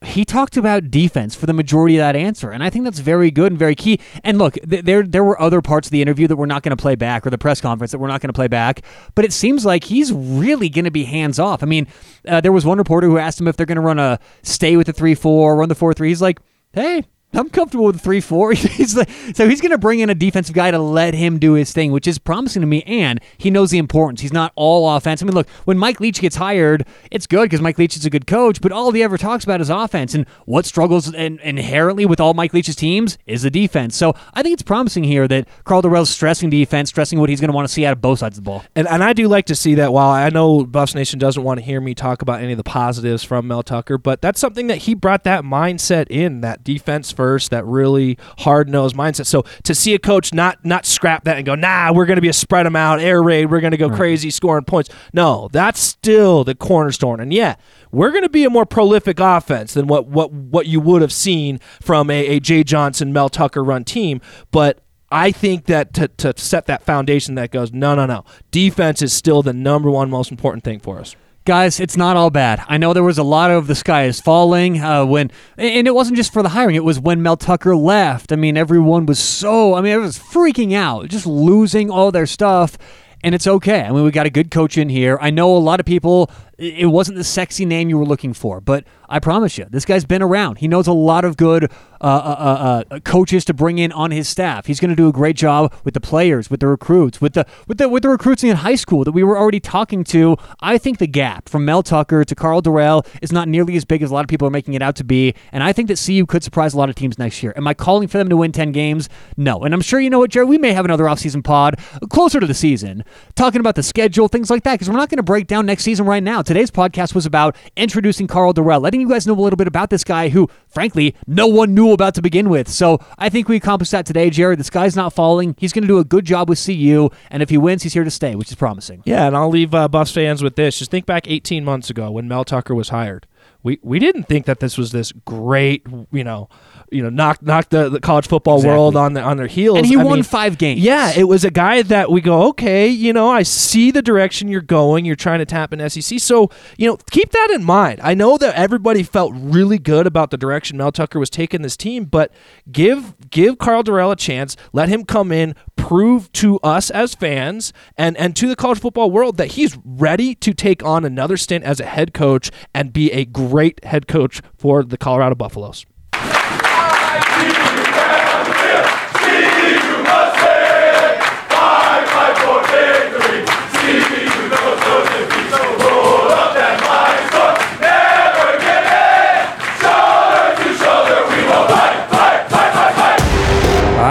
he 0.03 0.25
talked 0.25 0.57
about 0.57 0.91
defense 0.91 1.35
for 1.35 1.45
the 1.45 1.53
majority 1.53 1.97
of 1.97 2.01
that 2.01 2.15
answer, 2.15 2.51
and 2.51 2.63
I 2.63 2.69
think 2.69 2.83
that's 2.85 2.99
very 2.99 3.31
good 3.31 3.51
and 3.51 3.59
very 3.59 3.75
key. 3.75 3.99
And 4.23 4.37
look, 4.37 4.55
th- 4.55 4.83
there 4.85 5.03
there 5.03 5.23
were 5.23 5.39
other 5.41 5.61
parts 5.61 5.87
of 5.87 5.91
the 5.91 6.01
interview 6.01 6.27
that 6.27 6.35
we're 6.35 6.45
not 6.45 6.63
going 6.63 6.75
to 6.75 6.81
play 6.81 6.95
back, 6.95 7.25
or 7.25 7.29
the 7.29 7.37
press 7.37 7.61
conference 7.61 7.91
that 7.91 7.99
we're 7.99 8.07
not 8.07 8.21
going 8.21 8.29
to 8.29 8.33
play 8.33 8.47
back. 8.47 8.81
But 9.15 9.25
it 9.25 9.33
seems 9.33 9.65
like 9.65 9.85
he's 9.85 10.11
really 10.11 10.69
going 10.69 10.85
to 10.85 10.91
be 10.91 11.05
hands 11.05 11.39
off. 11.39 11.63
I 11.63 11.65
mean, 11.65 11.87
uh, 12.27 12.41
there 12.41 12.51
was 12.51 12.65
one 12.65 12.77
reporter 12.77 13.07
who 13.07 13.17
asked 13.17 13.39
him 13.39 13.47
if 13.47 13.57
they're 13.57 13.65
going 13.65 13.77
to 13.77 13.81
run 13.81 13.99
a 13.99 14.19
stay 14.41 14.77
with 14.77 14.87
the 14.87 14.93
three 14.93 15.15
four, 15.15 15.55
run 15.55 15.69
the 15.69 15.75
four 15.75 15.93
three. 15.93 16.09
He's 16.09 16.21
like, 16.21 16.39
hey, 16.73 17.03
I'm 17.33 17.49
comfortable 17.49 17.85
with 17.85 18.01
three 18.01 18.21
four. 18.21 18.53
he's 18.53 18.95
like, 18.95 19.09
so 19.33 19.47
he's 19.47 19.61
going 19.61 19.71
to 19.71 19.77
bring 19.77 19.99
in 19.99 20.09
a 20.09 20.15
defensive 20.15 20.55
guy 20.55 20.71
to 20.71 20.79
let 20.79 21.13
him 21.13 21.39
do 21.39 21.53
his 21.53 21.71
thing, 21.71 21.91
which 21.91 22.07
is 22.07 22.17
promising 22.17 22.61
to 22.61 22.67
me. 22.67 22.83
And 22.83 23.19
he 23.37 23.49
knows 23.49 23.71
the 23.71 23.77
importance. 23.77 24.21
He's 24.21 24.33
not 24.33 24.51
all 24.55 24.95
offense. 24.95 25.21
I 25.21 25.25
mean, 25.25 25.33
look, 25.33 25.49
when 25.65 25.77
Mike 25.77 25.99
Leach 25.99 26.21
gets 26.21 26.35
hired, 26.35 26.85
it's 27.11 27.27
good 27.27 27.43
because 27.43 27.61
Mike 27.61 27.77
Leach 27.77 27.95
is 27.95 28.05
a 28.05 28.09
good 28.09 28.27
coach. 28.27 28.61
But 28.61 28.71
all 28.71 28.91
he 28.91 29.03
ever 29.03 29.17
talks 29.17 29.43
about 29.43 29.61
is 29.61 29.69
offense, 29.69 30.13
and 30.13 30.27
what 30.45 30.65
struggles 30.65 31.13
in, 31.13 31.39
inherently 31.39 32.05
with 32.05 32.19
all 32.19 32.33
Mike 32.33 32.53
Leach's 32.53 32.75
teams 32.75 33.17
is 33.25 33.41
the 33.41 33.51
defense. 33.51 33.95
So 33.95 34.15
I 34.33 34.43
think 34.43 34.53
it's 34.53 34.63
promising 34.63 35.03
here 35.03 35.27
that 35.27 35.47
Karl 35.63 35.81
Dorrell's 35.81 36.09
stressing 36.09 36.49
defense, 36.49 36.89
stressing 36.89 37.19
what 37.19 37.29
he's 37.29 37.39
going 37.39 37.49
to 37.49 37.55
want 37.55 37.67
to 37.67 37.73
see 37.73 37.85
out 37.85 37.93
of 37.93 38.01
both 38.01 38.19
sides 38.19 38.37
of 38.37 38.43
the 38.43 38.49
ball. 38.49 38.63
And 38.75 38.87
and 38.87 39.03
I 39.03 39.13
do 39.13 39.27
like 39.27 39.45
to 39.47 39.55
see 39.55 39.75
that. 39.75 39.91
While 39.93 40.09
I 40.09 40.29
know 40.29 40.65
Buffs 40.65 40.95
Nation 40.95 41.19
doesn't 41.19 41.43
want 41.43 41.59
to 41.59 41.65
hear 41.65 41.81
me 41.81 41.93
talk 41.93 42.21
about 42.21 42.41
any 42.41 42.53
of 42.53 42.57
the 42.57 42.63
positives 42.63 43.23
from 43.23 43.47
Mel 43.47 43.63
Tucker, 43.63 43.97
but 43.97 44.21
that's 44.21 44.39
something 44.39 44.67
that 44.67 44.79
he 44.79 44.93
brought 44.93 45.23
that 45.23 45.43
mindset 45.43 46.07
in, 46.09 46.41
that 46.41 46.63
defense 46.63 47.11
first, 47.23 47.51
that 47.51 47.65
really 47.65 48.17
hard 48.39 48.67
nosed 48.67 48.97
mindset. 48.97 49.25
So 49.25 49.43
to 49.63 49.73
see 49.73 49.93
a 49.93 49.99
coach 49.99 50.33
not 50.33 50.65
not 50.65 50.85
scrap 50.85 51.23
that 51.23 51.37
and 51.37 51.45
go, 51.45 51.55
nah, 51.55 51.93
we're 51.93 52.05
going 52.05 52.17
to 52.17 52.21
be 52.21 52.27
a 52.27 52.33
spread 52.33 52.65
them 52.65 52.75
out 52.75 52.99
air 52.99 53.23
raid, 53.23 53.45
we're 53.45 53.61
going 53.61 53.71
to 53.71 53.77
go 53.77 53.89
crazy 53.89 54.29
scoring 54.29 54.65
points. 54.65 54.89
No, 55.13 55.47
that's 55.53 55.79
still 55.79 56.43
the 56.43 56.53
cornerstone. 56.53 57.21
And 57.21 57.31
yeah, 57.31 57.55
we're 57.93 58.11
going 58.11 58.23
to 58.23 58.29
be 58.29 58.43
a 58.43 58.49
more 58.49 58.65
prolific 58.65 59.21
offense 59.21 59.73
than 59.73 59.87
what 59.87 60.07
what 60.07 60.33
what 60.33 60.65
you 60.67 60.81
would 60.81 61.01
have 61.01 61.13
seen 61.13 61.59
from 61.81 62.09
a, 62.09 62.27
a 62.27 62.39
Jay 62.41 62.61
Johnson, 62.61 63.13
Mel 63.13 63.29
Tucker 63.29 63.63
run 63.63 63.83
team, 63.85 64.19
but. 64.51 64.79
I 65.15 65.31
think 65.31 65.65
that 65.65 65.93
to, 65.93 66.07
to 66.07 66.33
set 66.37 66.65
that 66.65 66.81
foundation 66.81 67.35
that 67.35 67.51
goes, 67.51 67.71
no, 67.71 67.93
no, 67.93 68.07
no. 68.07 68.25
Defense 68.49 68.99
is 69.03 69.13
still 69.13 69.43
the 69.43 69.53
number 69.53 69.91
one 69.91 70.09
most 70.09 70.31
important 70.31 70.63
thing 70.63 70.79
for 70.79 70.97
us. 70.97 71.15
Guys, 71.45 71.81
it's 71.81 71.97
not 71.97 72.15
all 72.15 72.29
bad. 72.29 72.63
I 72.69 72.77
know 72.77 72.93
there 72.93 73.03
was 73.03 73.17
a 73.17 73.23
lot 73.23 73.51
of 73.51 73.67
the 73.67 73.75
sky 73.75 74.05
is 74.05 74.21
falling 74.21 74.79
uh, 74.79 75.05
when, 75.05 75.29
and 75.57 75.85
it 75.85 75.93
wasn't 75.93 76.15
just 76.15 76.31
for 76.31 76.41
the 76.41 76.47
hiring. 76.47 76.75
It 76.75 76.85
was 76.85 77.01
when 77.01 77.21
Mel 77.21 77.35
Tucker 77.35 77.75
left. 77.75 78.31
I 78.31 78.37
mean, 78.37 78.55
everyone 78.55 79.05
was 79.05 79.19
so. 79.19 79.73
I 79.73 79.81
mean, 79.81 79.91
everyone 79.91 80.07
was 80.07 80.19
freaking 80.19 80.73
out, 80.73 81.09
just 81.09 81.25
losing 81.25 81.89
all 81.89 82.13
their 82.13 82.27
stuff. 82.27 82.77
And 83.25 83.35
it's 83.35 83.45
okay. 83.45 83.81
I 83.81 83.91
mean, 83.91 84.05
we 84.05 84.11
got 84.11 84.25
a 84.25 84.29
good 84.29 84.51
coach 84.51 84.77
in 84.77 84.87
here. 84.87 85.17
I 85.19 85.31
know 85.31 85.53
a 85.53 85.59
lot 85.59 85.81
of 85.81 85.85
people. 85.85 86.31
It 86.57 86.91
wasn't 86.91 87.17
the 87.17 87.23
sexy 87.23 87.65
name 87.65 87.89
you 87.89 87.97
were 87.97 88.05
looking 88.05 88.33
for, 88.33 88.61
but 88.61 88.85
I 89.09 89.19
promise 89.19 89.57
you, 89.57 89.65
this 89.69 89.85
guy's 89.85 90.05
been 90.05 90.21
around. 90.21 90.59
He 90.59 90.67
knows 90.67 90.85
a 90.85 90.93
lot 90.93 91.25
of 91.25 91.35
good 91.35 91.65
uh, 91.99 92.05
uh, 92.05 92.83
uh, 92.91 92.99
coaches 92.99 93.43
to 93.45 93.53
bring 93.53 93.79
in 93.79 93.91
on 93.91 94.11
his 94.11 94.29
staff. 94.29 94.67
He's 94.67 94.79
going 94.79 94.89
to 94.89 94.95
do 94.95 95.07
a 95.07 95.11
great 95.11 95.35
job 95.35 95.73
with 95.83 95.95
the 95.95 95.99
players, 95.99 96.51
with 96.51 96.59
the 96.59 96.67
recruits, 96.67 97.19
with 97.19 97.33
the 97.33 97.47
with 97.67 97.79
the 97.79 97.89
with 97.89 98.03
the 98.03 98.09
recruits 98.09 98.43
in 98.43 98.55
high 98.55 98.75
school 98.75 99.03
that 99.03 99.13
we 99.13 99.23
were 99.23 99.37
already 99.37 99.59
talking 99.59 100.03
to. 100.05 100.37
I 100.59 100.77
think 100.77 100.99
the 100.99 101.07
gap 101.07 101.49
from 101.49 101.65
Mel 101.65 101.81
Tucker 101.81 102.23
to 102.23 102.35
Karl 102.35 102.61
Dorrell 102.61 103.07
is 103.21 103.31
not 103.31 103.47
nearly 103.47 103.75
as 103.75 103.83
big 103.83 104.03
as 104.03 104.11
a 104.11 104.13
lot 104.13 104.23
of 104.23 104.27
people 104.27 104.47
are 104.47 104.51
making 104.51 104.75
it 104.75 104.83
out 104.83 104.95
to 104.97 105.03
be, 105.03 105.33
and 105.51 105.63
I 105.63 105.73
think 105.73 105.87
that 105.87 106.01
CU 106.03 106.27
could 106.27 106.43
surprise 106.43 106.75
a 106.75 106.77
lot 106.77 106.89
of 106.89 106.95
teams 106.95 107.17
next 107.17 107.41
year. 107.41 107.53
Am 107.55 107.67
I 107.67 107.73
calling 107.73 108.07
for 108.07 108.19
them 108.19 108.29
to 108.29 108.37
win 108.37 108.51
ten 108.51 108.71
games? 108.71 109.09
No, 109.37 109.63
and 109.63 109.73
I'm 109.73 109.81
sure 109.81 109.99
you 109.99 110.11
know 110.11 110.19
what, 110.19 110.29
Jerry. 110.29 110.45
We 110.45 110.59
may 110.59 110.73
have 110.73 110.85
another 110.85 111.05
offseason 111.05 111.43
pod 111.43 111.79
closer 112.09 112.39
to 112.39 112.45
the 112.45 112.53
season, 112.53 113.03
talking 113.35 113.59
about 113.59 113.73
the 113.73 113.83
schedule, 113.83 114.27
things 114.27 114.51
like 114.51 114.63
that, 114.63 114.73
because 114.73 114.89
we're 114.89 114.97
not 114.97 115.09
going 115.09 115.17
to 115.17 115.23
break 115.23 115.47
down 115.47 115.65
next 115.65 115.83
season 115.83 116.05
right 116.05 116.21
now. 116.21 116.42
Today's 116.43 116.71
podcast 116.71 117.15
was 117.15 117.25
about 117.25 117.55
introducing 117.75 118.27
Karl 118.27 118.53
Dorrell, 118.53 118.81
letting 118.81 119.01
you 119.01 119.09
guys 119.09 119.25
know 119.25 119.33
a 119.33 119.41
little 119.41 119.57
bit 119.57 119.67
about 119.67 119.89
this 119.89 120.03
guy 120.03 120.29
who, 120.29 120.49
frankly, 120.67 121.15
no 121.27 121.47
one 121.47 121.73
knew 121.73 121.91
about 121.91 122.15
to 122.15 122.21
begin 122.21 122.49
with. 122.49 122.67
So 122.67 122.99
I 123.17 123.29
think 123.29 123.47
we 123.47 123.55
accomplished 123.55 123.91
that 123.91 124.05
today, 124.05 124.29
Jared. 124.29 124.59
This 124.59 124.69
guy's 124.69 124.95
not 124.95 125.13
falling. 125.13 125.55
He's 125.57 125.73
going 125.73 125.83
to 125.83 125.87
do 125.87 125.99
a 125.99 126.03
good 126.03 126.25
job 126.25 126.49
with 126.49 126.63
CU, 126.63 127.09
and 127.29 127.43
if 127.43 127.49
he 127.49 127.57
wins, 127.57 127.83
he's 127.83 127.93
here 127.93 128.03
to 128.03 128.11
stay, 128.11 128.35
which 128.35 128.49
is 128.49 128.55
promising. 128.55 129.01
Yeah, 129.05 129.27
and 129.27 129.35
I'll 129.35 129.49
leave 129.49 129.73
uh, 129.73 129.87
Buffs 129.87 130.11
fans 130.11 130.43
with 130.43 130.55
this. 130.55 130.79
Just 130.79 130.91
think 130.91 131.05
back 131.05 131.27
18 131.27 131.63
months 131.63 131.89
ago 131.89 132.11
when 132.11 132.27
Mel 132.27 132.45
Tucker 132.45 132.75
was 132.75 132.89
hired. 132.89 133.27
We 133.61 133.79
we 133.81 133.97
didn't 133.97 134.23
think 134.23 134.45
that 134.45 134.59
this 134.59 134.77
was 134.77 134.91
this 134.91 135.11
great, 135.25 135.85
you 136.11 136.23
know, 136.23 136.49
you 136.93 137.03
know, 137.03 137.09
knock 137.09 137.41
knock 137.41 137.69
the, 137.69 137.89
the 137.89 137.99
college 137.99 138.27
football 138.27 138.57
Exactly. 138.57 138.77
world 138.77 138.95
on 138.95 139.13
the, 139.13 139.21
on 139.21 139.37
their 139.37 139.47
heels. 139.47 139.77
And 139.77 139.85
he 139.85 139.97
I 139.97 140.03
won 140.03 140.15
mean, 140.15 140.23
five 140.23 140.57
games. 140.57 140.79
Yeah, 140.81 141.11
it 141.15 141.23
was 141.25 141.43
a 141.43 141.51
guy 141.51 141.81
that 141.81 142.11
we 142.11 142.21
go, 142.21 142.43
okay, 142.49 142.87
you 142.87 143.13
know, 143.13 143.29
I 143.29 143.43
see 143.43 143.91
the 143.91 144.01
direction 144.01 144.47
you're 144.47 144.61
going. 144.61 145.05
You're 145.05 145.15
trying 145.15 145.39
to 145.39 145.45
tap 145.45 145.73
an 145.73 145.89
SEC. 145.89 146.19
So, 146.19 146.49
you 146.77 146.87
know, 146.87 146.97
keep 147.11 147.31
that 147.31 147.49
in 147.51 147.63
mind. 147.63 147.99
I 148.03 148.13
know 148.13 148.37
that 148.37 148.55
everybody 148.55 149.03
felt 149.03 149.33
really 149.35 149.79
good 149.79 150.07
about 150.07 150.31
the 150.31 150.37
direction 150.37 150.77
Mel 150.77 150.91
Tucker 150.91 151.19
was 151.19 151.29
taking 151.29 151.61
this 151.61 151.75
team, 151.77 152.05
but 152.05 152.31
give 152.71 153.15
give 153.29 153.57
Karl 153.57 153.83
Dorrell 153.83 154.11
a 154.11 154.15
chance. 154.15 154.55
Let 154.71 154.89
him 154.89 155.05
come 155.05 155.31
in, 155.31 155.55
prove 155.75 156.31
to 156.33 156.59
us 156.59 156.89
as 156.89 157.15
fans 157.15 157.73
and, 157.97 158.15
and 158.17 158.35
to 158.35 158.47
the 158.47 158.55
college 158.55 158.79
football 158.79 159.11
world 159.11 159.37
that 159.37 159.53
he's 159.53 159.77
ready 159.83 160.35
to 160.35 160.53
take 160.53 160.83
on 160.83 161.05
another 161.05 161.37
stint 161.37 161.63
as 161.63 161.79
a 161.79 161.85
head 161.85 162.13
coach 162.13 162.51
and 162.73 162.93
be 162.93 163.11
a 163.11 163.25
great 163.25 163.83
head 163.83 164.07
coach 164.07 164.41
for 164.57 164.83
the 164.83 164.97
Colorado 164.97 165.35
Buffaloes. 165.35 165.85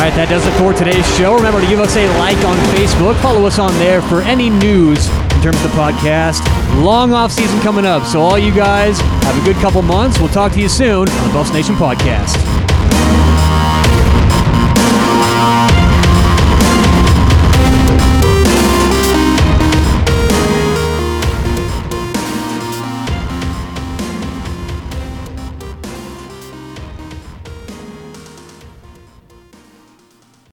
Right, 0.09 0.15
that 0.17 0.29
does 0.29 0.45
it 0.45 0.53
for 0.59 0.73
today's 0.73 1.07
show. 1.17 1.35
Remember 1.35 1.61
to 1.61 1.67
give 1.67 1.79
us 1.79 1.95
a 1.97 2.07
like 2.19 2.39
on 2.45 2.57
Facebook. 2.75 3.21
Follow 3.23 3.47
us 3.47 3.59
on 3.59 3.73
there 3.75 4.03
for 4.03 4.21
any 4.23 4.51
news 4.51 5.09
in 5.09 5.43
terms 5.43 5.57
of 5.57 5.63
the 5.63 5.77
podcast. 5.79 6.43
Long 6.83 7.13
off 7.13 7.31
season 7.31 7.61
coming 7.61 7.85
up, 7.85 8.05
so 8.05 8.21
all 8.21 8.39
you 8.39 8.53
guys 8.53 8.99
have 9.01 9.41
a 9.41 9.45
good 9.45 9.57
couple 9.57 9.81
months. 9.83 10.19
We'll 10.19 10.29
talk 10.29 10.53
to 10.53 10.61
you 10.61 10.69
soon 10.69 11.09
on 11.09 11.29
the 11.29 11.33
Buffs 11.33 11.53
Nation 11.53 11.77
podcast. 11.77 12.52